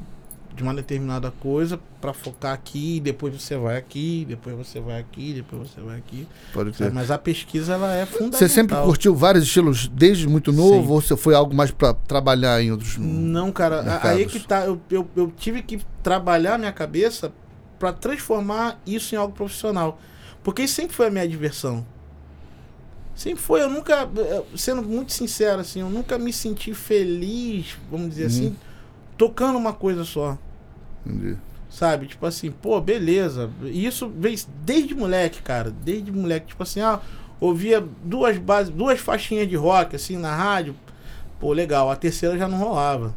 de 0.55 0.61
uma 0.61 0.73
determinada 0.73 1.31
coisa 1.31 1.79
para 1.99 2.13
focar 2.13 2.53
aqui, 2.53 2.99
depois 2.99 3.33
você 3.33 3.57
vai 3.57 3.77
aqui, 3.77 4.25
depois 4.27 4.55
você 4.55 4.79
vai 4.79 4.99
aqui, 4.99 5.33
depois 5.33 5.69
você 5.69 5.81
vai 5.81 5.97
aqui. 5.97 6.27
Pode 6.53 6.75
ser. 6.75 6.91
Mas 6.91 7.09
a 7.09 7.17
pesquisa 7.17 7.73
ela 7.73 7.95
é 7.95 8.05
fundamental. 8.05 8.39
Você 8.39 8.49
sempre 8.49 8.75
curtiu 8.77 9.15
vários 9.15 9.43
estilos 9.45 9.87
desde 9.87 10.27
muito 10.27 10.51
novo 10.51 10.93
ou 10.93 11.01
você 11.01 11.17
foi 11.17 11.33
algo 11.33 11.53
mais 11.55 11.71
para 11.71 11.93
trabalhar 11.93 12.61
em 12.61 12.71
outros 12.71 12.97
Não, 12.97 13.51
cara, 13.51 13.81
mercados? 13.81 14.09
aí 14.09 14.25
que 14.25 14.39
tá, 14.39 14.65
eu, 14.65 14.79
eu, 14.89 15.07
eu 15.15 15.31
tive 15.35 15.63
que 15.63 15.81
trabalhar 16.03 16.59
minha 16.59 16.71
cabeça 16.71 17.31
para 17.79 17.91
transformar 17.91 18.79
isso 18.85 19.15
em 19.15 19.17
algo 19.17 19.33
profissional. 19.33 19.99
Porque 20.43 20.67
sempre 20.67 20.95
foi 20.95 21.07
a 21.07 21.09
minha 21.09 21.27
diversão. 21.27 21.85
Sempre 23.15 23.41
foi, 23.41 23.61
eu 23.61 23.69
nunca, 23.69 24.09
sendo 24.57 24.81
muito 24.81 25.13
sincero, 25.13 25.61
assim, 25.61 25.81
eu 25.81 25.89
nunca 25.89 26.17
me 26.17 26.33
senti 26.33 26.73
feliz, 26.73 27.77
vamos 27.89 28.09
dizer 28.09 28.23
uhum. 28.23 28.27
assim, 28.27 28.55
tocando 29.17 29.57
uma 29.57 29.73
coisa 29.73 30.03
só. 30.03 30.37
Entendi. 31.05 31.37
Sabe? 31.69 32.07
Tipo 32.07 32.25
assim, 32.25 32.51
pô, 32.51 32.79
beleza. 32.79 33.49
E 33.63 33.85
isso 33.85 34.11
veio 34.15 34.37
desde 34.63 34.93
moleque, 34.93 35.41
cara. 35.41 35.71
Desde 35.71 36.11
moleque. 36.11 36.47
Tipo 36.47 36.63
assim, 36.63 36.81
ah, 36.81 36.99
ouvia 37.39 37.83
duas 38.03 38.37
bases, 38.37 38.71
duas 38.71 38.99
faixinhas 38.99 39.47
de 39.47 39.55
rock, 39.55 39.95
assim, 39.95 40.17
na 40.17 40.35
rádio. 40.35 40.75
Pô, 41.39 41.51
legal. 41.51 41.89
A 41.89 41.95
terceira 41.95 42.37
já 42.37 42.47
não 42.47 42.59
rolava. 42.59 43.15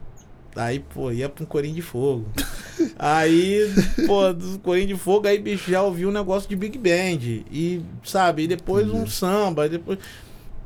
Aí, 0.57 0.79
pô, 0.79 1.13
ia 1.13 1.29
pra 1.29 1.45
um 1.45 1.47
Corinho 1.47 1.75
de 1.75 1.83
Fogo. 1.83 2.27
aí, 2.99 3.71
pô, 4.07 4.33
do 4.33 4.59
Corinho 4.61 4.89
de 4.89 4.97
Fogo, 4.97 5.29
aí, 5.29 5.39
bicho, 5.39 5.71
já 5.71 5.83
ouvi 5.83 6.07
um 6.07 6.11
negócio 6.11 6.49
de 6.49 6.57
Big 6.57 6.79
Band. 6.79 7.45
E, 7.53 7.83
sabe, 8.03 8.45
e 8.45 8.49
depois 8.49 8.91
um 8.91 9.07
samba, 9.07 9.69
depois... 9.69 9.99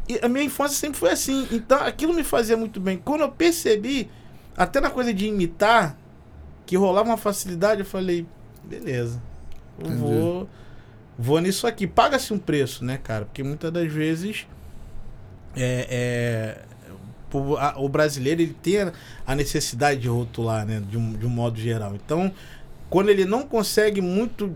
E 0.09 0.19
a 0.23 0.29
minha 0.29 0.45
infância 0.45 0.77
sempre 0.77 0.99
foi 0.99 1.11
assim. 1.11 1.47
Então, 1.51 1.79
aquilo 1.79 2.15
me 2.15 2.23
fazia 2.23 2.57
muito 2.57 2.81
bem. 2.81 3.01
Quando 3.05 3.23
eu 3.23 3.29
percebi, 3.31 4.09
até 4.61 4.79
na 4.79 4.91
coisa 4.91 5.15
de 5.15 5.27
imitar, 5.27 5.97
que 6.67 6.77
rolava 6.77 7.09
uma 7.09 7.17
facilidade, 7.17 7.81
eu 7.81 7.87
falei, 7.87 8.27
beleza, 8.63 9.19
eu 9.83 9.91
vou, 9.93 10.49
vou 11.19 11.41
nisso 11.41 11.67
aqui. 11.67 11.87
Paga-se 11.87 12.31
um 12.35 12.39
preço, 12.39 12.85
né, 12.85 12.99
cara? 13.03 13.25
Porque 13.25 13.43
muitas 13.43 13.73
das 13.73 13.91
vezes 13.91 14.47
é, 15.57 15.87
é 15.91 16.71
o 17.77 17.89
brasileiro 17.89 18.43
ele 18.43 18.53
tem 18.53 18.93
a 19.27 19.35
necessidade 19.35 20.01
de 20.01 20.09
rotular, 20.09 20.67
né? 20.67 20.83
De 20.91 20.99
um, 20.99 21.15
de 21.15 21.25
um 21.25 21.31
modo 21.31 21.59
geral. 21.59 21.95
Então, 21.95 22.31
quando 22.91 23.09
ele 23.09 23.25
não 23.25 23.45
consegue 23.45 24.03
muito 24.03 24.55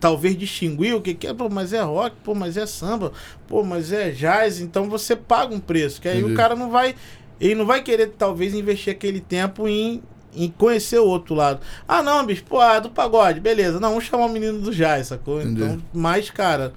talvez 0.00 0.38
distinguir 0.38 0.94
o 0.94 1.02
que, 1.02 1.12
que 1.12 1.26
é, 1.26 1.34
pô, 1.34 1.50
mas 1.50 1.74
é 1.74 1.82
rock, 1.82 2.16
pô, 2.24 2.34
mas 2.34 2.56
é 2.56 2.64
samba, 2.64 3.12
pô, 3.46 3.62
mas 3.62 3.92
é 3.92 4.10
jazz, 4.10 4.58
então 4.58 4.88
você 4.88 5.14
paga 5.14 5.54
um 5.54 5.60
preço, 5.60 6.00
que 6.00 6.08
aí 6.08 6.18
Entendi. 6.18 6.32
o 6.32 6.36
cara 6.36 6.56
não 6.56 6.70
vai, 6.70 6.94
ele 7.40 7.54
não 7.54 7.66
vai 7.66 7.82
querer 7.82 8.08
talvez 8.18 8.54
investir 8.54 8.92
aquele 8.92 9.20
tempo 9.20 9.66
em, 9.66 10.02
em 10.34 10.48
conhecer 10.50 10.98
o 10.98 11.06
outro 11.06 11.34
lado. 11.34 11.60
Ah, 11.86 12.02
não, 12.02 12.24
bicho, 12.24 12.44
pô, 12.44 12.60
ah, 12.60 12.78
do 12.78 12.90
pagode, 12.90 13.40
beleza. 13.40 13.80
Não, 13.80 13.90
vamos 13.90 14.04
chamar 14.04 14.26
o 14.26 14.28
menino 14.28 14.60
do 14.60 14.74
jazz, 14.74 15.08
sacou? 15.08 15.40
Entendi. 15.40 15.62
Então, 15.62 15.82
mais, 15.92 16.30
cara, 16.30 16.72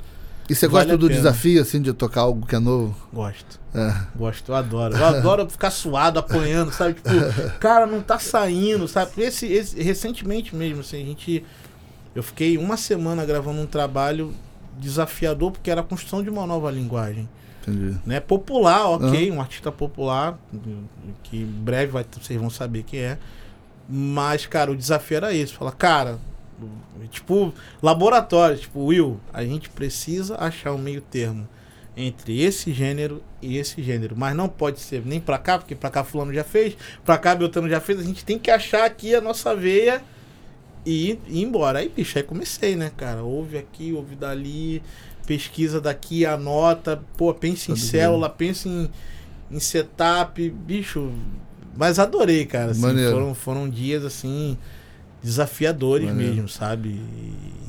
e 0.49 0.53
você 0.53 0.67
vale 0.67 0.85
gosta 0.85 0.97
do 0.97 1.09
desafio, 1.09 1.61
assim, 1.61 1.81
de 1.81 1.91
tocar 1.91 2.21
algo 2.21 2.45
que 2.45 2.55
é 2.55 2.59
novo? 2.59 2.95
Gosto. 3.11 3.59
É. 3.73 3.93
Gosto, 4.15 4.51
eu 4.51 4.55
adoro. 4.55 4.95
Eu 4.95 5.05
adoro 5.05 5.49
ficar 5.49 5.71
suado, 5.71 6.19
apanhando, 6.19 6.71
sabe? 6.71 6.93
Tipo, 6.93 7.09
cara, 7.59 7.87
não 7.87 8.01
tá 8.01 8.19
saindo, 8.19 8.87
sabe? 8.87 9.11
Esse, 9.17 9.47
esse, 9.47 9.81
recentemente 9.81 10.55
mesmo, 10.55 10.81
assim, 10.81 11.01
a 11.01 11.05
gente. 11.05 11.43
Eu 12.13 12.21
fiquei 12.21 12.57
uma 12.57 12.77
semana 12.77 13.25
gravando 13.25 13.59
um 13.59 13.65
trabalho 13.65 14.33
desafiador, 14.77 15.51
porque 15.51 15.69
era 15.69 15.81
a 15.81 15.83
construção 15.83 16.23
de 16.23 16.29
uma 16.29 16.45
nova 16.45 16.69
linguagem. 16.69 17.27
Entendi. 17.67 17.97
Né? 18.05 18.19
Popular, 18.19 18.89
ok, 18.89 19.29
uhum. 19.29 19.37
um 19.37 19.41
artista 19.41 19.71
popular, 19.71 20.37
que 21.23 21.37
em 21.37 21.45
breve 21.45 21.91
vai, 21.91 22.05
vocês 22.19 22.39
vão 22.39 22.49
saber 22.49 22.83
quem 22.83 22.99
é. 22.99 23.17
Mas, 23.87 24.45
cara, 24.45 24.71
o 24.71 24.75
desafio 24.75 25.17
era 25.17 25.33
esse. 25.33 25.53
Falar, 25.53 25.71
cara, 25.71 26.19
Tipo, 27.11 27.53
laboratório, 27.81 28.57
tipo, 28.57 28.85
Will, 28.85 29.19
a 29.33 29.43
gente 29.43 29.69
precisa 29.69 30.37
achar 30.37 30.73
um 30.73 30.77
meio 30.77 31.01
termo 31.01 31.47
entre 31.97 32.41
esse 32.41 32.73
gênero 32.73 33.21
e 33.41 33.57
esse 33.57 33.81
gênero. 33.81 34.15
Mas 34.17 34.35
não 34.35 34.47
pode 34.49 34.79
ser 34.79 35.05
nem 35.05 35.19
pra 35.19 35.37
cá, 35.37 35.57
porque 35.57 35.75
pra 35.75 35.89
cá 35.89 36.03
fulano 36.03 36.33
já 36.33 36.43
fez, 36.43 36.75
pra 37.03 37.17
cá 37.17 37.35
Beltrano 37.35 37.69
já 37.69 37.79
fez. 37.79 37.99
A 37.99 38.03
gente 38.03 38.25
tem 38.25 38.39
que 38.39 38.49
achar 38.49 38.85
aqui 38.85 39.13
a 39.13 39.21
nossa 39.21 39.55
veia 39.55 40.01
e, 40.85 41.19
ir 41.27 41.43
embora. 41.43 41.79
Aí, 41.79 41.89
bicho, 41.89 42.17
aí 42.17 42.23
comecei, 42.23 42.75
né, 42.75 42.91
cara? 42.95 43.23
Ouve 43.23 43.57
aqui, 43.57 43.93
ouve 43.93 44.15
dali, 44.15 44.81
pesquisa 45.25 45.81
daqui, 45.81 46.25
anota, 46.25 47.01
pô, 47.17 47.33
pensa 47.33 47.71
em 47.71 47.75
célula, 47.75 48.29
pensa 48.29 48.69
em, 48.69 48.89
em 49.51 49.59
setup, 49.59 50.49
bicho. 50.49 51.11
Mas 51.75 51.99
adorei, 51.99 52.45
cara. 52.45 52.71
Assim, 52.71 52.81
foram, 52.81 53.35
foram 53.35 53.69
dias 53.69 54.05
assim 54.05 54.57
desafiadores 55.25 56.07
Maneiro. 56.07 56.33
mesmo, 56.35 56.47
sabe? 56.47 57.01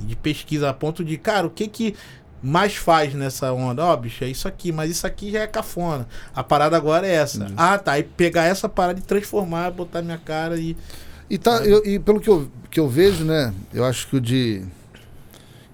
De 0.07 0.14
pesquisa 0.14 0.69
a 0.69 0.75
ponto 0.75 1.03
de, 1.03 1.16
cara, 1.16 1.47
o 1.47 1.51
que 1.51 1.66
que 1.66 1.95
mais 2.42 2.77
faz 2.77 3.14
nessa 3.14 3.51
onda? 3.53 3.83
Ó, 3.83 3.95
oh, 3.95 3.97
bicho, 3.97 4.23
é 4.23 4.29
isso 4.29 4.47
aqui, 4.47 4.71
mas 4.71 4.90
isso 4.90 5.07
aqui 5.07 5.33
já 5.33 5.40
é 5.40 5.47
cafona. 5.47 6.07
A 6.35 6.45
parada 6.45 6.77
agora 6.77 7.07
é 7.07 7.14
essa. 7.14 7.45
Uhum. 7.45 7.55
Ah, 7.57 7.79
tá. 7.79 7.99
E 7.99 8.03
pegar 8.03 8.45
essa 8.45 8.69
parada 8.69 8.99
e 8.99 9.03
transformar, 9.03 9.71
botar 9.71 10.03
minha 10.03 10.19
cara 10.19 10.59
e. 10.59 10.77
E, 11.29 11.38
tá, 11.38 11.64
eu, 11.64 11.85
e 11.85 11.99
pelo 11.99 12.21
que 12.21 12.29
eu, 12.29 12.49
que 12.71 12.79
eu 12.79 12.88
vejo, 12.88 13.25
né? 13.25 13.53
Eu 13.73 13.85
acho 13.85 14.07
que 14.07 14.16
o 14.16 14.21
de 14.21 14.62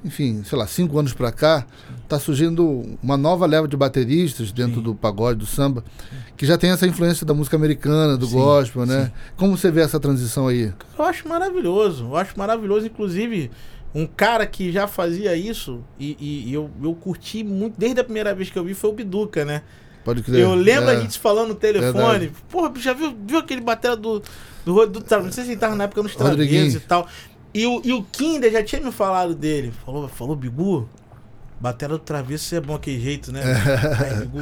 enfim, 0.05 0.43
sei 0.45 0.59
lá, 0.59 0.67
cinco 0.67 0.99
anos 0.99 1.13
para 1.13 1.31
cá, 1.31 1.67
está 2.03 2.19
surgindo 2.19 2.99
uma 3.03 3.17
nova 3.17 3.47
leva 3.47 3.69
de 3.69 3.77
bateristas 3.77 4.51
dentro 4.51 4.77
sim. 4.77 4.83
do 4.83 4.95
pagode, 4.95 5.39
do 5.39 5.47
samba, 5.47 5.85
que 6.37 6.45
já 6.45 6.59
tem 6.59 6.71
essa 6.71 6.87
influência 6.87 7.25
da 7.25 7.33
música 7.33 7.57
americana, 7.57 8.17
do 8.17 8.27
sim, 8.27 8.35
gospel, 8.35 8.85
né? 8.85 9.07
Sim. 9.07 9.13
Como 9.37 9.57
você 9.57 9.71
vê 9.71 9.81
essa 9.81 10.01
transição 10.01 10.49
aí? 10.49 10.73
Eu 10.99 11.05
acho 11.05 11.29
maravilhoso, 11.29 12.05
eu 12.05 12.17
acho 12.17 12.37
maravilhoso, 12.39 12.87
inclusive 12.87 13.51
um 13.95 14.07
cara 14.07 14.47
que 14.47 14.73
já 14.73 14.87
fazia 14.87 15.37
isso 15.37 15.85
e, 15.99 16.17
e, 16.19 16.51
e 16.51 16.55
eu, 16.55 16.71
eu 16.83 16.95
curti 16.95 17.45
muito, 17.45 17.75
desde 17.79 18.01
a 18.01 18.05
primeira 18.05 18.35
vez 18.35 18.51
que 18.51 18.59
eu 18.59 18.65
vi 18.65 18.75
foi 18.75 18.91
o 18.91 18.93
Biduca, 18.93 19.45
né? 19.45 19.63
Pode 20.05 20.23
crer. 20.23 20.41
Eu 20.41 20.55
lembro 20.55 20.91
é. 20.91 20.97
a 20.97 21.01
gente 21.01 21.19
falando 21.19 21.49
no 21.49 21.55
telefone, 21.55 22.27
Verdade. 22.27 22.33
porra, 22.49 22.73
já 22.77 22.93
viu, 22.93 23.15
viu 23.25 23.39
aquele 23.39 23.61
batera 23.61 23.95
do, 23.95 24.21
do, 24.65 24.87
do, 24.87 25.05
não 25.23 25.31
sei 25.31 25.45
se 25.45 25.51
ele 25.51 25.61
tava 25.61 25.77
na 25.77 25.85
época 25.85 26.03
nos 26.03 26.17
Travessos 26.17 26.75
e 26.75 26.81
tal. 26.81 27.07
E 27.55 27.67
o, 27.67 27.83
e 27.85 27.93
o 27.93 28.03
Kinder 28.03 28.51
já 28.51 28.63
tinha 28.63 28.81
me 28.81 28.91
falado 28.91 29.35
dele. 29.35 29.73
Falou, 29.85 30.09
falou, 30.09 30.35
Bigu, 30.35 30.89
Batera 31.61 31.93
do 31.93 31.99
Travesso 31.99 32.55
é 32.55 32.61
bom 32.61 32.75
aquele 32.75 33.01
jeito, 33.01 33.31
né? 33.31 33.43
Aí, 34.01 34.27
Bigu, 34.27 34.41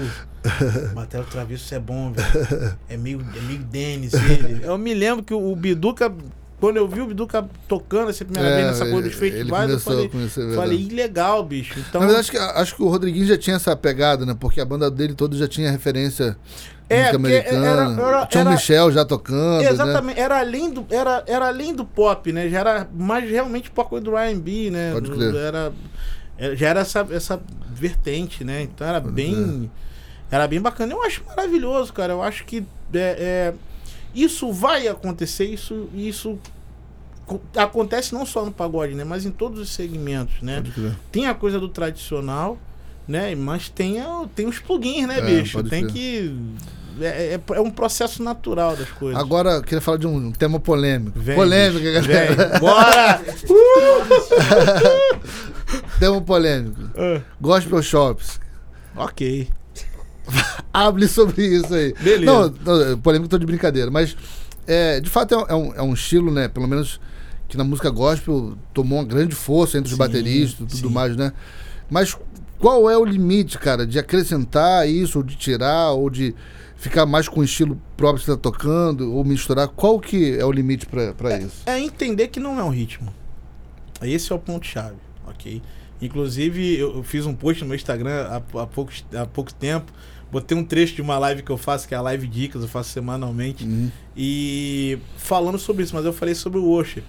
Batera 0.95 1.25
do 1.25 1.31
Travesso 1.31 1.75
é 1.75 1.79
bom, 1.79 2.13
velho. 2.13 2.77
É 2.89 2.97
meio, 2.97 3.21
é 3.37 3.41
meio 3.41 3.59
Denis 3.59 4.15
ele. 4.15 4.65
Eu 4.65 4.79
me 4.79 4.95
lembro 4.95 5.25
que 5.25 5.35
o, 5.35 5.53
o 5.53 5.57
Biduca, 5.57 6.13
quando 6.61 6.77
eu 6.77 6.87
vi 6.87 7.01
o 7.01 7.07
Biduca 7.07 7.49
tocando 7.67 8.11
essa 8.11 8.25
primeira 8.25 8.49
é, 8.51 8.57
vez 8.57 8.67
nessa 8.67 8.91
coisa 8.91 9.09
dos 9.09 9.19
festivais, 9.19 9.71
eu 9.71 9.81
falei, 9.81 10.11
falei, 10.55 10.89
legal, 10.89 11.43
bicho. 11.43 11.81
Então, 11.81 12.01
Na 12.01 12.07
verdade, 12.07 12.29
acho 12.29 12.31
que, 12.31 12.39
acho 12.39 12.77
que 12.77 12.83
o 12.83 12.89
Rodriguinho 12.89 13.27
já 13.27 13.39
tinha 13.39 13.57
essa 13.57 13.75
pegada, 13.75 14.27
né? 14.27 14.37
Porque 14.39 14.61
a 14.61 14.65
banda 14.65 14.91
dele 14.91 15.15
toda 15.15 15.37
já 15.37 15.49
tinha 15.49 15.71
referência 15.71 16.37
é, 16.91 16.99
música 16.99 17.17
americana. 17.17 17.67
Era, 17.67 17.83
era, 17.83 18.27
Tinha 18.27 18.45
o 18.45 18.51
Michel 18.51 18.93
já 18.93 19.05
tocando. 19.05 19.63
Né? 19.63 19.71
Exatamente, 19.71 20.17
né? 20.17 20.23
era, 20.23 20.39
além 20.41 20.71
do, 20.71 20.87
era, 20.91 21.25
era 21.27 21.47
além 21.47 21.75
do 21.75 21.85
pop, 21.85 22.33
né? 22.33 22.49
Já 22.49 22.61
era 22.61 22.89
mais 22.93 23.29
realmente 23.31 23.71
pop 23.71 23.99
do 24.01 24.13
RB, 24.17 24.71
né? 24.71 24.93
Pode 24.93 25.11
crer. 25.11 25.35
Era, 25.35 25.73
já 26.55 26.69
era 26.69 26.81
essa, 26.81 27.07
essa 27.11 27.41
vertente, 27.71 28.45
né? 28.45 28.63
Então 28.63 28.87
era 28.87 29.01
Pode 29.01 29.15
bem. 29.15 29.35
Crer. 29.35 29.71
Era 30.31 30.47
bem 30.47 30.61
bacana. 30.61 30.93
Eu 30.93 31.03
acho 31.03 31.25
maravilhoso, 31.27 31.93
cara. 31.93 32.13
Eu 32.13 32.23
acho 32.23 32.45
que 32.45 32.65
é, 32.93 32.99
é, 32.99 33.55
isso 34.15 34.53
vai 34.53 34.89
acontecer, 34.89 35.45
isso, 35.47 35.89
isso 35.95 36.39
acontece 37.57 38.13
não 38.13 38.27
só 38.27 38.45
no 38.45 38.53
pagode, 38.53 38.95
né? 38.95 39.05
Mas 39.05 39.25
em 39.25 39.31
todos 39.31 39.61
os 39.61 39.71
segmentos, 39.71 40.43
né? 40.43 40.63
Tem 41.13 41.27
a 41.27 41.35
coisa 41.35 41.61
do 41.61 41.69
tradicional, 41.69 42.59
né? 43.07 43.35
Mas 43.35 43.69
tem, 43.69 44.01
a, 44.01 44.27
tem 44.35 44.47
os 44.47 44.59
plugins, 44.59 45.07
né, 45.07 45.19
é, 45.19 45.23
bicho? 45.23 45.63
Tem 45.63 45.87
que 45.87 46.35
é, 47.01 47.35
é, 47.35 47.41
é, 47.55 47.61
um 47.61 47.71
processo 47.71 48.23
natural 48.23 48.77
das 48.77 48.91
coisas. 48.91 49.21
Agora, 49.21 49.51
eu 49.53 49.63
queria 49.63 49.81
falar 49.81 49.99
de 49.99 50.07
um 50.07 50.33
tema 50.33 50.59
polêmico. 50.59 51.19
Vem, 51.19 51.37
polêmico, 51.37 51.85
galera. 51.85 52.35
Vem. 52.35 52.37
Bora! 52.61 53.23
tema 55.99 56.21
polêmico. 56.21 56.81
Uh. 56.83 57.23
Gospel 57.41 57.83
Shops. 57.83 58.41
Ok. 58.97 59.49
Hable 60.73 61.09
sobre 61.09 61.45
isso 61.47 61.75
aí. 61.75 61.95
Beleza. 62.01 62.25
Não, 62.65 62.91
não 62.91 62.99
polêmico 62.99 63.29
tô 63.29 63.39
de 63.39 63.47
brincadeira, 63.47 63.91
mas 63.91 64.17
é, 64.67 65.01
de 65.01 65.11
fato 65.11 65.35
é 65.35 65.55
um, 65.55 65.75
é 65.75 65.83
um 65.83 65.95
estilo, 65.95 66.31
né? 66.31 66.49
Pelo 66.49 66.69
menos 66.69 67.01
que 67.49 67.57
na 67.57 67.65
música 67.65 67.91
gospel 67.91 68.57
tomou 68.73 68.99
uma 68.99 69.05
grande 69.05 69.35
força 69.35 69.77
entre 69.77 69.89
os 69.89 69.95
sim, 69.95 69.99
bateristas 69.99 70.61
e 70.61 70.77
tudo 70.77 70.89
sim. 70.89 70.95
mais, 70.95 71.17
né? 71.17 71.33
Mas 71.91 72.17
qual 72.59 72.89
é 72.89 72.97
o 72.97 73.05
limite, 73.05 73.59
cara, 73.59 73.87
de 73.87 73.99
acrescentar 73.99 74.89
isso, 74.89 75.19
ou 75.19 75.25
de 75.25 75.35
tirar, 75.35 75.91
ou 75.91 76.09
de 76.09 76.35
ficar 76.77 77.07
mais 77.07 77.29
com 77.29 77.41
o 77.41 77.45
estilo 77.45 77.81
próprio 77.97 78.21
que 78.21 78.27
você 78.27 78.33
está 78.33 78.41
tocando, 78.41 79.13
ou 79.13 79.25
misturar? 79.25 79.67
Qual 79.67 79.99
que 79.99 80.39
é 80.39 80.45
o 80.45 80.53
limite 80.53 80.87
para 80.87 81.33
é, 81.33 81.39
isso? 81.43 81.63
É 81.67 81.81
entender 81.81 82.29
que 82.29 82.39
não 82.39 82.61
é 82.61 82.63
um 82.63 82.71
ritmo. 82.71 83.13
Esse 84.03 84.31
é 84.31 84.35
o 84.35 84.39
ponto-chave, 84.39 84.97
ok? 85.27 85.61
Inclusive, 86.01 86.79
eu, 86.79 86.97
eu, 86.97 87.03
fiz 87.03 87.27
um 87.27 87.35
post 87.35 87.63
no 87.63 87.69
meu 87.69 87.77
Instagram 87.77 88.27
há, 88.29 88.37
há, 88.37 88.67
pouco, 88.67 88.93
há 89.15 89.27
pouco 89.27 89.53
tempo 89.53 89.93
botei 90.31 90.57
um 90.57 90.65
trecho 90.65 90.95
de 90.95 91.03
uma 91.03 91.19
live 91.19 91.43
que 91.43 91.51
eu 91.51 91.57
faço, 91.59 91.87
que 91.89 91.95
é 91.95 91.97
a 91.97 92.01
live 92.01 92.27
dicas, 92.27 92.63
eu 92.63 92.69
faço 92.69 92.91
semanalmente, 92.91 93.65
Uhum. 93.65 93.91
e 94.17 94.99
falando 95.17 95.59
sobre 95.59 95.83
isso, 95.85 95.95
mas 95.95 96.05
eu 96.05 96.13
falei 96.13 96.35
sobre 96.35 96.59
o 96.59 96.65
worship. 96.65 97.05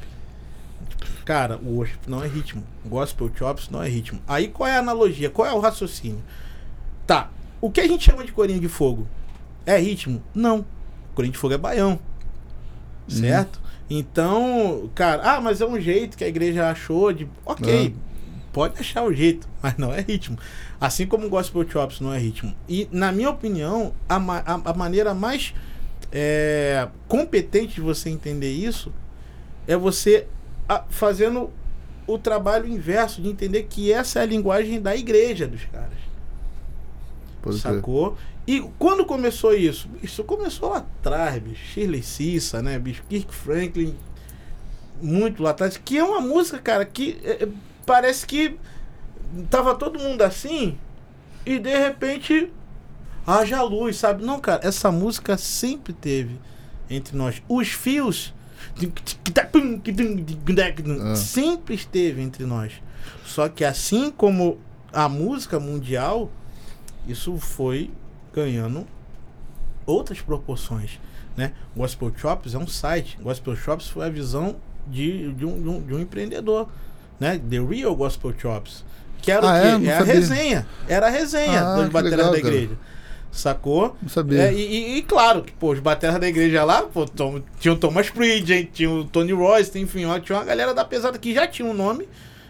Cara, 1.26 1.57
o 1.63 1.76
worship 1.76 1.99
não 2.07 2.24
é 2.24 2.28
ritmo. 2.28 2.63
Gospel 2.86 3.32
chops 3.38 3.69
não 3.69 3.82
é 3.82 3.88
ritmo. 3.88 4.19
Aí 4.28 4.47
qual 4.47 4.67
é 4.67 4.76
a 4.76 4.80
analogia? 4.80 5.30
Qual 5.30 5.47
é 5.47 5.53
o 5.53 5.59
raciocínio? 5.59 6.22
Tá. 7.05 7.30
O 7.61 7.69
que 7.69 7.80
a 7.80 7.88
gente 7.88 8.03
chama 8.09 8.26
de 8.26 8.32
corinho 8.32 8.59
de 8.59 8.67
fogo? 8.67 9.07
É 9.65 9.78
ritmo? 9.78 10.22
Não. 10.34 10.65
Corinho 11.13 11.32
de 11.32 11.38
fogo 11.38 11.53
é 11.53 11.57
baião. 11.57 11.99
Certo? 13.07 13.59
Então, 13.89 14.89
cara, 14.95 15.22
ah, 15.36 15.41
mas 15.41 15.59
é 15.61 15.65
um 15.65 15.80
jeito 15.80 16.17
que 16.17 16.24
a 16.24 16.28
igreja 16.28 16.69
achou 16.69 17.11
de. 17.11 17.28
Ok, 17.45 17.93
pode 18.51 18.79
achar 18.79 19.03
o 19.03 19.13
jeito, 19.13 19.47
mas 19.61 19.77
não 19.77 19.93
é 19.93 20.01
ritmo. 20.01 20.37
Assim 20.79 21.05
como 21.05 21.27
o 21.27 21.29
Gospel 21.29 21.67
Chops 21.69 21.99
não 21.99 22.13
é 22.13 22.17
ritmo. 22.17 22.53
E, 22.67 22.87
na 22.91 23.11
minha 23.11 23.29
opinião, 23.29 23.93
a, 24.07 24.19
ma- 24.19 24.43
a, 24.45 24.73
maneira 24.73 25.13
mais 25.13 25.53
é, 26.11 26.87
competente 27.07 27.75
de 27.75 27.81
você 27.81 28.09
entender 28.09 28.51
isso 28.51 28.91
é 29.67 29.75
você 29.77 30.27
a- 30.67 30.83
fazendo 30.89 31.49
o 32.07 32.17
trabalho 32.17 32.67
inverso 32.67 33.21
de 33.21 33.29
entender 33.29 33.63
que 33.63 33.91
essa 33.93 34.19
é 34.19 34.23
a 34.23 34.25
linguagem 34.25 34.81
da 34.81 34.95
igreja 34.95 35.47
dos 35.47 35.63
caras. 35.65 36.01
Pode. 37.41 37.59
Sacou? 37.59 38.17
E 38.45 38.59
quando 38.77 39.05
começou 39.05 39.53
isso? 39.53 39.87
Isso 40.01 40.23
começou 40.23 40.69
lá 40.71 40.77
atrás, 40.77 41.41
bicho. 41.41 41.63
Shirley 41.73 42.03
Cissa, 42.03 42.61
né, 42.61 42.77
bicho? 42.79 43.03
Kirk 43.07 43.33
Franklin, 43.33 43.95
muito 45.01 45.41
lá 45.43 45.51
atrás. 45.51 45.77
Que 45.77 45.97
é 45.97 46.03
uma 46.03 46.19
música, 46.19 46.57
cara, 46.59 46.83
que 46.85 47.19
é, 47.23 47.43
é, 47.43 47.47
parece 47.91 48.25
que 48.25 48.57
tava 49.49 49.75
todo 49.75 49.99
mundo 49.99 50.21
assim 50.21 50.77
e 51.45 51.59
de 51.59 51.77
repente 51.77 52.49
haja 53.27 53.61
luz, 53.63 53.97
sabe? 53.97 54.23
Não, 54.23 54.39
cara, 54.39 54.65
essa 54.65 54.89
música 54.89 55.37
sempre 55.37 55.91
teve 55.91 56.39
entre 56.89 57.17
nós. 57.17 57.43
Os 57.49 57.67
fios 57.67 58.33
Ah. 61.01 61.15
sempre 61.17 61.75
esteve 61.75 62.21
entre 62.21 62.45
nós. 62.45 62.81
Só 63.25 63.49
que 63.49 63.65
assim 63.65 64.09
como 64.09 64.57
a 64.93 65.09
música 65.09 65.59
mundial, 65.59 66.31
isso 67.05 67.37
foi 67.39 67.91
ganhando 68.33 68.87
outras 69.85 70.21
proporções, 70.21 70.97
né? 71.35 71.51
Gospel 71.75 72.13
Shops 72.15 72.53
é 72.53 72.57
um 72.57 72.67
site. 72.67 73.17
Gospel 73.21 73.53
Shops 73.57 73.89
foi 73.89 74.05
a 74.05 74.09
visão 74.09 74.55
de, 74.87 75.33
de, 75.33 75.45
um, 75.45 75.61
de, 75.61 75.67
um, 75.67 75.81
de 75.81 75.93
um 75.93 75.99
empreendedor, 75.99 76.69
né? 77.22 77.39
The 77.49 77.59
Real 77.59 77.95
Gospel 77.95 78.34
Shops. 78.38 78.84
Que 79.22 79.32
era 79.32 79.47
Ah, 79.47 79.53
o 79.53 79.55
é? 79.55 79.61
quê? 79.61 79.78
Não 79.78 79.91
É 79.91 79.97
a 79.97 80.03
resenha. 80.03 80.67
Era 80.89 81.05
a 81.07 81.09
resenha 81.09 81.61
Ah, 81.61 81.76
baterias 81.91 82.17
legal, 82.17 82.32
da 82.32 82.41
cara. 82.41 82.53
igreja. 82.55 82.78
Sacou? 83.32 83.95
Não 84.01 84.09
sabia. 84.09 84.41
É, 84.49 84.53
e, 84.53 84.57
e- 84.59 84.97
e 84.97 85.01
claro 85.03 85.41
que, 85.43 85.53
pô, 85.53 85.72
os 85.72 85.80
bateras 85.80 86.19
da 86.19 86.28
igreja 86.28 86.63
lá, 86.65 86.82
pô, 86.82 87.05
Tom- 87.05 87.41
tinha 87.59 87.74
o 87.74 87.78
Thomas 87.78 88.09
Pridgen, 88.09 88.67
tinha 88.74 88.89
o 88.89 89.05
Tony 89.05 89.32
Royce, 89.32 89.78
enfim, 89.80 90.03
ó, 90.05 90.19
tinha 90.19 90.38
uma 90.38 90.43
galera 90.43 90.74
da 90.74 90.84
pesada 90.84 91.17
que 91.17 91.34
já 91.34 91.47
tinha 91.47 91.65
um 91.69 91.74
nome, 91.74 92.09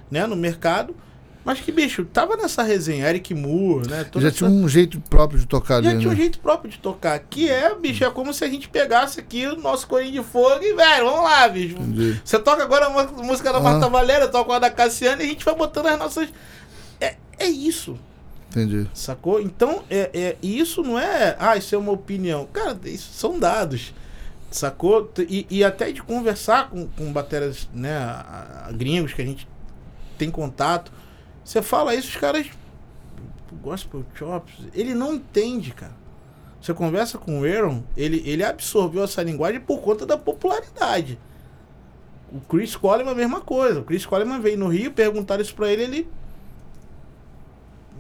né, 0.10 0.26
no 0.26 0.36
mercado. 0.36 0.96
Mas 1.44 1.60
que, 1.60 1.72
bicho, 1.72 2.06
tava 2.06 2.38
nessa 2.38 2.62
resenha, 2.62 3.08
Eric 3.10 3.34
Moore, 3.34 3.90
né? 3.90 4.04
toda 4.04 4.22
Já 4.22 4.28
essa- 4.30 4.38
tinha 4.38 4.50
um 4.50 4.68
jeito 4.70 5.00
próprio 5.02 5.40
de 5.40 5.48
tocar 5.48 5.82
já 5.84 5.90
ali, 5.90 5.98
tinha 6.00 6.10
um 6.10 6.14
né? 6.14 6.18
jeito 6.20 6.40
próprio 6.40 6.70
de 6.70 6.78
tocar. 6.78 7.18
Que 7.18 7.50
é, 7.50 7.74
bicho, 7.74 8.04
é 8.04 8.10
como 8.12 8.32
se 8.32 8.44
a 8.44 8.48
gente 8.48 8.70
pegasse 8.70 9.20
aqui 9.20 9.48
o 9.48 9.56
nosso 9.58 9.88
corinho 9.88 10.12
de 10.12 10.24
fogo 10.24 10.64
e, 10.64 10.74
velho, 10.76 11.06
vamos 11.06 11.24
lá, 11.24 11.48
bicho. 11.50 11.76
Entendi. 11.76 12.22
Você 12.24 12.38
toca 12.38 12.62
agora 12.62 12.86
a 12.86 13.24
música 13.24 13.52
da 13.52 13.58
Ah. 13.58 13.62
Marta 13.62 13.90
Valéria, 13.90 14.26
eu 14.26 14.32
toco 14.32 14.52
a 14.52 14.60
da 14.60 14.70
Cassiana 14.70 15.24
e 15.24 15.26
a 15.26 15.30
gente 15.30 15.44
vai 15.44 15.56
botando 15.56 15.88
as 15.88 15.98
nossas. 15.98 16.30
É, 17.00 17.16
é 17.40 17.48
isso, 17.48 17.98
Entendi. 18.52 18.88
sacou? 18.94 19.42
Então, 19.42 19.84
é, 19.90 20.12
é, 20.14 20.36
isso 20.44 20.84
não 20.84 21.00
é. 21.00 21.36
Ah, 21.40 21.58
isso 21.58 21.74
é 21.74 21.78
uma 21.78 21.92
opinião. 21.92 22.48
Cara, 22.54 22.78
isso 22.86 23.10
são 23.14 23.40
dados. 23.40 23.96
Sacou? 24.52 25.12
E, 25.18 25.48
e 25.50 25.64
até 25.64 25.92
de 25.92 26.04
conversar 26.04 26.70
com, 26.70 26.86
com 26.88 27.12
baterias, 27.12 27.68
né, 27.74 27.98
gringos 28.74 29.12
que 29.14 29.22
a 29.22 29.26
gente 29.26 29.48
tem 30.20 30.30
contato. 30.30 30.92
Você 31.52 31.62
fala 31.62 31.94
isso, 31.94 32.08
os 32.08 32.16
caras. 32.16 32.48
O 33.52 33.56
Gospel 33.58 34.06
Chops, 34.16 34.54
ele 34.74 34.96
não 34.96 35.16
entende, 35.16 35.72
cara. 35.72 35.92
Você 36.62 36.74
conversa 36.74 37.18
com 37.18 37.42
o 37.42 37.44
Aaron, 37.44 37.84
ele, 37.98 38.24
ele 38.26 38.42
absorveu 38.42 39.04
essa 39.04 39.22
linguagem 39.22 39.60
por 39.60 39.82
conta 39.82 40.06
da 40.06 40.18
popularidade. 40.18 41.20
O 42.32 42.40
Chris 42.40 42.78
Coleman, 42.78 43.12
a 43.12 43.16
mesma 43.16 43.42
coisa. 43.42 43.82
O 43.82 43.84
Chris 43.84 44.06
Coleman 44.06 44.40
veio 44.40 44.58
no 44.58 44.70
Rio, 44.70 44.94
perguntaram 44.94 45.42
isso 45.42 45.54
pra 45.54 45.70
ele, 45.70 45.84
ele. 45.84 46.10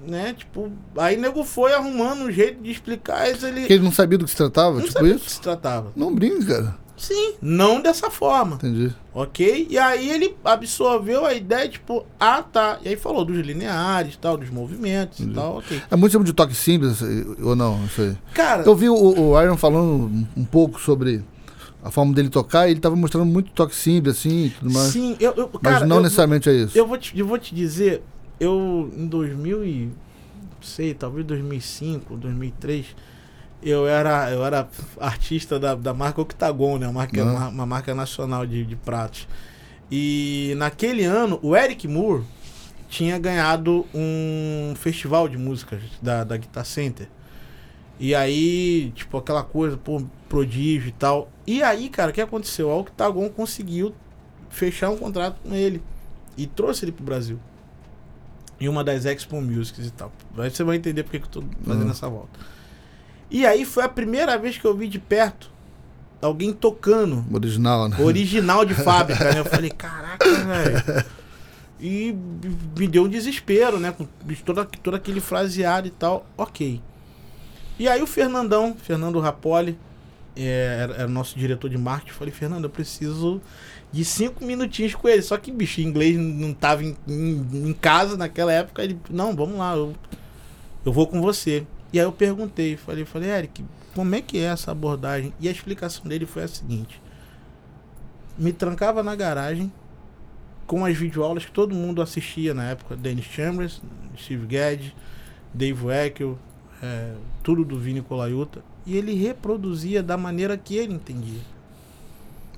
Né, 0.08 0.34
tipo. 0.34 0.72
Aí 0.96 1.18
nego 1.18 1.44
foi 1.44 1.74
arrumando 1.74 2.22
um 2.22 2.32
jeito 2.32 2.64
de 2.64 2.72
explicar 2.72 3.30
isso. 3.30 3.46
Ele 3.46 3.60
Porque 3.60 3.74
ele 3.74 3.84
não 3.84 3.92
sabia 3.92 4.18
do 4.18 4.24
que 4.24 4.32
se 4.32 4.38
tratava, 4.38 4.76
não 4.76 4.82
tipo 4.82 4.94
sabia 4.94 5.14
do 5.16 5.20
que 5.20 5.26
isso? 5.26 5.36
se 5.36 5.42
tratava. 5.42 5.92
Não 5.94 6.16
brinca, 6.16 6.46
cara. 6.46 6.78
Sim, 7.02 7.34
não 7.42 7.82
dessa 7.82 8.12
forma. 8.12 8.58
Entendi. 8.58 8.94
Ok? 9.12 9.66
E 9.68 9.76
aí 9.76 10.08
ele 10.08 10.36
absorveu 10.46 11.26
a 11.26 11.34
ideia, 11.34 11.68
tipo, 11.68 12.06
ah 12.20 12.44
tá. 12.44 12.78
E 12.84 12.90
aí 12.90 12.96
falou 12.96 13.26
dos 13.26 13.40
lineares, 13.40 14.16
tal, 14.18 14.38
dos 14.38 14.52
movimentos 14.52 15.20
e 15.20 15.24
Entendi. 15.24 15.36
tal, 15.36 15.58
ok. 15.58 15.82
É 15.90 15.96
muito 15.96 16.12
sobre 16.12 16.28
de 16.28 16.34
toque 16.34 16.54
simples 16.54 17.02
ou 17.42 17.56
não? 17.56 17.84
Isso 17.86 18.02
aí. 18.04 18.16
Cara, 18.36 18.62
Eu 18.64 18.76
vi 18.76 18.88
o, 18.88 18.94
o 18.96 19.42
Iron 19.42 19.58
falando 19.58 20.28
um, 20.38 20.46
pouco 20.46 20.80
sobre 20.80 21.24
a 21.84 21.90
forma 21.90 22.14
dele 22.14 22.30
tocar 22.30 22.68
e 22.68 22.72
ele 22.72 22.80
tava 22.80 22.96
mostrando 22.96 23.26
muito 23.26 23.52
toque 23.52 23.76
simples, 23.76 24.20
assim, 24.20 24.46
e 24.46 24.50
tudo 24.52 24.72
mais. 24.72 24.92
sim, 24.92 25.18
eu, 25.20 25.34
eu 25.36 25.50
mas 25.60 25.74
cara, 25.74 25.88
não 25.88 25.96
eu, 25.96 26.04
necessariamente 26.04 26.50
é 26.50 26.54
isso. 26.54 26.78
eu 26.78 26.86
vou 26.86 27.00
te, 27.00 27.18
eu 27.18 27.26
vou 27.26 27.40
te 27.40 27.56
dizer, 27.56 28.04
eu 28.40 28.92
em 28.96 29.08
2000 29.08 29.66
e 29.66 29.92
sei, 30.62 30.94
talvez 30.94 31.26
2005, 31.26 32.16
2003, 32.16 32.86
eu 33.64 33.88
era 33.88 34.32
eu 34.32 34.44
era 34.46 34.68
artista 35.00 35.60
da, 35.60 35.76
da 35.76 35.94
marca 35.94 36.22
Octagon, 36.22 36.78
né, 36.78 36.88
uma 36.88 36.94
marca, 36.94 37.24
uma, 37.24 37.48
uma 37.50 37.66
marca 37.66 37.94
nacional 37.96 38.46
de, 38.46 38.66
de 38.66 38.76
pratos. 38.76 39.28
E 39.90 40.54
naquele 40.58 41.04
ano, 41.04 41.40
o 41.42 41.56
Eric 41.56 41.88
Moore 41.88 42.24
tinha 42.90 43.18
ganhado 43.20 43.86
um 43.94 44.74
festival 44.76 45.28
de 45.28 45.38
músicas 45.38 45.82
da, 46.02 46.24
da 46.24 46.38
Guitar 46.38 46.66
Center. 46.66 47.08
E 48.00 48.16
aí, 48.16 48.92
tipo, 48.96 49.18
aquela 49.18 49.44
coisa, 49.44 49.78
pô, 49.78 50.02
prodígio 50.28 50.90
e 50.90 50.92
tal. 50.94 51.30
E 51.46 51.62
aí, 51.62 51.88
cara, 51.90 52.10
o 52.10 52.14
que 52.14 52.22
aconteceu? 52.22 52.72
A 52.72 52.76
Octagon 52.78 53.30
conseguiu 53.30 53.94
fechar 54.50 54.90
um 54.90 54.98
contrato 54.98 55.38
com 55.44 55.54
ele. 55.54 55.82
E 56.38 56.48
trouxe 56.48 56.84
ele 56.86 56.92
pro 56.92 57.04
Brasil. 57.04 57.38
Em 58.60 58.68
uma 58.68 58.84
das 58.84 59.06
Expo 59.06 59.40
Musics 59.42 59.86
e 59.86 59.92
tal. 59.92 60.12
Aí 60.38 60.50
você 60.50 60.64
vai 60.64 60.78
entender 60.78 61.04
porque 61.04 61.20
que 61.20 61.26
eu 61.26 61.30
tô 61.30 61.44
fazendo 61.64 61.84
Uhum. 61.86 61.92
essa 61.92 62.10
volta. 62.10 62.40
E 63.32 63.46
aí 63.46 63.64
foi 63.66 63.84
a 63.84 63.90
primeira 63.90 64.38
vez 64.38 64.58
que 64.58 64.66
eu 64.66 64.76
vi 64.76 64.88
de 64.88 65.00
perto 65.00 65.50
alguém 66.22 66.54
tocando 66.54 67.26
Original, 67.34 67.90
né? 67.90 67.98
original 68.00 68.64
de 68.66 68.76
fábrica, 68.76 69.32
né? 69.34 69.40
Eu 69.40 69.46
falei, 69.50 69.72
caraca, 69.72 70.24
velho. 70.30 71.06
E 71.80 72.16
me 72.78 72.88
deu 72.88 73.06
um 73.06 73.10
desespero, 73.10 73.80
né? 73.80 73.92
Com 73.92 74.06
todo, 74.46 74.66
todo 74.84 74.96
aquele 74.96 75.20
fraseado 75.20 75.88
e 75.88 75.92
tal. 75.92 76.26
Ok. 76.38 76.80
E 77.80 77.88
aí 77.88 78.04
o 78.04 78.06
Fernandão, 78.06 78.76
Fernando 78.80 79.20
Rapoli, 79.20 79.76
é, 80.36 80.78
era, 80.82 80.94
era 80.94 81.08
nosso 81.08 81.40
diretor 81.40 81.70
de 81.70 81.78
marketing. 81.78 82.10
Eu 82.12 82.16
falei, 82.16 82.34
Fernando, 82.34 82.66
eu 82.66 82.70
preciso 82.70 83.42
de 83.92 84.06
cinco 84.06 84.46
minutinhos 84.46 84.94
com 84.94 85.08
ele. 85.10 85.24
Só 85.24 85.36
que, 85.38 85.52
bicho, 85.52 85.82
inglês 85.82 86.16
não 86.20 86.54
tava 86.54 86.84
em, 86.84 86.96
em- 87.08 87.70
em 87.70 87.74
casa 87.74 88.16
naquela 88.16 88.54
época. 88.54 88.84
Ele, 88.84 89.00
não, 89.10 89.36
vamos 89.36 89.58
lá, 89.58 89.76
eu, 89.76 89.96
eu 90.86 90.94
vou 90.94 91.08
com 91.08 91.20
você. 91.20 91.66
E 91.94 92.00
aí 92.00 92.06
eu 92.06 92.12
perguntei, 92.12 92.78
falei, 92.78 93.06
falei, 93.06 93.30
Eric, 93.30 93.66
como 93.94 94.16
é 94.16 94.22
que 94.22 94.38
é 94.38 94.44
essa 94.44 94.72
abordagem? 94.72 95.34
E 95.40 95.48
a 95.48 95.52
explicação 95.52 96.06
dele 96.06 96.26
foi 96.26 96.44
a 96.44 96.48
seguinte 96.48 97.02
me 98.38 98.52
trancava 98.52 99.04
na 99.04 99.16
garagem 99.16 99.72
com 100.66 100.86
as 100.86 100.98
videoaulas 100.98 101.46
que 101.46 101.52
todo 101.52 101.76
mundo 101.76 102.02
assistia 102.02 102.54
na 102.54 102.64
época. 102.66 102.96
Dennis 102.96 103.26
Chambers, 103.26 103.82
Steve 104.18 104.48
Gadd, 104.48 104.96
Dave 105.54 105.86
Weckl, 105.86 106.34
é, 106.82 107.14
tudo 107.44 107.66
do 107.66 107.78
Vini 107.78 108.02
Colaiuta. 108.02 108.64
E 108.86 108.98
ele 108.98 109.14
reproduzia 109.14 110.02
da 110.02 110.18
maneira 110.18 110.58
que 110.58 110.76
ele 110.76 110.94
entendia. 110.94 111.42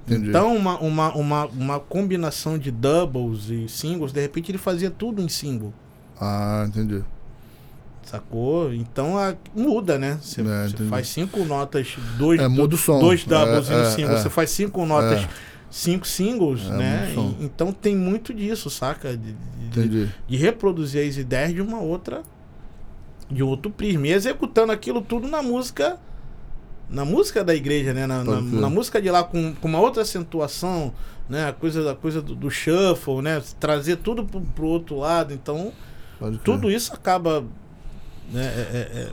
Entendi. 0.05 0.29
Então, 0.29 0.55
uma, 0.55 0.79
uma, 0.79 1.13
uma, 1.15 1.45
uma 1.47 1.79
combinação 1.79 2.57
de 2.57 2.71
doubles 2.71 3.49
e 3.49 3.67
singles, 3.67 4.11
de 4.11 4.21
repente 4.21 4.51
ele 4.51 4.57
fazia 4.57 4.91
tudo 4.91 5.21
em 5.21 5.27
single. 5.27 5.73
Ah, 6.19 6.65
entendi. 6.67 7.03
Sacou? 8.03 8.73
Então 8.73 9.17
a- 9.17 9.35
muda, 9.55 9.97
né? 9.97 10.19
Você 10.21 10.41
É, 10.41 10.87
faz 10.89 11.07
cinco 11.07 11.43
notas, 11.45 11.95
dois, 12.17 12.39
É, 12.39 12.47
muda 12.47 12.75
o 12.75 12.77
som. 12.77 12.99
dois 12.99 13.23
doubles 13.25 13.69
É, 13.69 13.73
e 13.73 13.75
um 13.77 13.81
é, 13.81 13.85
single. 13.91 14.15
é. 14.15 14.21
Você 14.21 14.29
faz 14.29 14.49
cinco 14.51 14.85
notas, 14.85 15.21
É. 15.21 15.29
cinco 15.71 16.05
singles, 16.05 16.61
É, 16.65 16.69
né? 16.77 17.13
E- 17.15 17.45
então 17.45 17.71
tem 17.71 17.95
muito 17.95 18.33
disso, 18.33 18.69
saca? 18.69 19.15
De, 19.17 19.33
de- 19.71 20.07
de- 20.27 20.37
reproduzir 20.37 21.07
as 21.07 21.17
ideias 21.17 21.53
de 21.53 21.61
uma 21.61 21.79
outra. 21.79 22.21
De 23.31 23.41
outro 23.41 23.71
prisma. 23.71 24.07
E 24.07 24.11
executando 24.11 24.71
aquilo 24.71 25.01
tudo 25.01 25.27
na 25.27 25.41
música. 25.41 25.97
Na 26.89 27.05
música 27.05 27.43
da 27.43 27.55
igreja, 27.55 27.93
né? 27.93 28.05
Na, 28.05 28.23
na, 28.23 28.41
na 28.41 28.69
música 28.69 29.01
de 29.01 29.09
lá 29.09 29.23
com, 29.23 29.53
com 29.55 29.67
uma 29.67 29.79
outra 29.79 30.03
acentuação, 30.03 30.93
né? 31.27 31.47
A 31.47 31.53
coisa, 31.53 31.91
a 31.91 31.95
coisa 31.95 32.21
do, 32.21 32.35
do 32.35 32.51
shuffle, 32.51 33.21
né? 33.23 33.41
Trazer 33.59 33.95
tudo 33.95 34.23
pro, 34.25 34.41
pro 34.41 34.65
outro 34.67 34.97
lado. 34.97 35.33
Então, 35.33 35.71
tudo 36.43 36.69
isso 36.69 36.93
acaba 36.93 37.43
né, 38.31 38.43
é- 38.45 38.77
é- 38.77 38.99
é, 39.01 39.11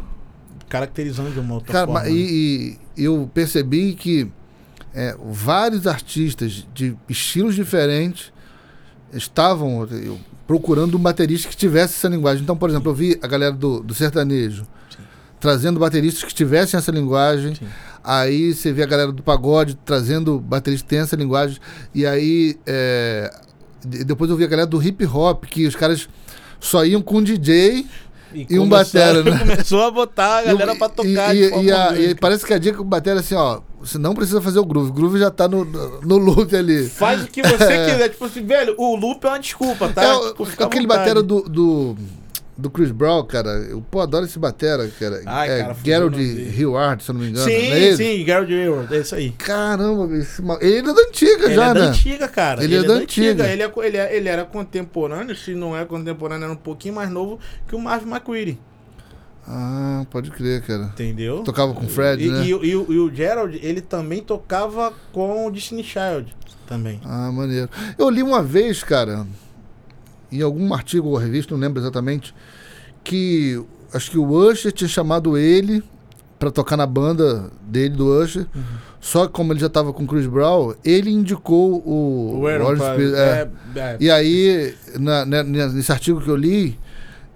caracterizando 0.68 1.30
de 1.30 1.38
uma 1.40 1.54
outra 1.54 1.72
Cara, 1.72 1.86
forma. 1.86 2.02
né? 2.02 2.10
e, 2.12 2.78
e 2.96 3.04
eu 3.04 3.28
percebi 3.32 3.94
que 3.94 4.30
é, 4.94 5.16
vários 5.24 5.86
artistas 5.86 6.66
de 6.74 6.96
estilos 7.08 7.54
diferentes 7.54 8.32
estavam 9.12 9.84
eu, 9.86 10.18
procurando 10.46 10.96
um 10.96 11.00
baterista 11.00 11.48
que 11.48 11.56
tivesse 11.56 11.94
essa 11.94 12.08
linguagem. 12.08 12.42
Então, 12.42 12.56
por 12.56 12.68
exemplo, 12.70 12.90
eu 12.90 12.94
vi 12.94 13.18
a 13.22 13.26
galera 13.26 13.52
do, 13.52 13.80
do 13.82 13.94
sertanejo 13.94 14.66
trazendo 15.38 15.80
bateristas 15.80 16.22
que 16.24 16.34
tivessem 16.34 16.76
essa 16.76 16.90
linguagem. 16.92 17.54
Sim. 17.54 17.66
Aí 18.04 18.52
você 18.54 18.72
vê 18.72 18.82
a 18.82 18.86
galera 18.86 19.10
do 19.10 19.22
pagode 19.22 19.74
trazendo 19.86 20.38
bateristas 20.38 20.82
que 20.82 20.88
têm 20.90 20.98
essa 20.98 21.16
linguagem. 21.16 21.58
E 21.94 22.04
aí 22.06 22.58
é, 22.66 23.32
de- 23.84 24.04
depois 24.04 24.30
eu 24.30 24.36
vi 24.36 24.44
a 24.44 24.46
galera 24.48 24.66
do 24.66 24.82
hip 24.82 25.04
hop, 25.06 25.44
que 25.44 25.66
os 25.66 25.74
caras 25.74 26.08
só 26.58 26.84
iam 26.84 27.00
com 27.00 27.22
DJ 27.22 27.86
e 28.34 28.58
um 28.58 28.68
batera, 28.68 29.22
né? 29.24 29.38
Começou 29.38 29.82
a 29.84 29.90
botar 29.90 30.38
a 30.38 30.42
galera 30.42 30.74
E- 30.74 30.78
pra 30.78 30.88
tocar. 30.88 31.34
E, 31.36 31.64
e- 31.64 31.72
a- 31.72 31.98
e 31.98 32.14
parece 32.14 32.44
que 32.46 32.52
a 32.54 32.58
dica 32.58 32.76
com 32.78 32.82
o 32.84 32.86
batera 32.86 33.18
é 33.18 33.20
assim, 33.20 33.34
ó. 33.34 33.60
Você 33.80 33.96
não 33.96 34.14
precisa 34.14 34.42
fazer 34.42 34.58
o 34.58 34.64
groove. 34.64 34.90
O 34.90 34.92
groove 34.92 35.18
já 35.18 35.30
tá 35.30 35.48
no, 35.48 35.64
no 35.64 36.18
loop 36.18 36.54
ali. 36.54 36.86
Faz 36.88 37.22
o 37.24 37.26
que 37.28 37.42
você 37.42 37.56
quiser. 37.90 38.08
Tipo 38.10 38.26
assim, 38.26 38.44
velho, 38.44 38.74
o 38.76 38.94
loop 38.94 39.24
é 39.24 39.28
uma 39.30 39.38
desculpa, 39.38 39.88
tá? 39.88 40.04
É, 40.04 40.28
Tipo, 40.34 40.64
aquele 40.64 40.86
batera 40.86 41.22
do, 41.22 41.40
do, 41.42 41.96
do 42.60 42.70
Chris 42.70 42.90
Brown, 42.90 43.24
cara. 43.24 43.50
Eu 43.50 43.80
pô, 43.90 44.00
adoro 44.00 44.24
esse 44.24 44.38
batera, 44.38 44.86
cara. 44.98 45.22
Ai, 45.26 45.50
é 45.50 45.62
cara, 45.62 45.76
Gerald. 45.84 46.16
Hillard, 46.22 47.02
se 47.02 47.10
eu 47.10 47.14
não 47.14 47.20
me 47.22 47.30
engano. 47.30 47.44
Sim, 47.44 47.52
é 47.52 47.78
ele? 47.80 47.96
sim, 47.96 48.24
Garrett 48.24 48.52
Hayward, 48.52 48.94
é 48.94 49.00
isso 49.00 49.14
aí. 49.14 49.30
Caramba, 49.32 50.16
esse 50.16 50.40
ma- 50.42 50.58
ele 50.60 50.78
é 50.78 50.82
da 50.94 51.02
antiga 51.02 51.44
Ele 51.46 51.54
já, 51.54 51.64
é 51.70 51.74
da 51.74 51.80
né? 51.80 51.86
antiga, 51.88 52.28
cara. 52.28 52.62
Ele 52.64 52.76
é 52.76 52.82
da 52.82 52.94
antiga. 52.94 53.46
Ele, 53.48 53.62
é 53.62 53.72
ele, 53.82 53.96
é- 53.96 54.16
ele 54.16 54.28
era 54.28 54.44
contemporâneo, 54.44 55.34
se 55.34 55.54
não 55.54 55.76
é 55.76 55.84
contemporâneo, 55.84 56.44
era 56.44 56.52
um 56.52 56.56
pouquinho 56.56 56.94
mais 56.94 57.10
novo 57.10 57.38
que 57.66 57.74
o 57.74 57.78
Marvin 57.80 58.08
McQuarrie, 58.10 58.58
Ah, 59.46 60.04
pode 60.10 60.30
crer, 60.30 60.62
cara. 60.62 60.84
entendeu? 60.92 61.42
Tocava 61.42 61.74
com 61.74 61.84
o 61.84 61.88
Fred, 61.88 62.24
e, 62.24 62.30
né? 62.30 62.44
e, 62.46 62.54
o- 62.54 62.64
e 62.64 62.76
o- 62.76 62.92
e 62.92 62.98
o 62.98 63.12
Gerald, 63.14 63.58
ele 63.62 63.80
também 63.80 64.22
tocava 64.22 64.92
com 65.12 65.46
o 65.46 65.50
Destiny 65.50 65.82
Child, 65.82 66.34
também. 66.66 67.00
Ah, 67.04 67.32
maneiro. 67.32 67.68
Eu 67.98 68.08
li 68.10 68.22
uma 68.22 68.42
vez, 68.42 68.84
cara, 68.84 69.26
em 70.30 70.40
algum 70.42 70.72
artigo 70.72 71.08
ou 71.08 71.16
revista, 71.16 71.52
não 71.54 71.60
lembro 71.60 71.80
exatamente, 71.82 72.32
que 73.04 73.62
acho 73.92 74.10
que 74.10 74.18
o 74.18 74.26
Usher 74.28 74.72
tinha 74.72 74.88
chamado 74.88 75.36
ele 75.36 75.82
pra 76.38 76.50
tocar 76.50 76.76
na 76.76 76.86
banda 76.86 77.50
dele, 77.62 77.96
do 77.96 78.06
Usher. 78.22 78.46
Uhum. 78.54 78.62
Só 79.00 79.26
que 79.26 79.32
como 79.32 79.52
ele 79.52 79.60
já 79.60 79.68
tava 79.68 79.92
com 79.92 80.04
o 80.04 80.06
Chris 80.06 80.26
Brown, 80.26 80.74
ele 80.84 81.10
indicou 81.10 81.82
o, 81.86 82.40
O 82.40 82.46
Aaron 82.46 82.76
Spears, 82.76 83.12
é. 83.14 83.48
é, 83.74 83.78
é, 83.80 83.96
E 84.00 84.10
aí, 84.10 84.74
na- 84.98 85.24
né, 85.24 85.42
nesse 85.42 85.90
artigo 85.90 86.20
que 86.20 86.28
eu 86.28 86.36
li, 86.36 86.78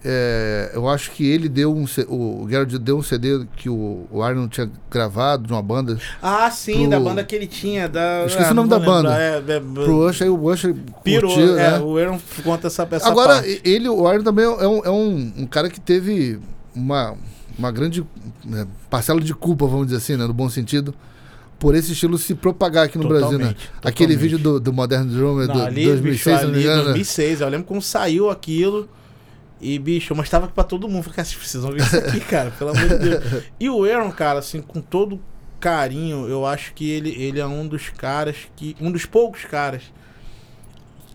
é, 0.07 0.71
eu 0.75 0.87
acho 0.89 1.11
que 1.13 1.27
ele 1.27 1.49
deu 1.49 1.75
um. 1.75 1.85
O 2.09 2.47
Gerald 2.49 2.79
deu 2.79 2.99
um 2.99 3.03
CD 3.03 3.47
que 3.57 3.71
o, 3.71 4.07
o 4.11 4.23
Arnold 4.23 4.51
tinha 4.51 4.71
gravado 4.91 5.47
de 5.47 5.53
uma 5.53 5.63
banda 5.63 5.99
Ah, 6.23 6.51
sim, 6.51 6.81
pro- 6.83 6.91
da 6.91 7.01
banda 7.01 7.25
que 7.25 7.35
ele 7.35 7.47
tinha. 7.47 7.89
Da, 7.89 8.25
Esqueci 8.27 8.49
ah, 8.49 8.53
o 8.53 8.55
nome 8.55 8.69
da 8.69 8.79
banda. 8.79 9.09
lembrar, 9.09 9.21
É, 9.21 9.57
é, 9.57 9.61
pro 9.61 10.07
Usher, 10.07 10.31
o 10.31 10.45
Usher 10.51 10.75
pirou, 11.03 11.33
curtiu, 11.35 11.59
é, 11.59 11.71
né? 11.73 11.79
o 11.81 11.97
Aaron 11.97 12.21
conta 12.43 12.67
essa, 12.67 12.87
essa 12.91 13.09
Agora, 13.09 13.35
parte. 13.37 13.61
ele, 13.65 13.89
o 13.89 14.07
Arnold 14.07 14.25
também 14.25 14.45
é 14.45 14.49
um, 14.69 14.85
é 14.85 14.91
um, 14.91 15.33
um 15.39 15.47
cara 15.47 15.71
que 15.71 15.81
teve 15.81 16.39
uma, 16.75 17.15
uma 17.59 17.73
grande 17.73 18.05
né, 18.45 18.67
parcela 18.91 19.21
de 19.21 19.33
culpa, 19.35 19.67
vamos 19.67 19.87
dizer 19.87 19.99
assim, 19.99 20.17
né, 20.17 20.27
no 20.27 20.35
bom 20.35 20.51
sentido, 20.51 20.95
por 21.59 21.75
esse 21.75 21.93
estilo 21.93 22.19
se 22.19 22.35
propagar 22.35 22.85
aqui 22.85 22.99
no 22.99 23.09
Brasil, 23.09 23.39
né? 23.39 23.55
Totalmente, 23.55 23.71
Aquele 23.83 24.15
totalmente. 24.15 24.19
vídeo 24.19 24.39
do, 24.39 24.61
do 24.61 24.71
Modern 24.73 25.07
Drummer 25.09 25.47
Não, 25.49 25.55
do 25.55 25.63
ali, 25.63 25.87
2006, 25.87 26.37
bicho, 26.37 26.47
ali, 26.51 26.61
engano. 26.61 26.77
né? 26.79 26.85
2006, 26.89 27.41
eu 27.41 27.49
lembro 27.49 27.67
como 27.67 27.81
saiu 27.81 28.29
aquilo. 28.29 28.87
E, 29.65 29.79
bicho, 29.79 30.13
eu 30.13 30.17
mostrava 30.17 30.47
pra 30.47 30.63
todo 30.63 30.87
mundo. 30.89 31.05
Falei, 31.05 31.17
cara, 31.17 31.27
vocês 31.27 31.39
precisam 31.39 31.71
ver 31.73 31.81
isso 31.81 31.97
aqui, 31.97 32.21
cara, 32.21 32.51
pelo 32.51 32.71
amor 32.71 32.87
de 32.87 32.99
Deus. 32.99 33.45
E 33.59 33.71
o 33.71 33.85
Aaron, 33.85 34.13
cara, 34.13 34.39
assim, 34.39 34.61
com 34.61 34.81
todo 34.81 35.19
carinho, 35.59 36.29
eu 36.29 36.45
acho 36.45 36.75
que 36.75 36.91
ele, 36.91 37.11
ele 37.11 37.41
é 37.41 37.47
um 37.47 37.67
dos 37.67 37.89
caras 37.89 38.37
que. 38.55 38.77
Um 38.79 38.93
dos 38.93 39.07
poucos 39.07 39.45
caras 39.47 39.83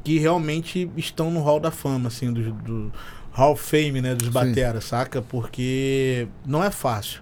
que 0.03 0.17
realmente 0.17 0.89
estão 0.97 1.29
no 1.29 1.41
hall 1.41 1.59
da 1.59 1.69
fama, 1.69 2.07
assim, 2.07 2.33
do, 2.33 2.51
do 2.53 2.91
Hall 3.31 3.53
of 3.53 3.63
Fame, 3.63 4.01
né? 4.01 4.15
Dos 4.15 4.29
bateras, 4.29 4.85
saca? 4.85 5.21
Porque 5.21 6.27
não 6.43 6.63
é 6.63 6.71
fácil. 6.71 7.21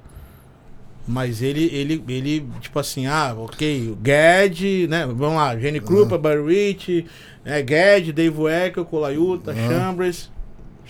Mas 1.05 1.41
ele, 1.41 1.65
ele, 1.73 2.03
ele, 2.07 2.45
tipo 2.61 2.77
assim, 2.79 3.05
ah, 3.07 3.33
ok, 3.37 3.91
o 3.91 3.95
Gad, 3.95 4.61
né? 4.89 5.05
Vamos 5.05 5.35
lá, 5.35 5.57
Jenny 5.57 5.79
Krupa, 5.79 6.17
Barry 6.17 6.43
Rich, 6.43 7.05
né, 7.45 7.61
Gad, 7.61 8.11
Dave 8.11 8.37
Wecker, 8.37 8.83
Colayuta, 8.83 9.51
Aham. 9.51 9.69
Chambers, 9.69 10.29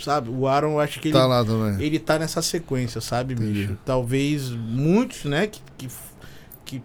sabe? 0.04 0.30
O 0.30 0.48
Aaron, 0.48 0.72
eu 0.74 0.80
acho 0.80 1.00
que 1.00 1.10
ele, 1.10 1.18
Tá 1.18 1.26
lá 1.26 1.43
também. 1.43 1.84
ele 1.86 2.00
tá 2.00 2.18
nessa 2.20 2.41
sequência, 2.41 3.02
sabe, 3.02 3.34
Entendi. 3.34 3.52
bicho? 3.68 3.78
Talvez 3.86 4.50
muitos, 4.50 5.26
né, 5.26 5.48
que, 5.48 5.62
que, 5.78 5.88
que 6.66 6.82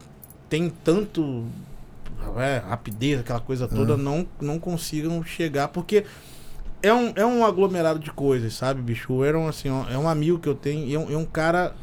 tem 0.48 0.70
tanto 0.84 1.44
é, 2.36 2.62
rapidez, 2.66 3.20
aquela 3.20 3.40
coisa 3.40 3.66
toda, 3.66 3.96
não, 3.96 4.26
não 4.40 4.58
consigam 4.58 5.22
chegar, 5.24 5.68
porque 5.68 6.04
é 6.82 6.92
um, 6.92 7.12
é 7.14 7.24
um 7.24 7.44
aglomerado 7.44 7.98
de 7.98 8.10
coisas, 8.10 8.54
sabe, 8.54 8.82
bicho? 8.82 9.12
O 9.12 9.22
Aaron, 9.22 9.48
assim, 9.48 9.70
ó, 9.70 9.88
é 9.88 9.96
um 9.96 10.08
amigo 10.08 10.38
que 10.38 10.48
eu 10.48 10.54
tenho 10.54 10.86
e 10.86 10.94
é 10.94 10.98
um, 10.98 11.12
é 11.12 11.16
um 11.16 11.24
cara. 11.24 11.74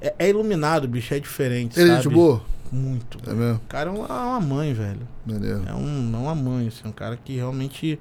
É, 0.00 0.14
é 0.18 0.28
iluminado, 0.30 0.88
bicho, 0.88 1.12
é 1.14 1.20
diferente. 1.20 1.78
Ele 1.78 1.90
é 1.90 1.92
sabe? 1.94 2.04
gente 2.04 2.14
boa? 2.14 2.42
Muito. 2.72 3.18
É 3.28 3.32
mesmo? 3.34 3.56
O 3.56 3.68
cara 3.68 3.90
é 3.90 3.92
uma, 3.92 4.06
é 4.06 4.12
uma 4.12 4.40
mãe, 4.40 4.72
velho. 4.72 5.06
Maneiro. 5.26 5.62
É, 5.66 5.74
um, 5.74 6.10
é 6.14 6.16
uma 6.18 6.34
mãe, 6.34 6.68
assim, 6.68 6.88
um 6.88 6.92
cara 6.92 7.16
que 7.22 7.36
realmente. 7.36 7.98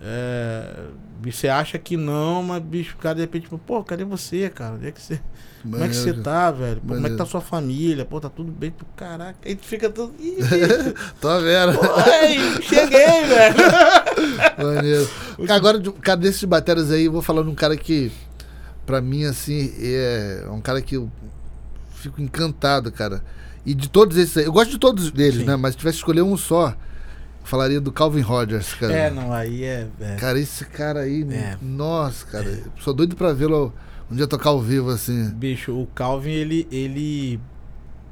É, 0.00 0.64
você 1.20 1.48
acha 1.48 1.78
que 1.78 1.96
não, 1.96 2.42
mas 2.42 2.62
bicho, 2.62 2.94
o 2.96 3.02
cara 3.02 3.16
de 3.16 3.20
repente, 3.22 3.42
tipo, 3.44 3.58
pô, 3.58 3.82
cadê 3.82 4.04
você, 4.04 4.48
cara? 4.48 4.74
Onde 4.74 4.86
é 4.88 4.92
que 4.92 5.02
você. 5.02 5.20
Como 5.62 5.82
é 5.82 5.88
que 5.88 5.94
você 5.94 6.06
Maneiro. 6.12 6.22
tá, 6.22 6.50
velho? 6.52 6.76
Pô, 6.76 6.80
como 6.82 6.92
é 6.92 6.96
que 6.96 7.02
Maneiro. 7.02 7.16
tá 7.18 7.26
sua 7.26 7.40
família? 7.40 8.04
Pô, 8.04 8.20
tá 8.20 8.28
tudo 8.30 8.52
bem? 8.52 8.70
Pô, 8.70 8.84
caraca. 8.96 9.36
Aí 9.44 9.56
tu 9.56 9.66
fica 9.66 9.90
todo. 9.90 10.14
Ih, 10.20 10.36
Tô 11.20 11.40
vendo. 11.40 11.76
pô, 11.78 12.62
cheguei, 12.62 13.24
velho. 13.24 13.56
Maneiro. 14.74 15.08
Agora, 15.48 15.80
cara, 16.00 16.16
desses 16.20 16.44
bateras 16.44 16.92
aí, 16.92 17.06
eu 17.06 17.12
vou 17.12 17.22
falar 17.22 17.42
de 17.42 17.48
um 17.48 17.54
cara 17.56 17.76
que, 17.76 18.12
pra 18.86 19.00
mim, 19.00 19.24
assim, 19.24 19.72
é 19.80 20.46
um 20.50 20.60
cara 20.60 20.80
que 20.80 20.94
eu 20.96 21.10
fico 21.96 22.20
encantado, 22.22 22.92
cara. 22.92 23.22
E 23.66 23.74
de 23.74 23.88
todos 23.88 24.16
esses 24.16 24.36
aí, 24.36 24.44
eu 24.44 24.52
gosto 24.52 24.70
de 24.70 24.78
todos 24.78 25.10
deles, 25.10 25.40
Sim. 25.40 25.44
né? 25.46 25.56
Mas 25.56 25.72
se 25.72 25.78
tivesse 25.78 25.96
que 25.96 26.02
escolher 26.02 26.22
um 26.22 26.36
só, 26.36 26.74
falaria 27.48 27.80
do 27.80 27.90
Calvin 27.90 28.20
Rogers, 28.20 28.74
cara. 28.74 28.92
É, 28.92 29.10
não, 29.10 29.32
aí 29.32 29.64
é. 29.64 29.88
é. 30.00 30.16
Cara, 30.16 30.38
esse 30.38 30.64
cara 30.66 31.00
aí, 31.00 31.26
É. 31.32 31.56
nossa, 31.62 32.26
cara, 32.26 32.46
eu 32.46 32.70
sou 32.78 32.92
doido 32.92 33.16
pra 33.16 33.32
vê-lo 33.32 33.72
um 34.10 34.14
dia 34.14 34.26
tocar 34.26 34.50
ao 34.50 34.60
vivo, 34.60 34.90
assim. 34.90 35.30
Bicho, 35.30 35.72
o 35.72 35.86
Calvin, 35.94 36.30
ele. 36.30 36.68
ele 36.70 37.40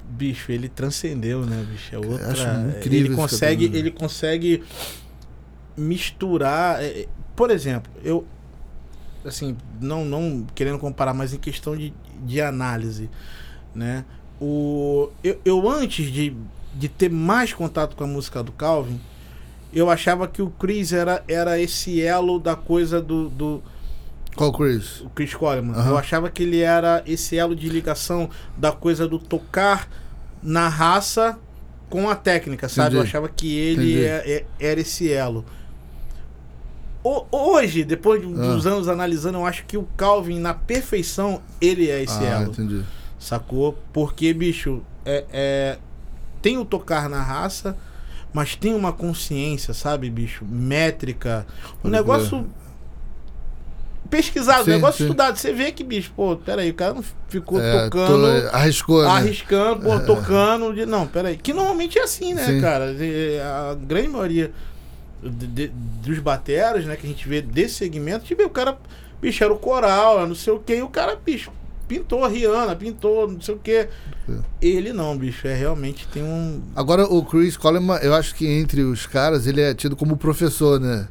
bicho, 0.09 0.51
ele 0.51 0.69
transcendeu, 0.69 1.45
né, 1.45 1.67
bicho? 1.71 1.95
É 1.95 1.99
outra. 1.99 2.29
acho 2.29 2.49
incrível 2.79 3.07
ele 3.07 3.17
consegue, 3.17 3.65
ele 3.67 3.91
consegue 3.91 4.65
misturar. 5.77 6.83
é, 6.83 7.03
é, 7.03 7.09
por 7.35 7.51
exemplo, 7.51 7.93
eu. 8.03 8.27
Assim, 9.25 9.57
não, 9.81 10.05
não 10.05 10.47
querendo 10.55 10.79
comparar, 10.79 11.13
mas 11.13 11.35
em 11.35 11.39
questão 11.39 11.77
de, 11.77 11.93
de 12.25 12.41
análise, 12.41 13.11
né? 13.75 14.05
O, 14.41 15.11
eu, 15.23 15.41
eu 15.45 15.69
antes 15.69 16.11
de, 16.11 16.35
de 16.75 16.89
ter 16.89 17.11
mais 17.11 17.53
contato 17.53 17.97
com 17.97 18.05
a 18.05 18.07
música 18.07 18.43
do 18.43 18.53
Calvin, 18.53 19.01
eu 19.73 19.91
achava 19.91 20.27
que 20.29 20.41
o 20.43 20.51
Chris 20.51 20.93
era, 20.93 21.23
era 21.29 21.59
esse 21.61 22.01
elo 22.03 22.39
da 22.39 22.55
coisa 22.57 23.01
do, 23.01 23.29
do, 23.29 23.63
Qual 24.35 24.53
Chris? 24.53 25.01
o 25.01 25.09
Chris 25.11 25.35
Coleman. 25.35 25.75
Eu 25.87 25.97
achava 25.97 26.31
que 26.31 26.43
ele 26.43 26.61
era 26.61 27.03
esse 27.07 27.37
elo 27.37 27.55
de 27.57 27.69
ligação 27.69 28.29
da 28.57 28.73
coisa 28.73 29.07
do 29.09 29.19
tocar 29.19 29.89
na 30.43 30.69
raça 30.69 31.39
com 31.89 32.09
a 32.11 32.15
técnica, 32.17 32.69
sabe? 32.69 32.89
Entendi. 32.89 32.97
Eu 32.99 33.03
achava 33.03 33.29
que 33.29 33.57
ele 33.57 34.05
é- 34.05 34.25
é- 34.31 34.45
era 34.59 34.81
esse 34.81 35.11
elo. 35.13 35.45
O- 37.05 37.25
hoje, 37.31 37.85
depois 37.85 38.21
de- 38.21 38.27
Ah. 38.35 38.53
dos 38.55 38.67
anos 38.67 38.89
analisando, 38.89 39.39
eu 39.39 39.47
acho 39.47 39.65
que 39.65 39.77
o 39.77 39.85
Calvin, 39.97 40.41
na 40.41 40.53
perfeição, 40.53 41.41
ele 41.61 41.89
é 41.89 42.03
esse 42.03 42.19
ah, 42.25 42.41
elo. 42.41 42.51
entendi. 42.51 42.83
Sacou? 43.19 43.79
Porque, 43.93 44.33
bicho, 44.35 44.83
é, 45.05 45.25
é- 45.33 45.79
tem 46.43 46.59
o 46.59 46.65
tocar 46.65 47.09
na 47.09 47.23
raça, 47.23 47.77
mas 48.33 48.55
tem 48.57 48.75
uma 48.75 48.93
consciência, 48.93 49.73
sabe, 49.75 50.11
bicho? 50.11 50.45
Métrica. 50.45 51.47
Um 51.79 51.83
Pode 51.83 51.93
negócio 51.95 52.47
pesquisado, 54.11 54.65
Sim, 54.65 54.71
um 54.71 54.75
negócio 54.75 54.99
sim. 54.99 55.05
estudado. 55.05 55.37
Você 55.37 55.53
vê 55.53 55.73
que, 55.73 55.83
bicho, 55.83 56.13
pô, 56.15 56.37
peraí, 56.37 56.71
o 56.71 56.75
cara 56.75 56.95
não 56.95 57.05
ficou 57.29 57.61
É, 57.61 57.85
tocando. 57.85 58.43
tô- 58.51 58.57
arriscou, 58.57 59.03
né? 59.03 59.09
Arriscando, 59.09 59.83
pô, 59.83 59.99
tocando. 60.07 60.73
De, 60.75 60.87
não, 60.87 61.07
peraí. 61.07 61.37
Que 61.37 61.53
normalmente 61.53 61.99
é 61.99 62.03
assim, 62.05 62.33
né, 62.35 62.45
Sim. 62.45 62.61
cara? 62.61 62.95
A 63.71 63.75
grande 63.75 64.09
maioria 64.09 64.53
de- 65.23 65.47
de- 65.47 65.69
dos 65.69 66.19
bateras, 66.21 66.85
né, 66.85 66.95
que 66.95 67.07
a 67.07 67.09
gente 67.09 67.29
vê 67.29 67.41
desse 67.43 67.75
segmento, 67.75 68.25
tipo, 68.25 68.43
o 68.45 68.51
cara, 68.51 68.79
bicho, 69.21 69.43
era 69.43 69.53
o 69.53 69.59
coral, 69.59 70.19
era 70.19 70.27
não 70.27 70.35
sei 70.37 70.53
o 70.53 70.59
que, 70.61 70.75
e 70.77 70.83
o 70.83 70.89
cara, 70.89 71.17
bicho, 71.17 71.51
pintou 71.87 72.25
a 72.25 72.29
Rihanna, 72.29 72.75
pintou 72.77 73.31
não 73.31 73.41
sei 73.41 73.55
o 73.55 73.59
que. 73.59 73.89
Ele 74.61 74.93
não, 74.93 75.17
bicho, 75.17 75.47
é 75.47 75.55
realmente 75.55 76.07
tem 76.09 76.23
um. 76.23 76.63
Agora, 76.75 77.05
o 77.05 77.25
Chris 77.25 77.57
Coleman, 77.57 77.99
eu 78.03 78.15
acho 78.15 78.35
que 78.35 78.47
entre 78.47 78.83
os 78.83 79.07
caras, 79.07 79.47
ele 79.47 79.61
é 79.61 79.75
tido 79.75 79.95
como 79.97 80.17
professor, 80.17 80.81
né? 80.81 81.09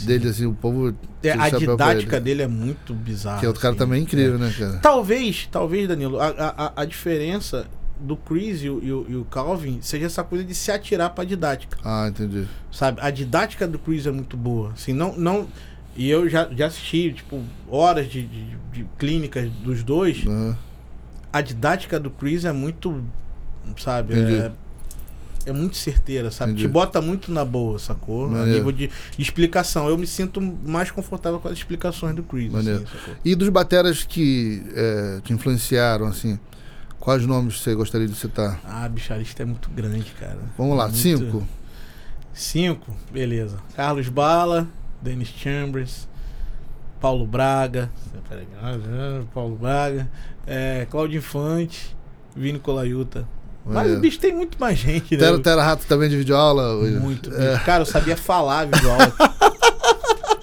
dele, 0.00 0.28
assim, 0.28 0.44
o 0.44 0.52
povo. 0.54 0.92
É, 1.22 1.30
a 1.30 1.48
didática 1.50 2.16
ele. 2.16 2.24
dele 2.24 2.42
é 2.42 2.48
muito 2.48 2.92
bizarra. 2.92 3.38
Que 3.38 3.46
o 3.46 3.54
cara 3.54 3.68
assim. 3.74 3.78
também 3.78 4.00
é 4.00 4.02
incrível, 4.02 4.38
né, 4.38 4.52
cara? 4.58 4.78
Talvez, 4.82 5.48
talvez, 5.52 5.86
Danilo, 5.86 6.18
a, 6.18 6.26
a, 6.30 6.66
a- 6.66 6.72
a 6.82 6.84
diferença 6.84 7.66
do 8.00 8.16
Chris 8.16 8.60
e 8.64 8.68
o, 8.68 8.82
e 8.82 8.92
o- 8.92 9.06
e 9.08 9.14
o 9.16 9.24
Calvin 9.26 9.78
seja 9.80 10.06
essa 10.06 10.24
coisa 10.24 10.42
de 10.42 10.52
se 10.52 10.72
atirar 10.72 11.10
pra 11.10 11.22
didática, 11.22 11.78
Ah, 11.84 12.08
entendi. 12.08 12.44
sabe? 12.72 12.98
A 13.00 13.08
didática 13.08 13.68
do 13.68 13.78
Chris 13.78 14.04
é 14.04 14.10
muito 14.10 14.36
boa, 14.36 14.72
assim, 14.72 14.92
não... 14.92 15.14
não 15.16 15.46
e 15.96 16.08
eu 16.10 16.28
já, 16.28 16.48
já 16.54 16.66
assisti, 16.66 17.12
tipo, 17.12 17.42
horas 17.68 18.08
de, 18.08 18.26
de, 18.26 18.56
de 18.72 18.86
clínicas 18.98 19.50
dos 19.62 19.82
dois. 19.82 20.26
Aham. 20.26 20.56
A 21.32 21.40
didática 21.40 21.98
do 21.98 22.10
Chris 22.10 22.44
é 22.44 22.52
muito, 22.52 23.02
sabe? 23.76 24.14
É, 24.14 24.52
é 25.46 25.52
muito 25.52 25.76
certeira, 25.76 26.30
sabe? 26.30 26.52
Entendi. 26.52 26.68
Te 26.68 26.72
bota 26.72 27.00
muito 27.02 27.32
na 27.32 27.44
boa, 27.44 27.76
sacou? 27.78 28.26
A 28.34 28.46
nível 28.46 28.70
de 28.70 28.88
explicação. 29.18 29.88
Eu 29.88 29.98
me 29.98 30.06
sinto 30.06 30.40
mais 30.40 30.92
confortável 30.92 31.40
com 31.40 31.48
as 31.48 31.54
explicações 31.54 32.14
do 32.14 32.22
Chris, 32.22 32.54
assim? 32.54 32.84
E 33.24 33.34
dos 33.34 33.48
bateras 33.48 34.04
que 34.04 34.62
é, 34.74 35.20
te 35.24 35.32
influenciaram, 35.32 36.06
assim, 36.06 36.38
quais 37.00 37.26
nomes 37.26 37.60
você 37.60 37.74
gostaria 37.74 38.06
de 38.06 38.14
citar? 38.14 38.60
Ah, 38.64 38.88
bicho, 38.88 39.12
a 39.12 39.16
lista 39.16 39.42
é 39.42 39.46
muito 39.46 39.68
grande, 39.70 40.12
cara. 40.12 40.38
Vamos 40.56 40.76
lá, 40.76 40.84
Muito- 40.84 40.98
cinco. 40.98 41.48
Cinco, 42.32 42.94
beleza. 43.12 43.58
Carlos 43.76 44.08
Bala, 44.08 44.68
Dennis 45.04 45.28
Chambers, 45.28 46.08
Paulo 47.00 47.26
Braga, 47.26 47.90
peraí, 48.28 48.46
ah, 48.62 49.22
Paulo 49.34 49.56
Braga, 49.56 50.08
é, 50.46 50.86
Claudio 50.90 51.18
Infante, 51.18 51.94
Vini 52.34 52.58
Colaiuta. 52.58 53.28
Mas, 53.66 53.74
Maneiro. 53.74 54.00
bicho, 54.00 54.18
tem 54.18 54.34
muito 54.34 54.58
mais 54.58 54.78
gente, 54.78 55.16
né? 55.16 55.24
Tera, 55.24 55.38
Tera 55.38 55.62
Rato 55.62 55.86
também 55.86 56.08
de 56.08 56.16
videoaula? 56.16 56.74
Muito, 57.00 57.32
É. 57.34 57.58
Cara, 57.64 57.82
eu 57.82 57.86
sabia 57.86 58.16
falar 58.16 58.66
videoaula. 58.72 59.12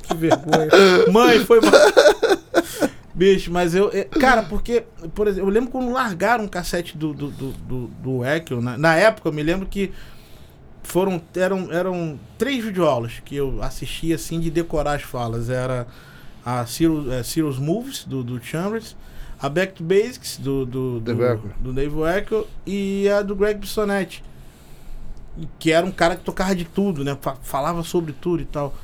que 0.04 0.14
vergonha. 0.16 0.70
Mãe, 1.12 1.40
foi. 1.46 1.60
Bicho, 3.14 3.52
mas 3.52 3.76
eu. 3.76 3.90
é, 3.94 4.04
Cara, 4.06 4.44
porque, 4.44 4.84
por 5.14 5.28
exemplo, 5.28 5.50
eu 5.50 5.54
lembro 5.54 5.70
quando 5.70 5.92
largaram 5.92 6.46
o 6.46 6.50
cassete 6.50 6.98
do, 6.98 7.14
do, 7.14 7.30
do, 7.30 7.52
do, 7.52 7.88
do 7.88 8.26
Echo, 8.26 8.62
na, 8.62 8.78
na 8.78 8.96
época 8.96 9.30
eu 9.30 9.34
me 9.34 9.44
lembro 9.44 9.68
que 9.68 9.92
foram. 10.92 11.22
Eram, 11.36 11.72
eram 11.72 12.20
três 12.38 12.64
videoaulas 12.64 13.14
que 13.24 13.36
eu 13.36 13.62
assistia 13.64 14.16
assim 14.16 14.40
de 14.40 14.50
decorar 14.52 14.94
as 14.94 15.02
falas. 15.04 15.50
Era 15.50 15.88
a 16.46 16.66
Cyrus, 16.66 17.12
é, 17.12 17.24
Cyrus 17.24 17.58
Moves, 17.58 18.04
do, 18.06 18.24
do 18.24 18.42
Chambers, 18.44 18.96
a 19.40 19.48
Back 19.50 19.74
to 19.74 19.84
Basics, 19.84 20.38
do, 20.38 20.66
do, 20.66 21.00
do, 21.00 21.16
do 21.60 21.74
Dave 21.74 21.96
Echo, 22.18 22.48
e 22.66 23.08
a 23.10 23.22
do 23.22 23.36
Greg 23.36 23.60
Bissonetti. 23.60 24.24
Que 25.58 25.72
era 25.72 25.86
um 25.86 25.92
cara 25.92 26.16
que 26.16 26.24
tocava 26.24 26.54
de 26.56 26.66
tudo, 26.66 27.04
né? 27.04 27.18
Fa- 27.22 27.38
Falava 27.42 27.84
sobre 27.84 28.12
tudo 28.14 28.42
e 28.42 28.46
tal. 28.46 28.76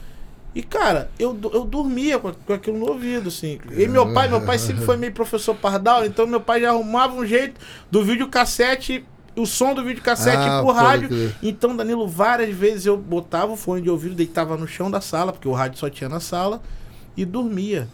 E, 0.55 0.63
cara, 0.63 1.11
eu, 1.19 1.37
eu 1.53 1.63
dormia 1.65 2.17
com, 2.17 2.31
com 2.33 2.53
aquilo 2.53 2.79
no 2.79 2.87
ouvido, 2.89 3.27
assim. 3.27 3.59
E 3.71 3.87
meu 3.87 4.11
pai, 4.13 4.27
meu 4.29 4.41
pai 4.41 4.57
sempre 4.57 4.83
foi 4.85 4.97
meio 4.97 5.11
professor 5.13 5.53
pardal, 5.53 6.05
então 6.05 6.25
meu 6.25 6.39
pai 6.41 6.61
já 6.61 6.69
arrumava 6.69 7.13
um 7.15 7.25
jeito 7.25 7.59
do 7.91 8.03
videocassete, 8.03 9.05
o 9.37 9.45
som 9.45 9.73
do 9.73 9.83
videocassete 9.83 10.37
Ah, 10.37 10.61
pro 10.61 10.71
rádio. 10.71 11.09
crer. 11.09 11.35
Então, 11.41 11.75
Danilo, 11.75 12.07
várias 12.07 12.55
vezes 12.55 12.85
eu 12.85 12.97
botava 12.97 13.51
o 13.51 13.57
fone 13.57 13.81
de 13.81 13.89
ouvido, 13.89 14.15
deitava 14.15 14.57
no 14.57 14.67
chão 14.67 14.89
da 14.89 14.99
sala, 14.99 15.31
porque 15.31 15.47
o 15.47 15.53
rádio 15.53 15.77
só 15.79 15.89
tinha 15.89 16.09
na 16.09 16.19
sala, 16.19 16.61
e 17.15 17.23
dormia. 17.23 17.87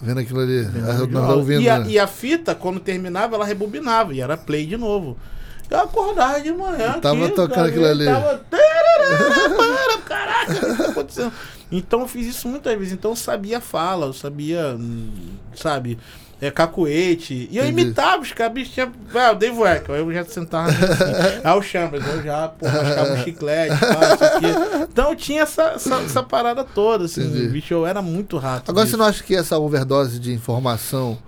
Vendo 0.00 0.20
aquilo 0.20 0.40
ali. 0.40 0.62
Vendo 0.62 1.18
a 1.18 1.34
ouvindo, 1.34 1.60
e, 1.60 1.68
a, 1.68 1.78
né? 1.78 1.90
e 1.90 1.98
a 1.98 2.06
fita, 2.06 2.54
quando 2.54 2.80
terminava, 2.80 3.34
ela 3.36 3.44
rebobinava, 3.44 4.14
e 4.14 4.20
era 4.20 4.36
play 4.36 4.64
de 4.64 4.76
novo. 4.76 5.16
Eu 5.68 5.80
acordava 5.80 6.40
de 6.40 6.52
manhã. 6.52 6.98
Tava 7.00 7.26
aqui, 7.26 7.34
tocando 7.34 7.68
aquilo 7.68 7.86
ali. 7.86 8.04
Tava... 8.04 8.40
Caraca, 10.04 10.52
o 10.52 10.70
que 10.70 10.82
tá 10.82 10.88
acontecendo? 10.88 11.32
Então 11.70 12.00
eu 12.00 12.08
fiz 12.08 12.26
isso 12.26 12.48
muitas 12.48 12.76
vezes. 12.76 12.92
Então 12.92 13.12
eu 13.12 13.16
sabia 13.16 13.60
fala, 13.60 14.06
eu 14.06 14.12
sabia, 14.12 14.76
hum, 14.78 15.10
sabe, 15.54 15.96
é, 16.40 16.50
cacuete. 16.50 17.48
E 17.50 17.56
eu 17.58 17.64
Entendi. 17.64 17.82
imitava 17.82 18.22
os 18.22 18.32
caras, 18.32 18.52
bicho, 18.54 18.72
tinha. 18.72 18.90
Ah, 19.14 19.32
o 19.32 19.34
Dave 19.34 19.56
Wecker, 19.58 19.94
eu 19.96 20.12
já 20.12 20.24
sentava 20.24 20.68
assim. 20.70 20.80
Aí 21.44 21.58
o 21.58 21.62
Chambers, 21.62 22.06
eu 22.06 22.22
já, 22.22 22.48
pô, 22.48 22.66
mascava 22.66 23.12
um 23.12 23.16
chiclete, 23.24 23.76
pá, 23.78 24.14
isso 24.14 24.24
aqui. 24.24 24.46
Então 24.90 25.14
tinha 25.16 25.42
essa, 25.42 25.62
essa, 25.72 25.94
essa 25.96 26.22
parada 26.22 26.64
toda, 26.64 27.04
assim, 27.04 27.22
Entendi. 27.26 27.48
bicho, 27.48 27.74
eu 27.74 27.86
era 27.86 28.00
muito 28.00 28.38
rato. 28.38 28.70
Agora 28.70 28.84
nisso. 28.84 28.96
você 28.96 29.02
não 29.02 29.06
acha 29.08 29.22
que 29.22 29.34
essa 29.34 29.58
overdose 29.58 30.18
de 30.18 30.32
informação 30.32 31.18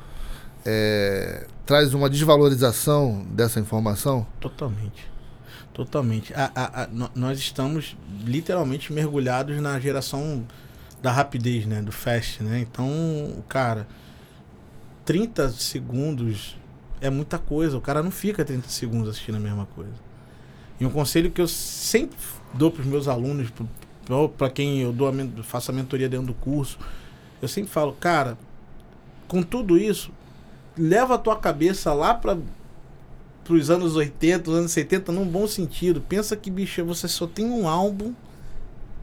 é, 0.65 1.47
traz 1.67 1.95
uma 1.95 2.09
desvalorização 2.09 3.25
dessa 3.31 3.61
informação? 3.61 4.27
Totalmente. 4.41 5.11
Totalmente. 5.75 6.35
A- 6.35 6.51
a- 6.55 6.83
a- 6.85 6.89
nós 7.15 7.39
estamos 7.39 7.97
literalmente 8.25 8.93
mergulhados 8.93 9.59
na 9.61 9.79
geração 9.81 10.45
da 11.01 11.11
rapidez, 11.11 11.67
né? 11.67 11.81
Do 11.81 11.91
fast, 11.91 12.43
né? 12.43 12.61
Então, 12.61 13.43
cara, 13.49 13.87
30 15.05 15.51
segundos 15.51 16.57
é 17.01 17.11
muita 17.11 17.39
coisa. 17.39 17.77
O 17.77 17.81
cara 17.81 18.03
não 18.03 18.11
fica 18.11 18.45
30 18.45 18.69
segundos 18.69 19.09
assistindo 19.09 19.37
a 19.37 19.41
mesma 19.41 19.67
coisa. 19.67 19.93
E 20.81 20.87
um 20.87 20.91
conselho 20.91 21.31
que 21.31 21.41
eu 21.41 21.49
sempre 21.49 22.17
dou 22.55 22.71
para 22.71 22.81
os 22.81 22.87
meus 22.87 23.09
alunos, 23.09 23.53
para 24.37 24.51
quem 24.51 24.81
eu 24.81 24.93
dou 24.93 25.09
a 25.09 25.43
faço 25.43 25.71
a 25.71 25.75
mentoria 25.75 26.09
dentro 26.09 26.27
do 26.27 26.35
curso, 26.35 26.79
eu 27.41 27.49
sempre 27.49 27.71
falo, 27.71 27.93
cara, 27.93 28.39
com 29.29 29.43
tudo 29.43 29.79
isso, 29.79 30.11
leva 30.77 31.15
a 31.15 31.19
tua 31.19 31.37
cabeça 31.37 31.93
lá 31.93 32.15
para 32.15 32.39
os 33.49 33.71
anos 33.71 33.97
80, 33.97 34.51
os 34.51 34.57
anos 34.57 34.73
70, 34.73 35.13
num 35.13 35.27
bom 35.27 35.47
sentido. 35.47 36.01
Pensa 36.01 36.37
que, 36.37 36.51
bicho, 36.51 36.85
você 36.85 37.09
só 37.09 37.27
tem 37.27 37.47
um 37.47 37.69
álbum. 37.69 38.13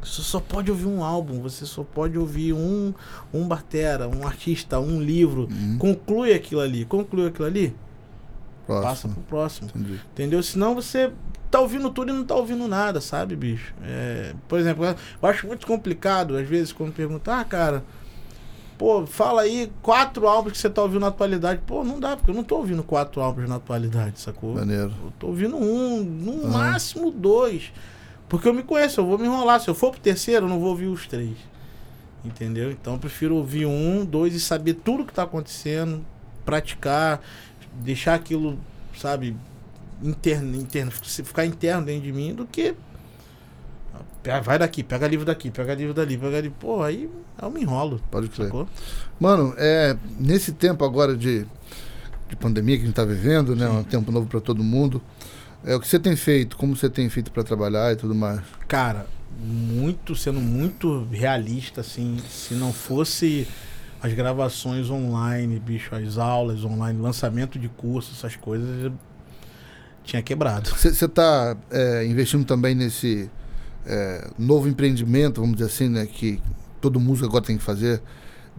Você 0.01 0.21
só 0.21 0.39
pode 0.39 0.71
ouvir 0.71 0.85
um 0.85 1.03
álbum, 1.03 1.41
você 1.41 1.65
só 1.65 1.83
pode 1.83 2.17
ouvir 2.17 2.53
um, 2.53 2.93
um 3.33 3.47
batera, 3.47 4.07
um 4.07 4.25
artista, 4.25 4.79
um 4.79 5.01
livro. 5.01 5.47
Uhum. 5.51 5.77
Conclui 5.77 6.33
aquilo 6.33 6.61
ali. 6.61 6.85
Conclui 6.85 7.27
aquilo 7.27 7.45
ali, 7.47 7.75
passa 8.65 8.81
Próximo. 8.81 9.13
pro 9.15 9.23
próximo. 9.23 9.69
Entendi. 9.75 9.99
Entendeu? 10.13 10.41
Senão 10.41 10.73
você 10.73 11.11
tá 11.51 11.59
ouvindo 11.59 11.89
tudo 11.89 12.11
e 12.11 12.13
não 12.15 12.23
tá 12.23 12.35
ouvindo 12.35 12.67
nada, 12.67 13.01
sabe, 13.01 13.35
bicho? 13.35 13.73
É, 13.83 14.33
por 14.47 14.59
exemplo, 14.59 14.85
eu 14.85 15.29
acho 15.29 15.47
muito 15.47 15.65
complicado, 15.67 16.37
às 16.37 16.47
vezes, 16.47 16.71
quando 16.71 16.93
perguntam, 16.93 17.33
ah, 17.33 17.43
cara, 17.43 17.83
pô, 18.77 19.05
fala 19.05 19.41
aí 19.41 19.69
quatro 19.81 20.27
álbuns 20.27 20.53
que 20.53 20.59
você 20.59 20.69
tá 20.69 20.81
ouvindo 20.81 21.01
na 21.01 21.07
atualidade. 21.07 21.59
Pô, 21.67 21.83
não 21.83 21.99
dá, 21.99 22.15
porque 22.15 22.31
eu 22.31 22.35
não 22.35 22.43
tô 22.43 22.57
ouvindo 22.57 22.83
quatro 22.83 23.19
álbuns 23.21 23.49
na 23.49 23.55
atualidade, 23.55 24.19
sacou? 24.19 24.55
Maneiro. 24.55 24.93
Eu 25.03 25.11
tô 25.19 25.27
ouvindo 25.27 25.57
um, 25.57 26.03
no 26.03 26.45
Aham. 26.45 26.51
máximo 26.51 27.11
dois. 27.11 27.73
Porque 28.29 28.47
eu 28.47 28.53
me 28.53 28.63
conheço, 28.63 29.01
eu 29.01 29.05
vou 29.05 29.17
me 29.17 29.25
enrolar. 29.25 29.59
Se 29.59 29.67
eu 29.69 29.75
for 29.75 29.91
pro 29.91 29.99
terceiro, 29.99 30.45
eu 30.45 30.49
não 30.49 30.59
vou 30.59 30.69
ouvir 30.69 30.85
os 30.87 31.07
três. 31.07 31.35
Entendeu? 32.23 32.69
Então 32.71 32.93
eu 32.93 32.99
prefiro 32.99 33.35
ouvir 33.35 33.65
um, 33.65 34.05
dois 34.05 34.33
e 34.35 34.39
saber 34.39 34.75
tudo 34.75 35.05
que 35.05 35.13
tá 35.13 35.23
acontecendo, 35.23 36.05
praticar, 36.45 37.21
deixar 37.81 38.13
aquilo, 38.13 38.59
sabe, 38.97 39.35
interno, 40.03 40.55
interno, 40.57 40.91
ficar 40.91 41.45
interno 41.45 41.85
dentro 41.85 42.03
de 42.03 42.11
mim 42.11 42.33
do 42.33 42.45
que. 42.45 42.75
Pega- 44.21 44.41
Vai 44.41 44.59
daqui, 44.59 44.83
pega 44.83 45.07
livro 45.07 45.25
daqui, 45.25 45.49
pega 45.49 45.73
livro 45.73 45.93
dali, 45.93 46.17
pega 46.17 46.41
livro. 46.41 46.57
Pô, 46.59 46.83
aí 46.83 47.09
eu 47.41 47.49
me 47.49 47.61
enrolo. 47.61 48.01
Pode 48.11 48.27
crer. 48.27 48.47
Sacou? 48.47 48.67
Mano, 49.19 49.53
é, 49.57 49.95
nesse 50.19 50.51
tempo 50.51 50.83
agora 50.83 51.15
de, 51.15 51.45
de 52.27 52.35
pandemia 52.35 52.75
que 52.77 52.83
a 52.83 52.85
gente 52.85 52.95
tá 52.95 53.05
vivendo, 53.05 53.55
né? 53.55 53.67
Um 53.69 53.83
tempo 53.83 54.11
novo 54.11 54.27
para 54.27 54.41
todo 54.41 54.61
mundo. 54.61 55.01
É 55.63 55.75
o 55.75 55.79
que 55.79 55.87
você 55.87 55.99
tem 55.99 56.15
feito, 56.15 56.55
como 56.55 56.75
você 56.75 56.89
tem 56.89 57.09
feito 57.09 57.31
para 57.31 57.43
trabalhar 57.43 57.91
e 57.91 57.95
tudo 57.95 58.15
mais. 58.15 58.41
Cara, 58.67 59.05
muito, 59.41 60.15
sendo 60.15 60.39
muito 60.39 61.05
realista, 61.11 61.81
assim, 61.81 62.17
se 62.29 62.53
não 62.53 62.71
fosse 62.71 63.47
as 64.01 64.13
gravações 64.13 64.89
online, 64.89 65.59
bicho, 65.59 65.93
as 65.93 66.17
aulas 66.17 66.63
online, 66.63 66.99
lançamento 67.01 67.59
de 67.59 67.67
curso, 67.67 68.13
essas 68.17 68.35
coisas, 68.35 68.91
tinha 70.03 70.21
quebrado. 70.21 70.69
Você 70.69 71.05
está 71.05 71.57
investindo 72.07 72.45
também 72.45 72.73
nesse 72.73 73.29
é, 73.85 74.29
novo 74.39 74.67
empreendimento, 74.67 75.41
vamos 75.41 75.57
dizer 75.57 75.69
assim, 75.69 75.89
né? 75.89 76.05
Que 76.05 76.41
todo 76.79 76.99
músico 76.99 77.27
agora 77.27 77.43
tem 77.43 77.57
que 77.57 77.63
fazer, 77.63 78.01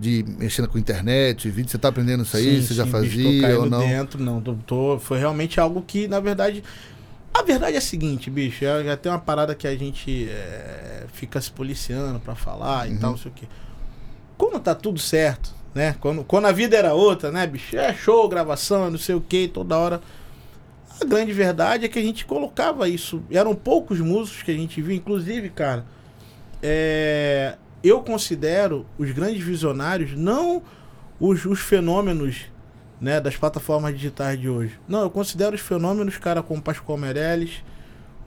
de 0.01 0.25
mexendo 0.39 0.69
com 0.69 0.79
internet, 0.79 1.51
vídeo. 1.51 1.71
Você 1.71 1.77
está 1.77 1.89
aprendendo 1.89 2.23
isso 2.23 2.37
aí? 2.37 2.61
Sim, 2.61 2.67
você 2.67 2.75
já 2.75 2.85
sim, 2.85 2.91
bicho, 3.01 3.17
tô 3.23 3.23
fazia 3.23 3.41
caindo 3.43 3.61
ou 3.61 3.67
não? 3.71 3.79
dentro, 3.81 4.23
não, 4.23 4.41
tô, 4.41 4.55
tô- 4.67 4.99
foi 4.99 5.19
realmente 5.19 5.61
algo 5.61 5.83
que, 5.83 6.09
na 6.09 6.21
verdade, 6.21 6.65
a 7.35 7.43
verdade 7.43 7.75
é 7.75 7.79
a 7.79 7.83
seguinte, 7.83 8.31
bicho, 8.31 8.65
é, 8.65 8.83
já 8.85 8.97
tem 8.97 9.13
uma 9.13 9.19
parada 9.19 9.55
que 9.55 9.67
a 9.69 9.77
gente 9.77 10.29
é, 10.31 11.05
fica 11.13 11.41
se 11.41 11.51
policiando 11.51 12.19
pra 12.21 12.35
falar 12.35 12.89
e 12.89 12.93
Uhum. 12.93 12.99
tal, 12.99 13.11
não 13.13 13.19
sei 13.19 13.31
o 13.31 13.35
quê. 13.35 13.47
Quando 14.39 14.59
tá 14.61 14.75
tudo 14.75 14.99
certo, 14.99 15.55
né? 15.75 15.95
Quando, 16.01 16.25
quando 16.25 16.47
a 16.47 16.53
vida 16.53 16.77
era 16.77 16.95
outra, 16.95 17.31
né, 17.31 17.47
bicho? 17.47 17.77
É 17.77 17.93
show, 17.95 18.29
gravação, 18.29 18.91
não 18.91 18.99
sei 18.99 19.15
o 19.15 19.21
que, 19.21 19.47
toda 19.49 19.77
hora. 19.77 20.01
A 21.01 21.05
grande 21.05 21.33
verdade 21.33 21.85
é 21.85 21.89
que 21.89 21.99
a 21.99 22.03
gente 22.03 22.25
colocava 22.27 22.89
isso. 22.89 23.23
Eram 23.31 23.55
poucos 23.55 24.01
músicos 24.01 24.43
que 24.43 24.51
a 24.51 24.55
gente 24.55 24.81
via, 24.83 24.97
inclusive, 24.97 25.51
cara. 25.51 25.85
é, 26.63 27.57
eu 27.83 28.01
considero 28.03 28.87
os 28.99 29.11
grandes 29.11 29.43
visionários 29.43 30.13
não 30.17 30.63
os, 31.19 31.45
os 31.45 31.61
fenômenos 31.61 32.47
né, 33.01 33.21
das 33.21 33.37
plataformas 33.37 33.95
digitais 33.95 34.39
de 34.39 34.49
hoje. 34.49 34.79
Não, 34.87 35.01
eu 35.03 35.11
considero 35.11 35.55
os 35.55 35.61
fenômenos, 35.63 36.19
cara, 36.19 36.43
como 36.43 36.61
Pascoal 36.61 36.99
Meirelles, 36.99 37.63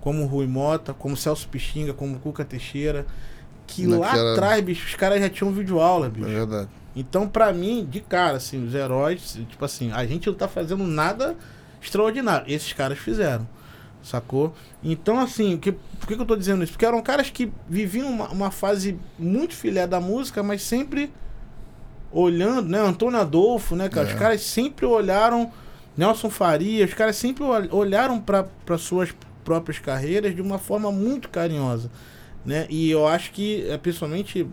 como 0.02 0.26
Rui 0.26 0.48
Mota, 0.48 0.94
como 0.94 1.16
Celso 1.16 1.48
Pixinga, 1.48 1.94
como 1.94 2.20
Cuca 2.20 2.44
Teixeira, 2.44 3.06
que 3.68 3.86
lá 3.86 4.12
atrás, 4.34 4.64
bicho, 4.64 4.86
os 4.86 4.96
caras 4.96 5.20
já 5.22 5.30
tinham 5.30 5.52
videoaula, 5.52 6.08
É 6.08 6.10
bicho. 6.10 6.28
verdade. 6.28 6.70
Então, 6.96 7.28
pra 7.28 7.52
mim, 7.54 7.88
de 7.90 8.02
cara, 8.02 8.38
assim, 8.38 8.66
os 8.66 8.76
heróis, 8.76 9.40
tipo 9.50 9.64
assim, 9.66 9.92
a 9.92 10.06
gente 10.06 10.28
não 10.28 10.36
tá 10.36 10.48
fazendo 10.48 10.84
nada 10.84 11.36
extraordinário. 11.82 12.52
Esses 12.52 12.72
caras 12.74 12.98
fizeram, 13.00 13.48
sacou? 14.04 14.54
Então, 14.84 15.20
assim, 15.20 15.58
que, 15.58 15.72
por 15.72 16.08
que, 16.08 16.16
que 16.16 16.22
eu 16.22 16.26
tô 16.26 16.36
dizendo 16.36 16.64
isso? 16.64 16.74
Porque 16.74 16.86
eram 16.86 17.02
caras 17.02 17.30
que 17.30 17.52
viviam 17.70 18.10
uma, 18.10 18.28
uma 18.30 18.52
fase 18.52 19.00
muito 19.18 19.54
filé 19.56 19.88
da 19.88 20.00
música, 20.00 20.44
mas 20.44 20.62
sempre 20.62 21.12
olhando, 22.12 22.70
né? 22.70 22.80
Antônio 22.80 23.20
Adolfo, 23.20 23.76
né, 23.76 23.90
cara? 23.90 24.08
É. 24.10 24.14
Os 24.14 24.20
caras 24.20 24.42
sempre 24.42 24.86
olharam, 24.86 25.52
Nelson 25.98 26.30
Faria, 26.30 26.86
os 26.86 26.94
caras 26.94 27.16
sempre 27.16 27.44
ol- 27.44 27.68
olharam 27.72 28.20
para 28.20 28.78
suas 28.78 29.10
próprias 29.44 29.80
carreiras 29.80 30.36
de 30.36 30.42
uma 30.42 30.58
forma 30.58 30.92
muito 30.92 31.30
carinhosa, 31.30 31.90
né? 32.46 32.66
E 32.70 32.90
eu 32.90 33.08
acho 33.08 33.32
que, 33.32 33.66
é, 33.68 33.78
principalmente 33.78 34.48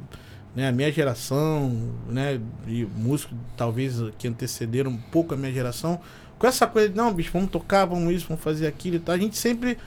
né, 0.55 0.69
a 0.69 0.73
minha 0.73 0.91
geração, 0.91 1.93
né, 2.09 2.41
e 2.67 2.85
músicos 2.85 3.37
talvez 3.57 3.97
que 4.19 4.27
antecederam 4.27 4.91
um 4.91 4.97
pouco 4.97 5.33
a 5.35 5.37
minha 5.37 5.53
geração, 5.53 6.01
com 6.41 6.47
essa 6.47 6.67
coisa 6.67 6.89
de, 6.89 6.97
não, 6.97 7.13
bicho, 7.15 7.31
vamos 7.33 7.51
tocar, 7.51 7.85
vamos 7.85 8.13
isso, 8.13 8.27
vamos 8.27 8.43
fazer 8.43 8.67
aquilo 8.67 8.97
e 8.97 8.99
tal, 8.99 9.15
a 9.15 9.19
gente 9.19 9.37
sempre... 9.37 9.79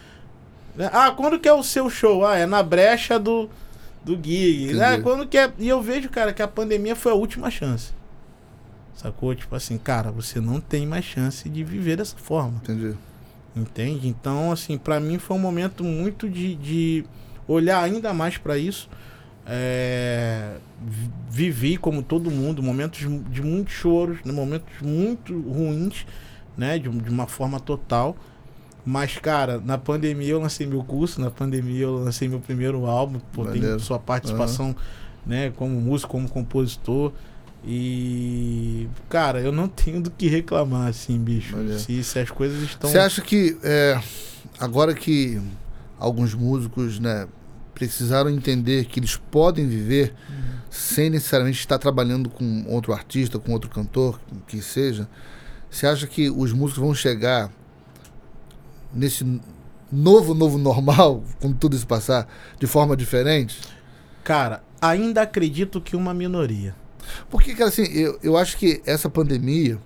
né, 0.76 0.90
ah, 0.94 1.12
quando 1.12 1.40
que 1.40 1.50
é 1.50 1.54
o 1.54 1.64
seu 1.64 1.90
show? 1.90 2.26
Ah, 2.26 2.38
é 2.38 2.46
na 2.46 2.64
brecha 2.64 3.20
do, 3.20 3.50
do 4.06 4.14
gig, 4.16 4.74
né? 4.76 5.02
Quando 5.02 5.28
que 5.28 5.38
é... 5.38 5.52
E 5.58 5.68
eu 5.68 5.82
vejo, 5.82 6.10
cara, 6.10 6.32
que 6.32 6.42
a 6.42 6.48
pandemia 6.48 6.96
foi 6.96 7.12
a 7.12 7.16
última 7.16 7.50
chance. 7.50 7.92
Sacou? 8.96 9.34
Tipo 9.34 9.56
assim, 9.56 9.78
cara, 9.78 10.12
você 10.12 10.40
não 10.40 10.62
tem 10.62 10.86
mais 10.86 11.04
chance 11.04 11.50
de 11.50 11.64
viver 11.64 11.98
dessa 11.98 12.16
forma. 12.16 12.62
Entendi. 12.64 12.96
Entende? 13.56 14.08
Então, 14.08 14.52
assim, 14.52 14.78
pra 14.78 15.00
mim 15.00 15.18
foi 15.18 15.36
um 15.36 15.40
momento 15.40 15.84
muito 15.84 16.30
de, 16.30 16.56
de 16.56 17.06
olhar 17.48 17.84
ainda 17.84 18.14
mais 18.14 18.38
pra 18.38 18.58
isso. 18.58 18.88
É, 19.46 20.56
vi- 20.82 21.12
vivi, 21.30 21.78
como 21.78 22.02
todo 22.02 22.32
mundo, 22.32 22.64
momentos 22.64 23.00
de 23.30 23.42
muitos 23.42 23.74
choros, 23.74 24.20
né, 24.24 24.32
momentos 24.32 24.74
muito 24.82 25.38
ruins, 25.42 26.06
né? 26.58 26.78
De, 26.78 26.90
de 26.90 27.10
uma 27.10 27.28
forma 27.28 27.60
total. 27.60 28.16
Mas, 28.86 29.18
cara, 29.18 29.62
na 29.64 29.78
pandemia 29.78 30.32
eu 30.32 30.42
lancei 30.42 30.68
meu 30.68 30.84
curso, 30.84 31.22
na 31.22 31.32
pandemia 31.32 31.84
eu 31.84 31.96
lancei 31.96 32.28
meu 32.28 32.40
primeiro 32.40 32.86
álbum, 32.86 33.20
pô, 33.32 33.46
tem 33.46 33.62
Maneiro. 33.62 33.80
sua 33.80 33.98
participação, 33.98 34.76
né, 35.26 35.52
como 35.56 35.80
músico, 35.80 36.12
como 36.12 36.28
compositor. 36.28 37.14
E, 37.66 38.90
cara, 39.08 39.40
eu 39.40 39.54
não 39.54 39.70
tenho 39.70 40.02
do 40.02 40.12
que 40.12 40.28
reclamar, 40.28 40.90
assim, 40.90 41.18
bicho. 41.18 41.56
Se, 41.80 42.04
se 42.04 42.20
as 42.20 42.30
coisas 42.30 42.62
estão. 42.62 42.90
Você 42.90 43.00
acha 43.00 43.22
que 43.22 43.58
é, 43.64 44.02
agora 44.60 44.94
que 44.94 45.42
alguns 45.98 46.34
músicos 46.34 47.00
né, 47.00 47.26
precisaram 47.74 48.30
entender 48.30 48.84
que 48.86 49.00
eles 49.00 49.16
podem 49.16 49.66
viver 49.66 50.14
sem 50.70 51.10
necessariamente 51.10 51.60
estar 51.60 51.78
trabalhando 51.78 52.30
com 52.30 52.66
outro 52.68 52.92
artista, 52.92 53.40
com 53.40 53.54
outro 53.54 53.70
cantor, 53.70 54.20
que 54.46 54.62
seja, 54.62 55.08
você 55.76 55.88
acha 55.88 56.08
que 56.08 56.30
os 56.30 56.52
músicos 56.54 56.82
vão 56.84 56.94
chegar 56.94 57.52
nesse 58.94 59.26
novo, 59.92 60.34
novo 60.34 60.58
normal, 60.58 61.24
quando 61.42 61.58
tudo 61.58 61.76
isso 61.76 61.88
passar, 61.88 62.28
de 62.60 62.68
forma 62.68 62.96
diferente? 62.96 63.60
Cara, 64.24 64.64
ainda 64.82 65.22
acredito 65.24 65.82
que 65.82 65.96
uma 65.96 66.14
minoria. 66.14 66.76
Porque, 67.30 67.54
cara, 67.54 67.70
assim, 67.70 67.84
eu, 67.92 68.18
eu 68.24 68.38
acho 68.38 68.56
que 68.58 68.82
essa 68.86 69.10
pandemia, 69.10 69.78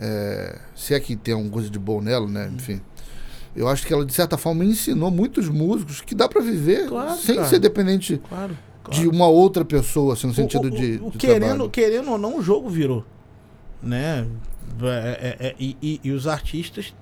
é, 0.00 0.58
se 0.74 0.94
é 0.94 1.00
que 1.00 1.14
tem 1.16 1.34
alguma 1.34 1.52
coisa 1.52 1.68
de 1.68 1.78
bom 1.78 2.00
nela, 2.00 2.26
né? 2.26 2.50
Enfim. 2.54 2.80
Eu 3.54 3.68
acho 3.68 3.86
que 3.86 3.92
ela, 3.92 4.04
de 4.04 4.12
certa 4.12 4.36
forma, 4.38 4.64
ensinou 4.64 5.10
muitos 5.10 5.48
músicos 5.48 6.00
que 6.00 6.14
dá 6.14 6.28
pra 6.28 6.40
viver 6.40 6.88
Claro, 6.88 7.16
sem 7.16 7.36
cara. 7.36 7.46
ser 7.48 7.58
dependente 7.60 8.20
Claro. 8.28 8.56
de 8.90 9.06
uma 9.06 9.28
outra 9.28 9.64
pessoa, 9.64 10.14
assim, 10.14 10.26
no 10.26 10.34
sentido 10.34 10.66
o- 10.68 10.70
de, 10.70 11.00
o- 11.02 11.10
de 11.10 11.18
querendo, 11.18 11.40
trabalho. 11.48 11.70
querendo 11.70 12.10
ou 12.10 12.18
não, 12.18 12.38
o 12.38 12.42
jogo 12.42 12.68
virou. 12.68 13.04
Né? 13.82 14.26
É, 14.82 15.36
é, 15.40 15.46
é, 15.48 15.54
e, 15.58 15.76
e- 15.82 16.00
e 16.04 16.10
os 16.12 16.26
artistas 16.26 16.94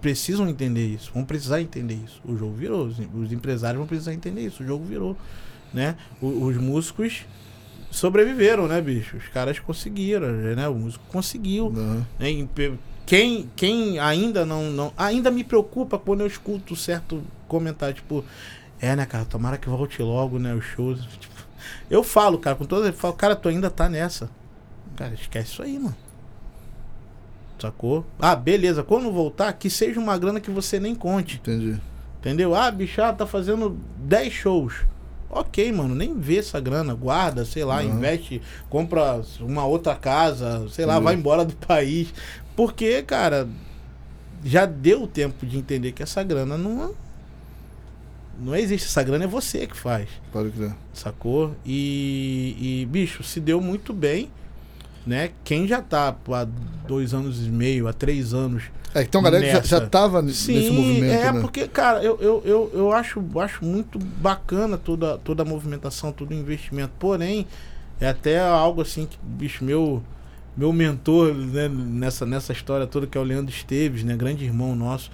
precisam 0.00 0.48
entender 0.48 0.86
isso, 0.86 1.10
vão 1.12 1.24
precisar 1.24 1.60
entender 1.60 1.94
isso. 1.94 2.20
O 2.24 2.36
jogo 2.36 2.54
virou, 2.54 2.86
os, 2.86 2.98
os 3.14 3.32
empresários 3.32 3.78
vão 3.78 3.86
precisar 3.86 4.12
entender 4.14 4.42
isso, 4.46 4.62
o 4.62 4.66
jogo 4.66 4.84
virou. 4.84 5.16
Né? 5.74 5.96
O- 6.20 6.44
os 6.46 6.56
músicos 6.56 7.24
sobreviveram, 7.90 8.68
né, 8.68 8.80
bicho? 8.80 9.16
Os 9.16 9.28
caras 9.28 9.58
conseguiram, 9.58 10.28
né? 10.30 10.68
O 10.68 10.74
músico 10.74 11.04
conseguiu. 11.08 11.70
Né? 12.18 12.46
Pe- 12.54 12.74
Quem, 13.06 13.50
quem 13.56 13.98
ainda 13.98 14.44
não, 14.44 14.70
não. 14.70 14.92
Ainda 14.96 15.30
me 15.30 15.42
preocupa 15.42 15.98
quando 15.98 16.20
eu 16.20 16.26
escuto 16.26 16.76
certo 16.76 17.22
comentário, 17.48 17.94
tipo, 17.94 18.22
é, 18.80 18.94
né, 18.94 19.06
cara, 19.06 19.24
tomara 19.24 19.56
que 19.56 19.68
volte 19.68 20.02
logo, 20.02 20.38
né, 20.38 20.54
os 20.54 20.64
shows. 20.64 21.00
Tipo, 21.18 21.34
eu 21.90 22.02
falo, 22.04 22.38
cara, 22.38 22.54
com 22.56 22.64
toda. 22.64 22.88
Eu 22.88 22.92
falo, 22.92 23.14
cara, 23.14 23.34
tu 23.34 23.48
ainda 23.48 23.68
tá 23.70 23.88
nessa. 23.88 24.30
Cara, 24.94 25.14
esquece 25.14 25.52
isso 25.52 25.62
aí, 25.62 25.78
mano. 25.78 25.96
Sacou? 27.58 28.04
Ah, 28.18 28.36
beleza, 28.36 28.82
quando 28.82 29.10
voltar, 29.12 29.52
que 29.52 29.68
seja 29.68 29.98
uma 29.98 30.16
grana 30.16 30.40
que 30.40 30.50
você 30.50 30.78
nem 30.78 30.94
conte. 30.94 31.36
Entendi. 31.36 31.76
Entendeu? 32.20 32.54
Ah, 32.54 32.70
bicho, 32.70 33.00
ah, 33.02 33.12
tá 33.12 33.26
fazendo 33.26 33.76
10 33.98 34.32
shows. 34.32 34.74
Ok, 35.30 35.70
mano, 35.72 35.94
nem 35.94 36.18
vê 36.18 36.38
essa 36.38 36.58
grana, 36.58 36.94
guarda, 36.94 37.44
sei 37.44 37.64
lá, 37.64 37.82
Uhum. 37.82 37.96
investe, 37.98 38.40
compra 38.70 39.20
uma 39.40 39.64
outra 39.66 39.94
casa, 39.94 40.66
sei 40.70 40.86
lá, 40.86 40.94
Entendi. 40.94 41.04
vai 41.04 41.14
embora 41.14 41.44
do 41.44 41.54
país. 41.56 42.12
Porque, 42.56 43.02
cara, 43.02 43.46
já 44.44 44.64
deu 44.64 45.06
tempo 45.06 45.44
de 45.44 45.58
entender 45.58 45.92
que 45.92 46.02
essa 46.02 46.22
grana 46.22 46.56
não 46.56 46.94
não 48.40 48.54
existe, 48.54 48.86
essa 48.86 49.02
grana 49.02 49.24
é 49.24 49.26
você 49.26 49.66
que 49.66 49.76
faz, 49.76 50.08
Pode 50.32 50.50
crer. 50.50 50.72
sacou? 50.94 51.54
E, 51.66 52.56
e 52.82 52.86
bicho, 52.86 53.22
se 53.24 53.40
deu 53.40 53.60
muito 53.60 53.92
bem, 53.92 54.30
né? 55.08 55.30
Quem 55.42 55.66
já 55.66 55.80
tá 55.80 56.08
há 56.32 56.46
dois 56.86 57.14
anos 57.14 57.46
e 57.46 57.50
meio, 57.50 57.88
há 57.88 57.92
três 57.92 58.34
anos 58.34 58.64
É, 58.94 59.02
então, 59.02 59.22
galera 59.22 59.42
que 59.44 59.50
já, 59.50 59.58
Nessa. 59.58 59.68
já 59.68 59.86
tava 59.86 60.18
n- 60.20 60.26
nesse 60.28 60.70
movimento, 60.70 61.12
é 61.12 61.32
né? 61.32 61.40
porque, 61.40 61.66
cara, 61.66 62.02
eu, 62.02 62.18
eu, 62.20 62.42
eu, 62.44 62.70
eu 62.74 62.92
acho, 62.92 63.22
acho 63.40 63.64
muito 63.64 63.98
bacana 63.98 64.76
toda, 64.78 65.18
toda 65.18 65.42
a 65.42 65.46
movimentação, 65.46 66.12
todo 66.12 66.30
o 66.30 66.34
investimento. 66.34 66.92
Porém, 66.98 67.46
é 68.00 68.08
até 68.08 68.38
algo 68.40 68.80
assim 68.82 69.06
que, 69.06 69.18
bicho, 69.22 69.64
meu, 69.64 70.02
meu 70.56 70.72
mentor 70.72 71.34
né, 71.34 71.68
nessa, 71.68 72.24
nessa 72.24 72.52
história 72.52 72.86
toda, 72.86 73.06
que 73.06 73.16
é 73.18 73.20
o 73.20 73.24
Leandro 73.24 73.52
Esteves, 73.54 74.04
né? 74.04 74.16
Grande 74.16 74.44
irmão 74.44 74.74
nosso. 74.76 75.10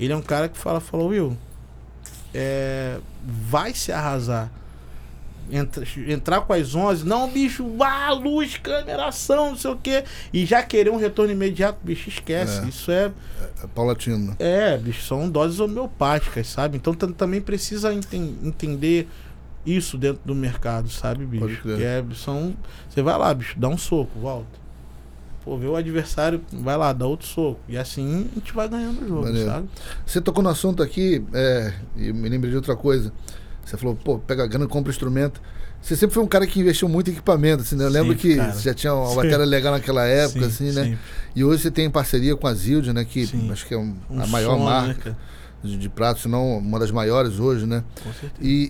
Ele 0.00 0.12
é 0.12 0.16
um 0.16 0.22
cara 0.22 0.48
que 0.48 0.56
fala, 0.58 0.80
falou, 0.80 1.08
Will, 1.08 1.36
é, 2.34 2.98
vai 3.24 3.74
se 3.74 3.92
arrasar. 3.92 4.50
Entra- 5.54 5.84
entrar 6.08 6.40
com 6.40 6.54
as 6.54 6.74
11, 6.74 7.04
não, 7.06 7.30
bicho, 7.30 7.62
ah, 7.80 8.10
luz, 8.14 8.56
câmera, 8.56 9.04
ação, 9.08 9.50
não 9.50 9.56
sei 9.56 9.70
o 9.70 9.76
quê, 9.76 10.02
e 10.32 10.46
já 10.46 10.62
querer 10.62 10.88
um 10.90 10.96
retorno 10.96 11.30
imediato, 11.30 11.78
bicho, 11.84 12.08
esquece. 12.08 12.60
É. 12.64 12.68
Isso 12.68 12.90
é, 12.90 13.12
É 13.62 13.66
paulatino. 13.74 14.34
é, 14.38 14.78
bicho, 14.78 15.02
são 15.02 15.28
doses 15.28 15.60
homeopáticas, 15.60 16.46
sabe? 16.46 16.78
Então 16.78 16.94
tam- 16.94 17.12
também 17.12 17.38
precisa 17.40 17.92
enten- 17.92 18.34
entender 18.42 19.06
isso 19.66 19.98
dentro 19.98 20.22
do 20.24 20.34
mercado, 20.34 20.88
sabe, 20.88 21.26
Pode 21.26 21.52
bicho? 21.52 21.62
crer. 21.62 21.76
Que 21.76 21.84
é, 21.84 22.04
são, 22.14 22.54
você 22.88 23.02
vai 23.02 23.18
lá, 23.18 23.34
bicho, 23.34 23.54
dá 23.58 23.68
um 23.68 23.76
soco, 23.76 24.18
volta. 24.18 24.62
Pô, 25.44 25.58
vê 25.58 25.66
o 25.66 25.76
adversário, 25.76 26.40
vai 26.52 26.76
lá, 26.78 26.92
dá 26.94 27.04
outro 27.06 27.26
soco. 27.26 27.60
E 27.68 27.76
assim 27.76 28.26
a 28.32 28.38
gente 28.38 28.52
vai 28.54 28.68
ganhando 28.68 29.04
o 29.04 29.08
jogo, 29.08 29.22
Maneiro. 29.24 29.50
sabe? 29.50 29.68
Você 30.06 30.20
tocou 30.20 30.42
no 30.42 30.48
assunto 30.48 30.82
aqui, 30.82 31.22
é, 31.34 31.74
e 31.96 32.10
me 32.12 32.28
lembrei 32.28 32.50
de 32.50 32.56
outra 32.56 32.74
coisa. 32.74 33.12
Você 33.64 33.76
falou, 33.76 33.94
pô, 33.96 34.18
pega 34.18 34.44
a 34.44 34.46
grana, 34.46 34.66
compra 34.66 34.90
instrumento. 34.90 35.40
Você 35.80 35.96
sempre 35.96 36.14
foi 36.14 36.22
um 36.22 36.26
cara 36.28 36.46
que 36.46 36.60
investiu 36.60 36.88
muito 36.88 37.10
em 37.10 37.12
equipamento, 37.12 37.62
assim, 37.62 37.74
né? 37.76 37.84
Eu 37.84 37.88
lembro 37.88 38.14
que 38.14 38.36
cara. 38.36 38.52
você 38.52 38.62
já 38.62 38.74
tinha 38.74 38.94
uma 38.94 39.14
bateria 39.16 39.38
legal 39.38 39.72
naquela 39.72 40.04
época, 40.04 40.40
Sim, 40.48 40.68
assim, 40.68 40.76
né? 40.76 40.84
sempre. 40.84 40.98
E 41.34 41.42
hoje 41.44 41.62
você 41.62 41.70
tem 41.70 41.90
parceria 41.90 42.36
com 42.36 42.46
a 42.46 42.54
Zilde, 42.54 42.92
né? 42.92 43.04
Que 43.04 43.26
Sim. 43.26 43.50
acho 43.50 43.66
que 43.66 43.74
é 43.74 43.78
um- 43.78 43.96
Um 44.08 44.22
a 44.22 44.26
maior 44.26 44.56
som, 44.56 44.58
né, 44.64 44.64
marca 44.70 44.94
cara? 45.02 45.16
de, 45.62 45.76
de 45.76 45.88
prato, 45.88 46.20
se 46.20 46.28
não 46.28 46.58
uma 46.58 46.78
das 46.78 46.90
maiores 46.92 47.40
hoje, 47.40 47.66
né? 47.66 47.82
Com 48.02 48.12
certeza. 48.12 48.32
E, 48.40 48.68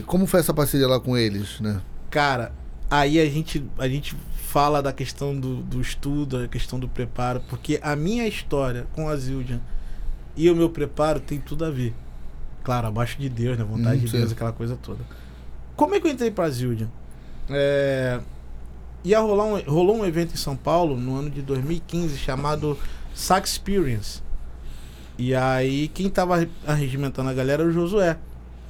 e 0.00 0.02
como 0.06 0.26
foi 0.26 0.40
essa 0.40 0.54
parceria 0.54 0.88
lá 0.88 0.98
com 0.98 1.16
eles, 1.18 1.60
né? 1.60 1.80
Cara, 2.10 2.52
aí 2.90 3.18
a 3.20 3.26
gente, 3.26 3.62
a 3.78 3.86
gente 3.88 4.16
fala 4.36 4.82
da 4.82 4.92
questão 4.92 5.38
do, 5.38 5.56
do 5.62 5.80
estudo, 5.82 6.38
a 6.38 6.48
questão 6.48 6.78
do 6.78 6.88
preparo, 6.88 7.42
porque 7.48 7.78
a 7.82 7.94
minha 7.96 8.26
história 8.26 8.86
com 8.94 9.08
a 9.08 9.16
Zildjian 9.16 9.60
e 10.36 10.50
o 10.50 10.56
meu 10.56 10.70
preparo 10.70 11.20
tem 11.20 11.38
tudo 11.38 11.64
a 11.64 11.70
ver. 11.70 11.94
Claro, 12.64 12.86
abaixo 12.86 13.18
de 13.18 13.28
Deus, 13.28 13.58
né? 13.58 13.64
Vontade 13.64 13.96
Hum, 13.98 14.04
de 14.04 14.10
sim. 14.10 14.18
Deus, 14.18 14.32
aquela 14.32 14.52
coisa 14.52 14.76
toda. 14.80 15.00
Como 15.76 15.94
é 15.94 16.00
que 16.00 16.06
eu 16.06 16.12
entrei 16.12 16.30
pra 16.30 16.48
Zildjian? 16.48 16.88
É, 17.50 18.20
ia 19.02 19.18
rolar 19.18 19.44
um, 19.46 19.58
rolou 19.62 19.96
um 19.98 20.04
evento 20.04 20.34
em 20.34 20.36
São 20.36 20.56
Paulo 20.56 20.96
no 20.96 21.16
ano 21.16 21.28
de 21.30 21.42
2015 21.42 22.16
chamado 22.18 22.78
Sax 23.14 23.50
Experience. 23.52 24.22
E 25.18 25.34
aí 25.34 25.88
quem 25.88 26.08
tava 26.08 26.46
arregimentando 26.66 27.28
a 27.30 27.34
galera 27.34 27.62
era 27.62 27.70
o 27.70 27.72
Josué. 27.72 28.16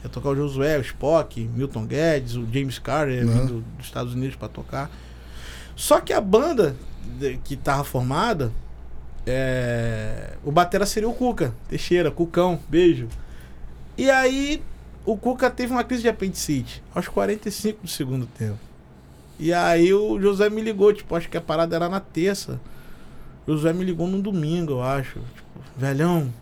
Ia 0.03 0.09
tocar 0.11 0.30
o 0.30 0.36
Josué, 0.36 0.78
o 0.78 0.80
Spock, 0.80 1.40
Milton 1.55 1.86
Guedes, 1.86 2.34
o 2.34 2.47
James 2.53 2.78
Carter, 2.78 3.24
Uhum. 3.26 3.32
vindo 3.32 3.64
dos 3.76 3.86
Estados 3.86 4.14
Unidos 4.14 4.34
pra 4.36 4.49
tocar. 4.49 4.90
Só 5.76 6.01
que 6.01 6.12
a 6.12 6.20
banda 6.20 6.74
de- 7.18 7.36
que 7.45 7.57
tava 7.57 7.84
formada, 7.84 8.51
é, 9.26 10.32
o 10.45 10.51
batera 10.51 10.84
seria 10.86 11.09
o 11.09 11.14
Cuca, 11.14 11.55
Teixeira, 11.68 12.11
Cucão, 12.11 12.59
beijo. 12.68 13.09
E 13.97 14.11
aí 14.11 14.62
o 15.05 15.16
Cuca 15.16 15.51
teve 15.51 15.72
uma 15.72 15.84
crise 15.84 16.03
de 16.03 16.09
apendicite 16.09 16.82
aos 16.95 17.09
45 17.09 17.82
do 17.82 17.88
segundo 17.88 18.26
tempo. 18.26 18.59
E 19.38 19.53
aí 19.53 19.93
o 19.93 20.20
José 20.20 20.49
me 20.49 20.61
ligou, 20.61 20.93
tipo, 20.93 21.14
acho 21.16 21.28
que 21.28 21.36
a 21.36 21.40
parada 21.40 21.74
era 21.74 21.88
na 21.88 22.01
terça. 22.01 22.61
O 23.47 23.53
José 23.53 23.72
me 23.72 23.84
ligou 23.84 24.07
no 24.07 24.22
domingo, 24.22 24.74
eu 24.74 24.82
acho. 24.82 25.18
Tipo, 25.18 25.61
velhão, 25.76 26.32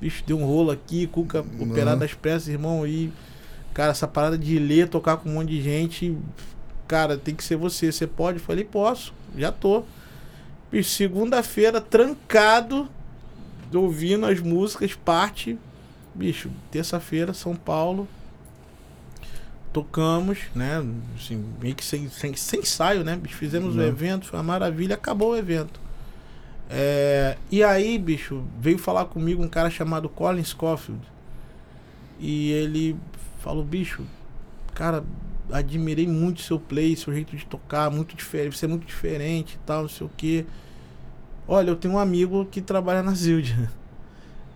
bicho, 0.00 0.24
deu 0.26 0.38
um 0.38 0.44
rolo 0.44 0.70
aqui, 0.70 1.06
Cuca 1.06 1.42
Não. 1.42 1.70
operado 1.70 2.00
das 2.00 2.14
peças, 2.14 2.48
irmão, 2.48 2.86
e. 2.86 3.12
Cara, 3.72 3.92
essa 3.92 4.08
parada 4.08 4.36
de 4.36 4.58
ler, 4.58 4.88
tocar 4.88 5.18
com 5.18 5.28
um 5.28 5.34
monte 5.34 5.50
de 5.50 5.62
gente, 5.62 6.16
cara, 6.88 7.16
tem 7.16 7.32
que 7.32 7.44
ser 7.44 7.56
você. 7.56 7.92
Você 7.92 8.08
pode? 8.08 8.38
Eu 8.38 8.44
falei, 8.44 8.64
posso, 8.64 9.14
já 9.36 9.52
tô. 9.52 9.84
Segunda-feira, 10.82 11.80
trancado, 11.80 12.88
ouvindo 13.72 14.26
as 14.26 14.40
músicas, 14.40 14.94
parte. 14.94 15.56
Bicho, 16.18 16.50
terça-feira, 16.68 17.32
São 17.32 17.54
Paulo. 17.54 18.08
Tocamos, 19.72 20.40
né? 20.52 20.84
Assim, 21.16 21.44
meio 21.62 21.76
que 21.76 21.84
sem, 21.84 22.08
sem, 22.08 22.34
sem 22.34 22.58
ensaio, 22.58 23.04
né? 23.04 23.14
Bicho, 23.14 23.36
fizemos 23.36 23.76
o 23.76 23.78
Não. 23.78 23.84
evento, 23.84 24.26
foi 24.26 24.36
uma 24.36 24.42
maravilha, 24.42 24.96
acabou 24.96 25.30
o 25.30 25.36
evento. 25.36 25.78
É, 26.68 27.38
e 27.52 27.62
aí, 27.62 27.96
bicho, 27.96 28.42
veio 28.60 28.78
falar 28.78 29.04
comigo 29.04 29.40
um 29.44 29.48
cara 29.48 29.70
chamado 29.70 30.08
Colin 30.08 30.42
Scofield. 30.42 31.00
E 32.18 32.50
ele 32.50 32.96
falou, 33.38 33.62
bicho, 33.62 34.02
cara, 34.74 35.04
admirei 35.52 36.08
muito 36.08 36.42
seu 36.42 36.58
play, 36.58 36.96
seu 36.96 37.14
jeito 37.14 37.36
de 37.36 37.46
tocar, 37.46 37.92
muito 37.92 38.16
diferente, 38.16 38.58
você 38.58 38.64
é 38.64 38.68
muito 38.68 38.84
diferente 38.84 39.54
e 39.54 39.58
tal, 39.64 39.82
não 39.82 39.88
sei 39.88 40.04
o 40.04 40.10
que. 40.16 40.44
Olha, 41.46 41.70
eu 41.70 41.76
tenho 41.76 41.94
um 41.94 41.98
amigo 41.98 42.44
que 42.46 42.60
trabalha 42.60 43.04
na 43.04 43.14
Zildia. 43.14 43.70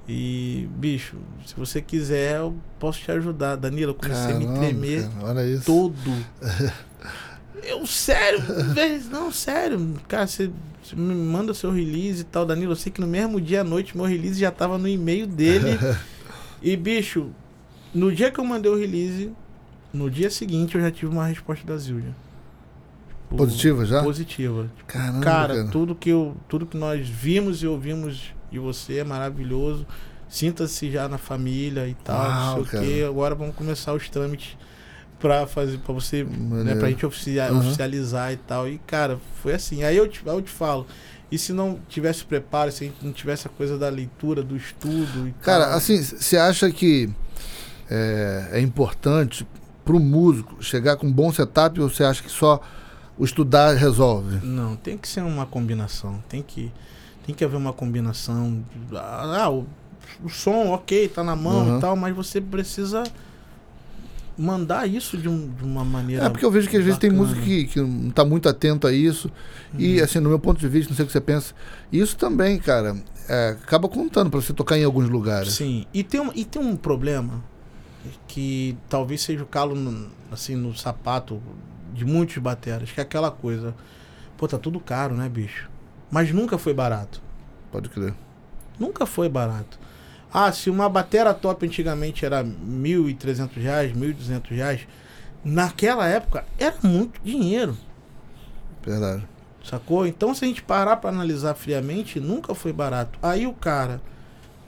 E, 0.08 0.68
bicho, 0.76 1.16
se 1.46 1.54
você 1.54 1.80
quiser, 1.80 2.38
eu 2.38 2.54
posso 2.78 3.00
te 3.00 3.10
ajudar. 3.12 3.56
Danilo, 3.56 3.92
eu 3.92 3.94
comecei 3.94 4.32
a 4.32 4.38
me 4.38 4.44
Caramba, 4.46 4.60
tremer 4.66 5.08
cara, 5.08 5.26
olha 5.26 5.46
isso. 5.46 5.64
todo. 5.64 6.24
Eu, 7.64 7.86
sério, 7.86 8.40
não, 9.08 9.30
sério. 9.30 9.94
Cara, 10.08 10.26
você, 10.26 10.50
você 10.82 10.96
me 10.96 11.14
manda 11.14 11.54
seu 11.54 11.70
release 11.70 12.22
e 12.22 12.24
tal, 12.24 12.44
Danilo. 12.44 12.72
Eu 12.72 12.76
sei 12.76 12.90
que 12.90 13.00
no 13.00 13.06
mesmo 13.06 13.40
dia 13.40 13.60
à 13.60 13.64
noite 13.64 13.96
meu 13.96 14.04
release 14.04 14.40
já 14.40 14.50
tava 14.50 14.76
no 14.78 14.88
e-mail 14.88 15.28
dele. 15.28 15.78
e, 16.60 16.76
bicho, 16.76 17.30
no 17.94 18.10
dia 18.12 18.32
que 18.32 18.40
eu 18.40 18.44
mandei 18.44 18.68
o 18.68 18.76
release, 18.76 19.30
no 19.92 20.10
dia 20.10 20.28
seguinte 20.28 20.74
eu 20.74 20.80
já 20.80 20.90
tive 20.90 21.12
uma 21.12 21.24
resposta 21.26 21.64
da 21.64 21.76
Zildia. 21.76 22.16
Tipo, 23.32 23.36
Positiva 23.36 23.84
já? 23.86 24.02
Positiva. 24.02 24.68
Caramba, 24.86 25.20
Cara, 25.20 25.54
cara. 25.56 25.68
tudo 25.68 25.94
que 25.94 26.10
eu, 26.10 26.36
tudo 26.48 26.66
que 26.66 26.76
nós 26.76 27.08
vimos 27.08 27.62
e 27.62 27.66
ouvimos 27.68 28.34
de 28.52 28.58
você 28.58 28.98
é 28.98 29.04
maravilhoso. 29.04 29.84
Sinta-se 30.28 30.90
já 30.90 31.08
na 31.08 31.18
família 31.18 31.88
e 31.88 31.94
tal, 31.94 32.16
Uau, 32.28 32.56
não 32.58 32.64
sei 32.64 32.64
cara. 32.72 32.84
o 32.84 32.86
quê. 32.88 33.04
Agora 33.08 33.34
vamos 33.34 33.54
começar 33.56 33.92
os 33.92 34.08
trâmites 34.08 34.56
pra 35.18 35.46
fazer 35.46 35.78
para 35.78 35.92
você, 35.94 36.24
né, 36.24 36.36
Maneiro. 36.38 36.78
pra 36.80 36.88
gente 36.88 37.04
oficia- 37.06 37.46
Aham. 37.48 37.58
oficializar 37.60 38.32
e 38.32 38.36
tal. 38.36 38.68
E 38.68 38.78
cara, 38.86 39.18
foi 39.42 39.54
assim. 39.54 39.82
Aí 39.84 39.96
eu 39.96 40.08
te, 40.08 40.22
eu 40.24 40.40
te 40.42 40.50
falo, 40.50 40.86
e 41.30 41.36
se 41.38 41.52
não 41.52 41.78
tivesse 41.88 42.24
preparo, 42.24 42.72
se 42.72 42.84
a 42.84 42.86
gente 42.88 43.04
não 43.04 43.12
tivesse 43.12 43.46
a 43.46 43.50
coisa 43.50 43.76
da 43.78 43.88
leitura, 43.88 44.42
do 44.42 44.56
estudo 44.56 45.28
e 45.28 45.32
Cara, 45.42 45.66
tal. 45.66 45.74
assim, 45.76 46.02
você 46.02 46.36
acha 46.36 46.70
que 46.70 47.10
é, 47.90 48.48
é 48.52 48.60
importante 48.60 49.46
pro 49.84 49.98
músico 50.00 50.62
chegar 50.62 50.96
com 50.96 51.06
um 51.06 51.12
bom 51.12 51.32
setup 51.32 51.80
ou 51.80 51.88
você 51.90 52.04
acha 52.04 52.22
que 52.22 52.30
só 52.30 52.60
o 53.18 53.24
estudar 53.24 53.74
resolve? 53.76 54.44
Não, 54.44 54.76
tem 54.76 54.96
que 54.96 55.06
ser 55.06 55.22
uma 55.22 55.44
combinação. 55.46 56.22
Tem 56.28 56.42
que, 56.42 56.72
tem 57.26 57.34
que 57.34 57.44
haver 57.44 57.56
uma 57.56 57.72
combinação. 57.72 58.64
Ah, 58.94 59.48
o, 59.50 59.66
o 60.22 60.28
som, 60.28 60.68
ok, 60.70 61.08
tá 61.08 61.22
na 61.22 61.36
mão 61.36 61.68
Uhum. 61.68 61.78
e 61.78 61.80
tal, 61.80 61.96
mas 61.96 62.14
você 62.14 62.40
precisa 62.40 63.04
mandar 64.36 64.88
isso 64.88 65.16
de, 65.18 65.28
um- 65.28 65.48
de 65.50 65.62
uma 65.62 65.84
maneira. 65.84 66.24
É 66.26 66.28
porque 66.30 66.44
eu 66.44 66.50
vejo 66.50 66.68
que 66.68 66.76
às 66.76 66.84
vezes 66.84 66.98
tem 66.98 67.10
bacana. 67.10 67.28
músico 67.28 67.44
que, 67.46 67.64
que 67.66 67.80
não 67.80 68.10
tá 68.10 68.24
muito 68.24 68.48
atento 68.48 68.86
a 68.86 68.92
isso. 68.92 69.30
E 69.78 69.98
Uhum. 69.98 70.04
assim, 70.04 70.20
no 70.20 70.28
meu 70.28 70.38
ponto 70.38 70.58
de 70.58 70.68
vista, 70.68 70.90
não 70.90 70.96
sei 70.96 71.04
o 71.04 71.06
que 71.06 71.12
você 71.12 71.20
pensa, 71.20 71.54
isso 71.92 72.16
também, 72.16 72.58
cara, 72.58 72.96
é, 73.28 73.50
acaba 73.62 73.88
contando 73.88 74.30
pra 74.30 74.40
você 74.40 74.52
tocar 74.52 74.78
em 74.78 74.84
alguns 74.84 75.08
lugares. 75.08 75.52
Sim, 75.54 75.86
e 75.92 76.02
tem, 76.02 76.20
um, 76.20 76.30
e 76.34 76.44
tem 76.44 76.60
um 76.62 76.76
problema 76.76 77.42
que 78.26 78.76
talvez 78.88 79.20
seja 79.22 79.42
o 79.44 79.46
calo 79.46 79.74
no, 79.74 80.08
assim, 80.30 80.56
no 80.56 80.74
sapato 80.74 81.40
de 81.94 82.04
muitos 82.04 82.38
bateras, 82.38 82.90
que 82.90 82.98
é 83.00 83.02
aquela 83.02 83.30
coisa. 83.30 83.74
Pô, 84.36 84.48
tá 84.48 84.58
tudo 84.58 84.80
caro, 84.80 85.14
né, 85.14 85.28
bicho? 85.28 85.70
Mas 86.12 86.30
nunca 86.30 86.58
foi 86.58 86.72
barato. 86.74 87.20
Pode 87.72 87.88
crer. 87.88 88.14
Nunca 88.78 89.04
foi 89.06 89.28
barato. 89.28 89.80
Ah, 90.32 90.52
se 90.52 90.70
uma 90.70 90.88
batera 90.88 91.34
top 91.34 91.66
antigamente 91.66 92.24
era 92.24 92.42
R$ 92.42 92.48
1.300, 92.48 93.94
1.200 93.94 94.50
reais, 94.50 94.80
naquela 95.44 96.06
época 96.06 96.44
era 96.58 96.76
muito 96.82 97.20
dinheiro, 97.22 97.76
Verdade. 98.84 99.26
sacou? 99.64 100.06
Então, 100.06 100.34
se 100.34 100.44
a 100.44 100.48
gente 100.48 100.62
parar 100.62 100.96
pra 100.98 101.10
analisar 101.10 101.54
friamente, 101.54 102.20
nunca 102.20 102.54
foi 102.54 102.72
barato. 102.72 103.18
Aí 103.22 103.46
o 103.46 103.52
cara 103.54 104.00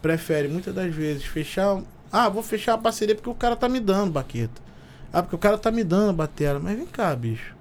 prefere 0.02 0.48
muitas 0.48 0.74
das 0.74 0.94
vezes 0.94 1.24
fechar. 1.24 1.80
Ah, 2.12 2.28
vou 2.28 2.42
fechar 2.42 2.74
a 2.74 2.78
parceria 2.78 3.14
porque 3.14 3.30
o 3.30 3.34
cara 3.34 3.56
tá 3.56 3.68
me 3.68 3.80
dando 3.80 4.12
baqueta. 4.12 4.62
Ah, 5.12 5.22
porque 5.22 5.36
o 5.36 5.38
cara 5.38 5.56
tá 5.58 5.70
me 5.70 5.82
dando 5.84 6.12
batera. 6.12 6.58
Mas 6.60 6.76
vem 6.76 6.86
cá, 6.86 7.14
bicho. 7.16 7.54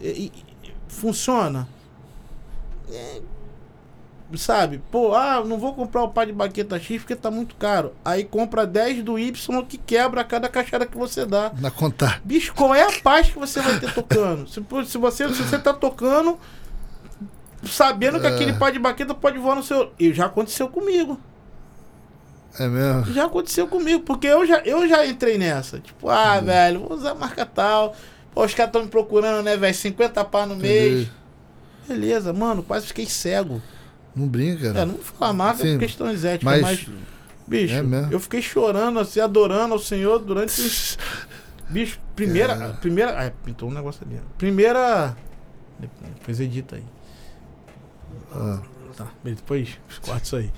E- 0.00 0.30
e- 0.32 0.72
funciona? 0.86 1.66
É, 2.92 3.20
sabe? 4.36 4.82
Pô, 4.90 5.14
ah, 5.14 5.42
não 5.44 5.58
vou 5.58 5.74
comprar 5.74 6.02
o 6.02 6.08
par 6.08 6.26
de 6.26 6.32
baqueta 6.32 6.78
X 6.78 7.00
porque 7.02 7.16
tá 7.16 7.30
muito 7.30 7.54
caro. 7.56 7.94
Aí 8.04 8.24
compra 8.24 8.66
10 8.66 9.02
do 9.02 9.18
Y 9.18 9.32
que 9.66 9.78
quebra 9.78 10.20
a 10.20 10.24
cada 10.24 10.48
caixada 10.48 10.84
que 10.86 10.96
você 10.96 11.24
dá. 11.24 11.50
Na 11.58 11.70
contar. 11.70 12.20
Bicho, 12.24 12.52
qual 12.54 12.74
é 12.74 12.82
a 12.82 13.00
paz 13.02 13.30
que 13.30 13.38
você 13.38 13.60
vai 13.60 13.78
ter 13.80 13.92
tocando? 13.94 14.46
Se, 14.48 14.62
se 14.86 14.98
você, 14.98 15.28
se 15.28 15.42
você 15.42 15.58
tá 15.58 15.72
tocando 15.72 16.38
sabendo 17.64 18.20
que 18.20 18.26
É. 18.26 18.30
aquele 18.30 18.52
par 18.52 18.70
de 18.70 18.78
baqueta 18.78 19.14
pode 19.14 19.38
voar 19.38 19.56
no 19.56 19.62
seu. 19.62 19.92
E 19.98 20.12
já 20.12 20.26
aconteceu 20.26 20.68
comigo. 20.68 21.18
É 22.58 22.66
mesmo? 22.66 23.12
Já 23.12 23.26
aconteceu 23.26 23.66
comigo, 23.68 24.02
porque 24.02 24.26
eu 24.26 24.44
já, 24.46 24.58
eu 24.60 24.86
já 24.88 25.06
entrei 25.06 25.38
nessa. 25.38 25.78
Tipo, 25.78 26.08
ah, 26.08 26.40
velho, 26.40 26.80
vou 26.80 26.96
usar 26.96 27.14
marca 27.14 27.46
tal. 27.46 27.94
Pô, 28.34 28.44
os 28.44 28.52
caras 28.54 28.70
estão 28.70 28.82
me 28.82 28.88
procurando, 28.88 29.44
né, 29.44 29.56
velho? 29.56 29.74
50 29.74 30.24
pá 30.24 30.44
no 30.44 30.56
mês. 30.56 31.08
Beleza, 31.88 32.32
mano, 32.32 32.62
quase 32.62 32.86
fiquei 32.86 33.06
cego. 33.06 33.62
Não 34.14 34.26
brinca, 34.28 34.68
É, 34.68 34.72
cara. 34.72 34.86
não 34.86 34.94
vou 34.94 35.02
falar 35.04 35.56
Sim, 35.56 35.72
por 35.72 35.78
questões 35.80 36.24
éticas, 36.24 36.60
mas. 36.60 36.86
mas, 36.86 36.88
bicho, 37.46 37.74
É 37.74 37.82
eu 38.10 38.20
fiquei 38.20 38.42
chorando, 38.42 38.98
assim, 38.98 39.20
adorando 39.20 39.72
ao 39.74 39.80
Senhor 39.80 40.18
durante. 40.18 40.50
os- 40.60 40.98
Bicho, 41.70 42.00
primeira. 42.16 42.52
É. 42.54 42.72
Primeira. 42.80 43.26
Ah, 43.26 43.30
pintou 43.44 43.68
um 43.68 43.72
negócio 43.72 44.02
ali. 44.06 44.20
Primeira. 44.38 45.16
Depois 45.78 46.40
edita 46.40 46.76
aí. 46.76 46.84
Ah, 48.32 48.60
Tá, 48.96 49.06
depois 49.22 49.78
corta 50.02 50.24
isso 50.24 50.36
aí. 50.36 50.50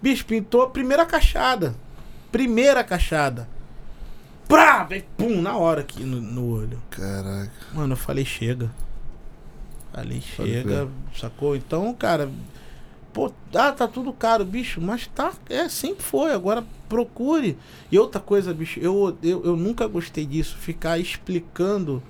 Bicho, 0.00 0.24
pintou 0.24 0.62
a 0.62 0.70
primeira 0.70 1.04
cachada. 1.04 1.74
Primeira 2.30 2.84
cachada. 2.84 3.48
Prá! 4.46 4.86
Pum, 5.16 5.40
na 5.42 5.56
hora 5.56 5.80
aqui 5.80 6.04
no, 6.04 6.20
no 6.20 6.48
olho. 6.50 6.80
caraca. 6.90 7.50
Mano, 7.72 7.94
eu 7.94 7.96
falei, 7.96 8.24
chega. 8.24 8.70
Pode 9.92 10.20
chega, 10.20 10.88
sacou? 11.18 11.54
Então, 11.54 11.92
cara, 11.94 12.30
pô, 13.12 13.30
ah, 13.54 13.72
tá 13.72 13.86
tudo 13.86 14.12
caro, 14.12 14.44
bicho, 14.44 14.80
mas 14.80 15.06
tá, 15.06 15.32
é, 15.48 15.68
sempre 15.68 16.02
foi, 16.02 16.32
agora 16.32 16.64
procure. 16.88 17.58
E 17.90 17.98
outra 17.98 18.20
coisa, 18.20 18.54
bicho, 18.54 18.80
eu, 18.80 19.16
eu, 19.22 19.44
eu 19.44 19.56
nunca 19.56 19.86
gostei 19.86 20.24
disso, 20.24 20.56
ficar 20.56 20.98
explicando 20.98 22.02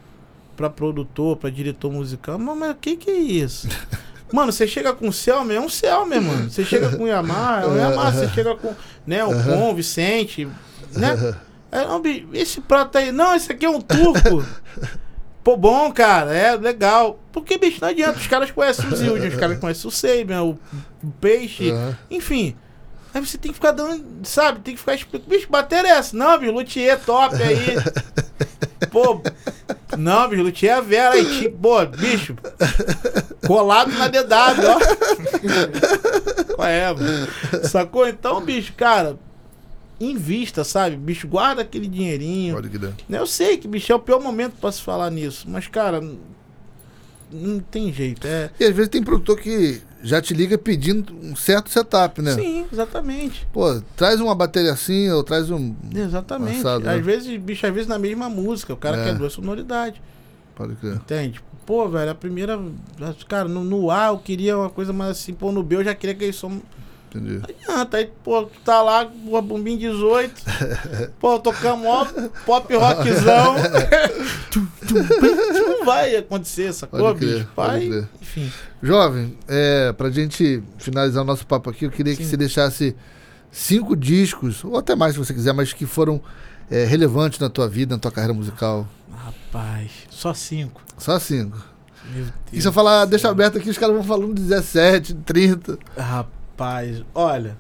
pra 0.56 0.70
produtor, 0.70 1.36
pra 1.36 1.50
diretor 1.50 1.90
musical, 1.90 2.38
mas, 2.38 2.56
mas 2.56 2.70
o 2.70 2.74
que 2.76 2.96
que 2.96 3.10
é 3.10 3.18
isso? 3.18 3.68
Mano, 4.32 4.50
você 4.50 4.66
chega 4.66 4.94
com 4.94 5.08
o 5.08 5.12
Selma, 5.12 5.52
é 5.52 5.60
um 5.60 5.68
Selma, 5.68 6.18
mano. 6.18 6.50
Você 6.50 6.64
chega 6.64 6.96
com 6.96 7.04
o 7.04 7.06
Yamaha, 7.06 7.64
é 7.64 7.66
um 7.66 7.76
Yamaha. 7.76 8.12
Você 8.12 8.28
chega 8.32 8.56
com, 8.56 8.74
né, 9.06 9.22
o 9.22 9.44
Com, 9.44 9.74
Vicente, 9.74 10.48
né? 10.92 11.36
É, 11.70 11.84
esse 12.32 12.62
prato 12.62 12.96
aí, 12.96 13.12
não, 13.12 13.34
esse 13.34 13.52
aqui 13.52 13.66
é 13.66 13.68
um 13.68 13.78
turco. 13.78 14.42
Pô, 15.42 15.56
bom, 15.56 15.90
cara, 15.92 16.32
é 16.34 16.56
legal. 16.56 17.18
Porque, 17.32 17.58
bicho, 17.58 17.78
não 17.80 17.88
adianta. 17.88 18.18
Os 18.18 18.26
caras 18.26 18.50
conhecem 18.50 18.86
o 18.88 18.96
Zilde, 18.96 19.28
os 19.28 19.34
caras 19.36 19.58
conhecem 19.58 19.88
o 19.88 19.90
Sabian, 19.90 20.42
o 20.44 20.58
Peixe, 21.20 21.70
Aham. 21.70 21.98
enfim. 22.10 22.56
Aí 23.14 23.20
você 23.24 23.36
tem 23.36 23.50
que 23.50 23.56
ficar 23.56 23.72
dando, 23.72 24.04
sabe? 24.26 24.60
Tem 24.60 24.72
que 24.74 24.80
ficar 24.80 24.94
explicando. 24.94 25.28
Bicho, 25.28 25.48
bater 25.50 25.84
essa. 25.84 26.16
Não, 26.16 26.38
bicho, 26.38 26.52
Luthier 26.52 26.98
top 27.00 27.34
aí. 27.42 27.76
Pô, 28.90 29.20
não, 29.96 30.28
bicho, 30.28 30.42
Luthier 30.42 30.78
é 30.78 30.80
Vera 30.80 31.14
aí. 31.14 31.40
Tipo, 31.40 31.58
pô, 31.58 31.86
bicho, 31.86 32.36
colado 33.46 33.90
na 33.92 34.08
DW, 34.08 34.66
ó. 34.68 36.54
Qual 36.56 36.68
é, 36.68 36.92
mano? 36.92 37.28
Sacou? 37.64 38.08
Então, 38.08 38.40
bicho, 38.40 38.72
cara, 38.74 39.18
invista, 40.04 40.64
sabe? 40.64 40.96
Bicho, 40.96 41.26
guarda 41.28 41.62
aquele 41.62 41.86
dinheirinho. 41.86 42.54
Pode 42.54 42.68
crer. 42.68 42.92
Eu 43.08 43.26
sei 43.26 43.56
que, 43.56 43.68
bicho, 43.68 43.92
é 43.92 43.94
o 43.94 43.98
pior 44.00 44.20
momento 44.20 44.54
pra 44.60 44.72
se 44.72 44.82
falar 44.82 45.10
nisso. 45.10 45.46
Mas, 45.48 45.66
cara, 45.66 46.02
não 47.30 47.60
tem 47.60 47.92
jeito. 47.92 48.26
É... 48.26 48.50
E 48.58 48.64
às 48.64 48.74
vezes 48.74 48.88
tem 48.88 49.02
produtor 49.02 49.38
que 49.38 49.80
já 50.02 50.20
te 50.20 50.34
liga 50.34 50.58
pedindo 50.58 51.14
um 51.14 51.34
certo 51.36 51.70
setup, 51.70 52.20
né? 52.20 52.34
Sim, 52.34 52.66
exatamente. 52.72 53.46
Pô, 53.52 53.80
traz 53.96 54.20
uma 54.20 54.34
bateria 54.34 54.72
assim, 54.72 55.08
ou 55.10 55.22
traz 55.22 55.50
um. 55.50 55.74
Exatamente. 55.94 56.58
Assado, 56.58 56.88
às 56.88 56.96
né? 56.96 57.00
vezes, 57.00 57.40
bicho, 57.40 57.66
às 57.66 57.72
vezes 57.72 57.88
na 57.88 57.98
mesma 57.98 58.28
música, 58.28 58.74
o 58.74 58.76
cara 58.76 58.98
É. 58.98 59.04
quer 59.04 59.14
duas 59.14 59.32
sonoridades. 59.32 60.00
Pode 60.54 60.74
crer. 60.74 60.96
Entende? 60.96 61.40
Pô, 61.64 61.88
velho, 61.88 62.10
a 62.10 62.14
primeira. 62.14 62.60
Cara, 63.28 63.48
no, 63.48 63.62
no 63.62 63.90
A 63.90 64.08
eu 64.08 64.18
queria 64.18 64.58
uma 64.58 64.68
coisa 64.68 64.92
mais 64.92 65.12
assim, 65.12 65.32
pô, 65.32 65.52
no 65.52 65.62
B 65.62 65.76
eu 65.76 65.84
já 65.84 65.94
queria 65.94 66.14
que 66.14 66.24
eles 66.24 66.36
som. 66.36 66.60
Entendi. 67.14 67.42
Adianta, 67.42 67.98
aí, 67.98 68.10
pô, 68.24 68.44
tu 68.44 68.58
tá 68.64 68.82
lá, 68.82 69.04
pô, 69.04 69.42
bombinho 69.42 69.78
18. 69.78 70.34
pô, 71.20 71.38
tocamos 71.38 71.86
ó, 71.86 72.06
pop 72.46 72.74
rockzão. 72.74 73.56
Não 75.52 75.84
vai 75.84 76.16
acontecer 76.16 76.64
essa 76.64 76.86
coisa, 76.86 77.12
bicho. 77.14 77.48
Pai, 77.54 78.06
enfim. 78.20 78.50
Jovem, 78.82 79.36
é, 79.46 79.92
pra 79.92 80.10
gente 80.10 80.62
finalizar 80.78 81.22
o 81.22 81.26
nosso 81.26 81.46
papo 81.46 81.70
aqui, 81.70 81.84
eu 81.84 81.90
queria 81.90 82.16
que 82.16 82.24
Sim. 82.24 82.30
você 82.30 82.36
deixasse 82.36 82.96
cinco 83.50 83.94
discos, 83.94 84.64
ou 84.64 84.78
até 84.78 84.96
mais 84.96 85.12
se 85.12 85.18
você 85.18 85.34
quiser, 85.34 85.52
mas 85.52 85.72
que 85.72 85.84
foram 85.84 86.20
é, 86.70 86.84
relevantes 86.84 87.38
na 87.38 87.50
tua 87.50 87.68
vida, 87.68 87.94
na 87.94 88.00
tua 88.00 88.10
carreira 88.10 88.32
musical. 88.32 88.88
Rapaz, 89.14 89.90
só 90.10 90.32
cinco. 90.32 90.80
Só 90.96 91.18
cinco. 91.18 91.62
Meu 92.12 92.24
Deus. 92.24 92.32
E 92.52 92.60
se 92.60 92.66
eu 92.66 92.72
falar, 92.72 93.04
deixa 93.04 93.28
aberto 93.28 93.58
aqui, 93.58 93.70
os 93.70 93.78
caras 93.78 93.94
vão 93.94 94.04
falando 94.04 94.34
17, 94.34 95.14
30. 95.14 95.78
Rapaz, 95.96 96.41
olha, 97.14 97.56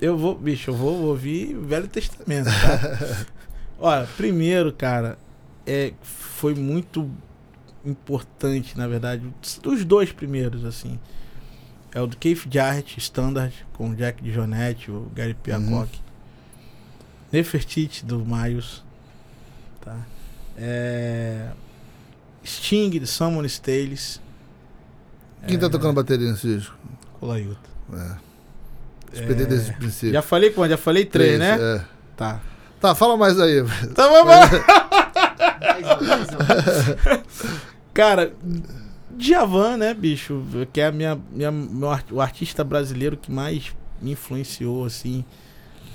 eu 0.00 0.16
vou, 0.16 0.34
bicho, 0.34 0.70
eu 0.70 0.74
vou 0.74 1.02
ouvir 1.04 1.56
o 1.56 1.62
Velho 1.62 1.88
Testamento, 1.88 2.46
tá? 2.46 3.26
olha, 3.78 4.08
primeiro, 4.16 4.72
cara, 4.72 5.18
é, 5.66 5.92
foi 6.02 6.54
muito 6.54 7.10
importante, 7.84 8.76
na 8.76 8.86
verdade, 8.86 9.22
os 9.64 9.84
dois 9.84 10.12
primeiros, 10.12 10.64
assim. 10.64 10.98
É 11.92 12.00
o 12.00 12.06
do 12.06 12.16
Keith 12.16 12.46
Jarrett, 12.50 12.98
Standard, 12.98 13.54
com 13.74 13.90
o 13.90 13.94
Jack 13.94 14.22
Dijonetti, 14.22 14.90
o 14.90 15.10
Gary 15.14 15.34
Piacock. 15.34 16.00
Nefertiti, 17.30 18.04
do 18.04 18.24
Miles, 18.24 18.82
tá? 19.80 19.96
É... 20.56 21.50
Sting, 22.44 22.90
de 22.90 23.06
Someone 23.06 23.48
Stales. 23.48 24.20
Quem 25.46 25.58
tá 25.58 25.68
tocando 25.70 25.94
bateria 25.94 26.30
nesse 26.30 26.46
disco? 26.46 26.76
Colaiuta. 27.18 27.73
É. 27.92 28.16
Despender 29.12 29.46
desse 29.46 29.72
princípio. 29.72 30.12
Já 30.12 30.22
falei 30.22 30.50
quanto? 30.50 30.70
Já 30.70 30.78
falei 30.78 31.04
três, 31.04 31.38
né? 31.38 31.56
É. 31.60 31.84
Tá. 32.16 32.40
Tá, 32.80 32.94
fala 32.94 33.16
mais 33.16 33.38
aí. 33.40 33.64
Então 33.84 34.10
vamos 34.10 34.28
lá. 34.28 34.50
Cara, 37.94 38.34
Djavan, 39.10 39.76
né, 39.76 39.94
bicho? 39.94 40.44
Que 40.72 40.80
é 40.80 40.86
a 40.86 40.92
minha, 40.92 41.18
minha, 41.30 41.50
meu 41.50 41.88
o 42.10 42.20
artista 42.20 42.64
brasileiro 42.64 43.16
que 43.16 43.30
mais 43.30 43.74
me 44.02 44.12
influenciou, 44.12 44.84
assim. 44.84 45.24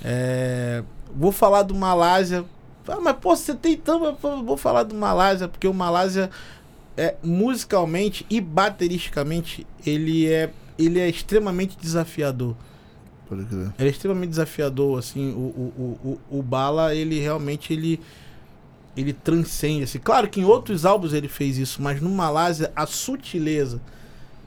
É, 0.02 0.82
vou 1.14 1.30
falar 1.30 1.62
do 1.62 1.74
Malásia. 1.74 2.44
Ah, 2.88 2.98
mas 3.00 3.16
pô, 3.20 3.36
você 3.36 3.54
tem 3.54 3.76
tanto. 3.76 4.16
Vou 4.42 4.56
falar 4.56 4.82
do 4.82 4.94
Malásia, 4.94 5.46
porque 5.46 5.68
o 5.68 5.74
Malásia, 5.74 6.30
é, 6.96 7.14
musicalmente 7.22 8.26
e 8.28 8.40
bateristicamente, 8.40 9.66
ele 9.86 10.26
é, 10.26 10.50
ele 10.84 10.98
é 11.00 11.08
extremamente 11.08 11.76
desafiador. 11.80 12.54
Pode 13.28 13.44
crer. 13.44 13.72
Ele 13.78 13.88
é 13.88 13.90
extremamente 13.92 14.30
desafiador, 14.30 14.98
assim, 14.98 15.30
o, 15.32 15.38
o, 15.38 16.18
o, 16.30 16.38
o, 16.38 16.42
Bala, 16.42 16.94
ele 16.94 17.20
realmente, 17.20 17.72
ele, 17.72 18.00
ele 18.96 19.12
transcende, 19.12 19.84
assim, 19.84 19.98
claro 19.98 20.28
que 20.28 20.40
em 20.40 20.44
outros 20.44 20.84
álbuns 20.84 21.12
ele 21.12 21.28
fez 21.28 21.56
isso, 21.58 21.80
mas 21.80 22.00
no 22.00 22.10
Malásia, 22.10 22.72
a 22.74 22.86
sutileza, 22.86 23.80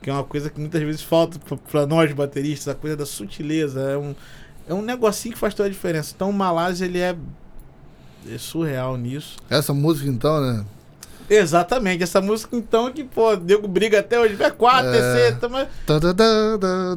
que 0.01 0.09
é 0.09 0.13
uma 0.13 0.23
coisa 0.25 0.49
que 0.49 0.59
muitas 0.59 0.81
vezes 0.81 1.01
falta 1.01 1.39
pra- 1.39 1.55
pra 1.55 1.85
nós 1.87 2.11
bateristas, 2.11 2.67
a 2.67 2.75
coisa 2.75 2.97
da 2.97 3.05
sutileza, 3.05 3.79
é 3.79 3.97
um, 3.97 4.13
é 4.67 4.73
um 4.73 4.81
negocinho 4.81 5.33
que 5.33 5.39
faz 5.39 5.53
toda 5.53 5.69
a 5.69 5.71
diferença, 5.71 6.11
então 6.13 6.29
o 6.29 6.33
Malásia, 6.33 6.83
ele 6.85 6.99
é, 6.99 7.15
é 8.29 8.37
surreal 8.37 8.97
nisso. 8.97 9.37
Essa 9.49 9.73
música 9.73 10.09
então, 10.09 10.41
né? 10.41 10.65
Exatamente, 11.29 12.03
essa 12.03 12.19
música 12.21 12.55
então 12.55 12.91
que, 12.91 13.03
pô, 13.03 13.33
o 13.33 13.37
nego 13.37 13.67
briga 13.67 13.99
até 13.99 14.19
hoje, 14.19 14.35
é 14.41 14.49
4, 14.49 14.89
É. 14.89 15.31
tá, 15.33 15.47
mas 15.49 15.67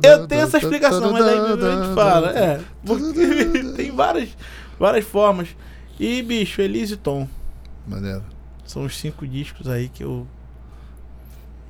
Eu 0.03 0.27
tenho 0.27 0.43
essa 0.43 0.59
explicação, 0.59 1.13
mas 1.13 1.25
aí 1.25 1.39
a 1.39 1.47
gente 1.49 1.95
fala. 1.95 2.31
É, 2.39 2.61
porque 2.85 3.73
tem 3.77 3.91
várias, 3.95 4.29
várias 4.79 5.05
formas. 5.05 5.49
E, 5.99 6.23
bicho, 6.23 6.61
Elise 6.61 6.95
e 6.95 6.97
Tom. 6.97 7.27
Maneiro. 7.87 8.23
São 8.67 8.85
os 8.85 8.97
cinco 8.99 9.27
discos 9.27 9.69
aí 9.69 9.89
que 9.89 10.03
eu. 10.05 10.27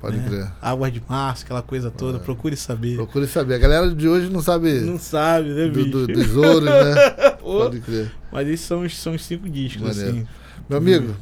Pode 0.01 0.17
né, 0.17 0.27
crer. 0.27 0.51
Águas 0.61 0.93
de 0.93 1.01
Março, 1.07 1.43
aquela 1.43 1.61
coisa 1.61 1.89
toda. 1.89 2.17
É. 2.17 2.21
Procure 2.21 2.55
saber. 2.55 2.95
Procure 2.97 3.25
saber. 3.27 3.55
A 3.55 3.57
galera 3.57 3.89
de 3.93 4.07
hoje 4.07 4.29
não 4.29 4.41
sabe 4.41 4.79
Não 4.81 4.99
sabe, 4.99 5.49
né, 5.49 5.65
do, 5.67 5.71
bicho? 5.71 5.89
do- 5.89 6.07
dos 6.07 6.35
ouros, 6.35 6.63
né? 6.63 7.31
Pode 7.41 7.79
crer. 7.79 8.11
Mas 8.31 8.47
esses 8.47 8.65
são, 8.65 8.81
os- 8.81 8.97
são 8.97 9.13
os 9.15 9.23
cinco 9.25 9.49
discos, 9.49 9.81
Maneiro. 9.81 10.09
assim. 10.09 10.27
Meu 10.69 10.77
amigo, 10.77 11.15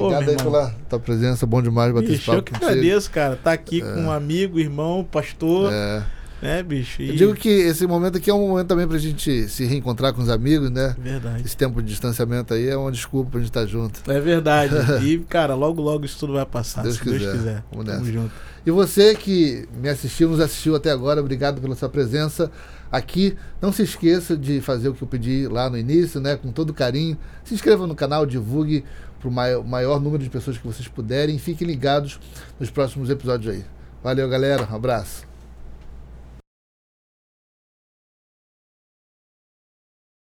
obrigado 0.00 0.22
meu 0.22 0.30
aí 0.30 0.36
pela 0.36 0.74
tua 0.88 0.98
presença. 0.98 1.46
Bom 1.46 1.60
demais 1.62 1.92
bater 1.92 2.06
esse 2.10 2.18
Bicho, 2.18 2.30
eu 2.32 2.42
papo 2.42 2.58
que 2.58 2.64
agradeço, 2.64 3.10
cara. 3.10 3.36
Tá 3.36 3.52
aqui 3.52 3.80
com 3.80 4.02
um 4.02 4.10
amigo, 4.10 4.58
irmão, 4.58 5.06
pastor, 5.10 5.72
É. 5.72 6.02
né, 6.40 6.62
bicho? 6.62 7.00
E... 7.02 7.10
Eu 7.10 7.16
digo 7.16 7.34
que 7.34 7.48
esse 7.48 7.86
momento 7.86 8.16
aqui 8.18 8.30
é 8.30 8.34
um 8.34 8.48
momento 8.48 8.66
também 8.68 8.86
pra 8.86 8.98
gente 8.98 9.48
se 9.48 9.64
reencontrar 9.64 10.12
com 10.12 10.22
os 10.22 10.28
amigos, 10.28 10.70
né? 10.70 10.94
Verdade. 10.98 11.42
Esse 11.44 11.56
tempo 11.56 11.80
de 11.82 11.88
distanciamento 11.88 12.52
aí 12.54 12.68
é 12.68 12.76
uma 12.76 12.90
desculpa 12.92 13.30
pra 13.32 13.40
gente 13.40 13.48
estar 13.50 13.66
junto. 13.66 14.00
É 14.10 14.20
verdade. 14.20 14.74
E, 15.04 15.18
cara, 15.20 15.54
logo, 15.54 15.80
logo 15.82 16.04
isso 16.04 16.18
tudo 16.18 16.32
vai 16.34 16.46
passar, 16.46 16.82
Deus 16.82 16.96
se 16.96 17.04
Deus 17.04 17.18
quiser. 17.18 17.32
quiser. 17.32 17.64
Vamos 17.70 17.86
Tamo 17.86 17.98
nessa. 18.00 18.12
junto. 18.12 18.32
E 18.64 18.70
você 18.70 19.14
que 19.16 19.68
me 19.80 19.88
assistiu, 19.88 20.28
nos 20.28 20.38
assistiu 20.40 20.76
até 20.76 20.90
agora, 20.90 21.20
obrigado 21.20 21.60
pela 21.60 21.74
sua 21.74 21.88
presença 21.88 22.48
aqui. 22.92 23.34
Não 23.60 23.72
se 23.72 23.82
esqueça 23.82 24.36
de 24.36 24.60
fazer 24.60 24.88
o 24.88 24.94
que 24.94 25.02
eu 25.02 25.08
pedi 25.08 25.48
lá 25.48 25.68
no 25.68 25.76
início, 25.76 26.20
né? 26.20 26.36
Com 26.36 26.52
todo 26.52 26.72
carinho. 26.72 27.16
Se 27.42 27.54
inscreva 27.54 27.86
no 27.88 27.94
canal, 27.96 28.24
divulgue 28.24 28.84
para 29.22 29.28
o 29.28 29.32
maior, 29.32 29.64
maior 29.64 30.00
número 30.00 30.22
de 30.22 30.28
pessoas 30.28 30.58
que 30.58 30.66
vocês 30.66 30.88
puderem. 30.88 31.38
Fiquem 31.38 31.66
ligados 31.66 32.18
nos 32.58 32.70
próximos 32.70 33.08
episódios 33.08 33.54
aí. 33.54 33.64
Valeu, 34.02 34.28
galera. 34.28 34.68
Um 34.70 34.74
abraço. 34.74 35.31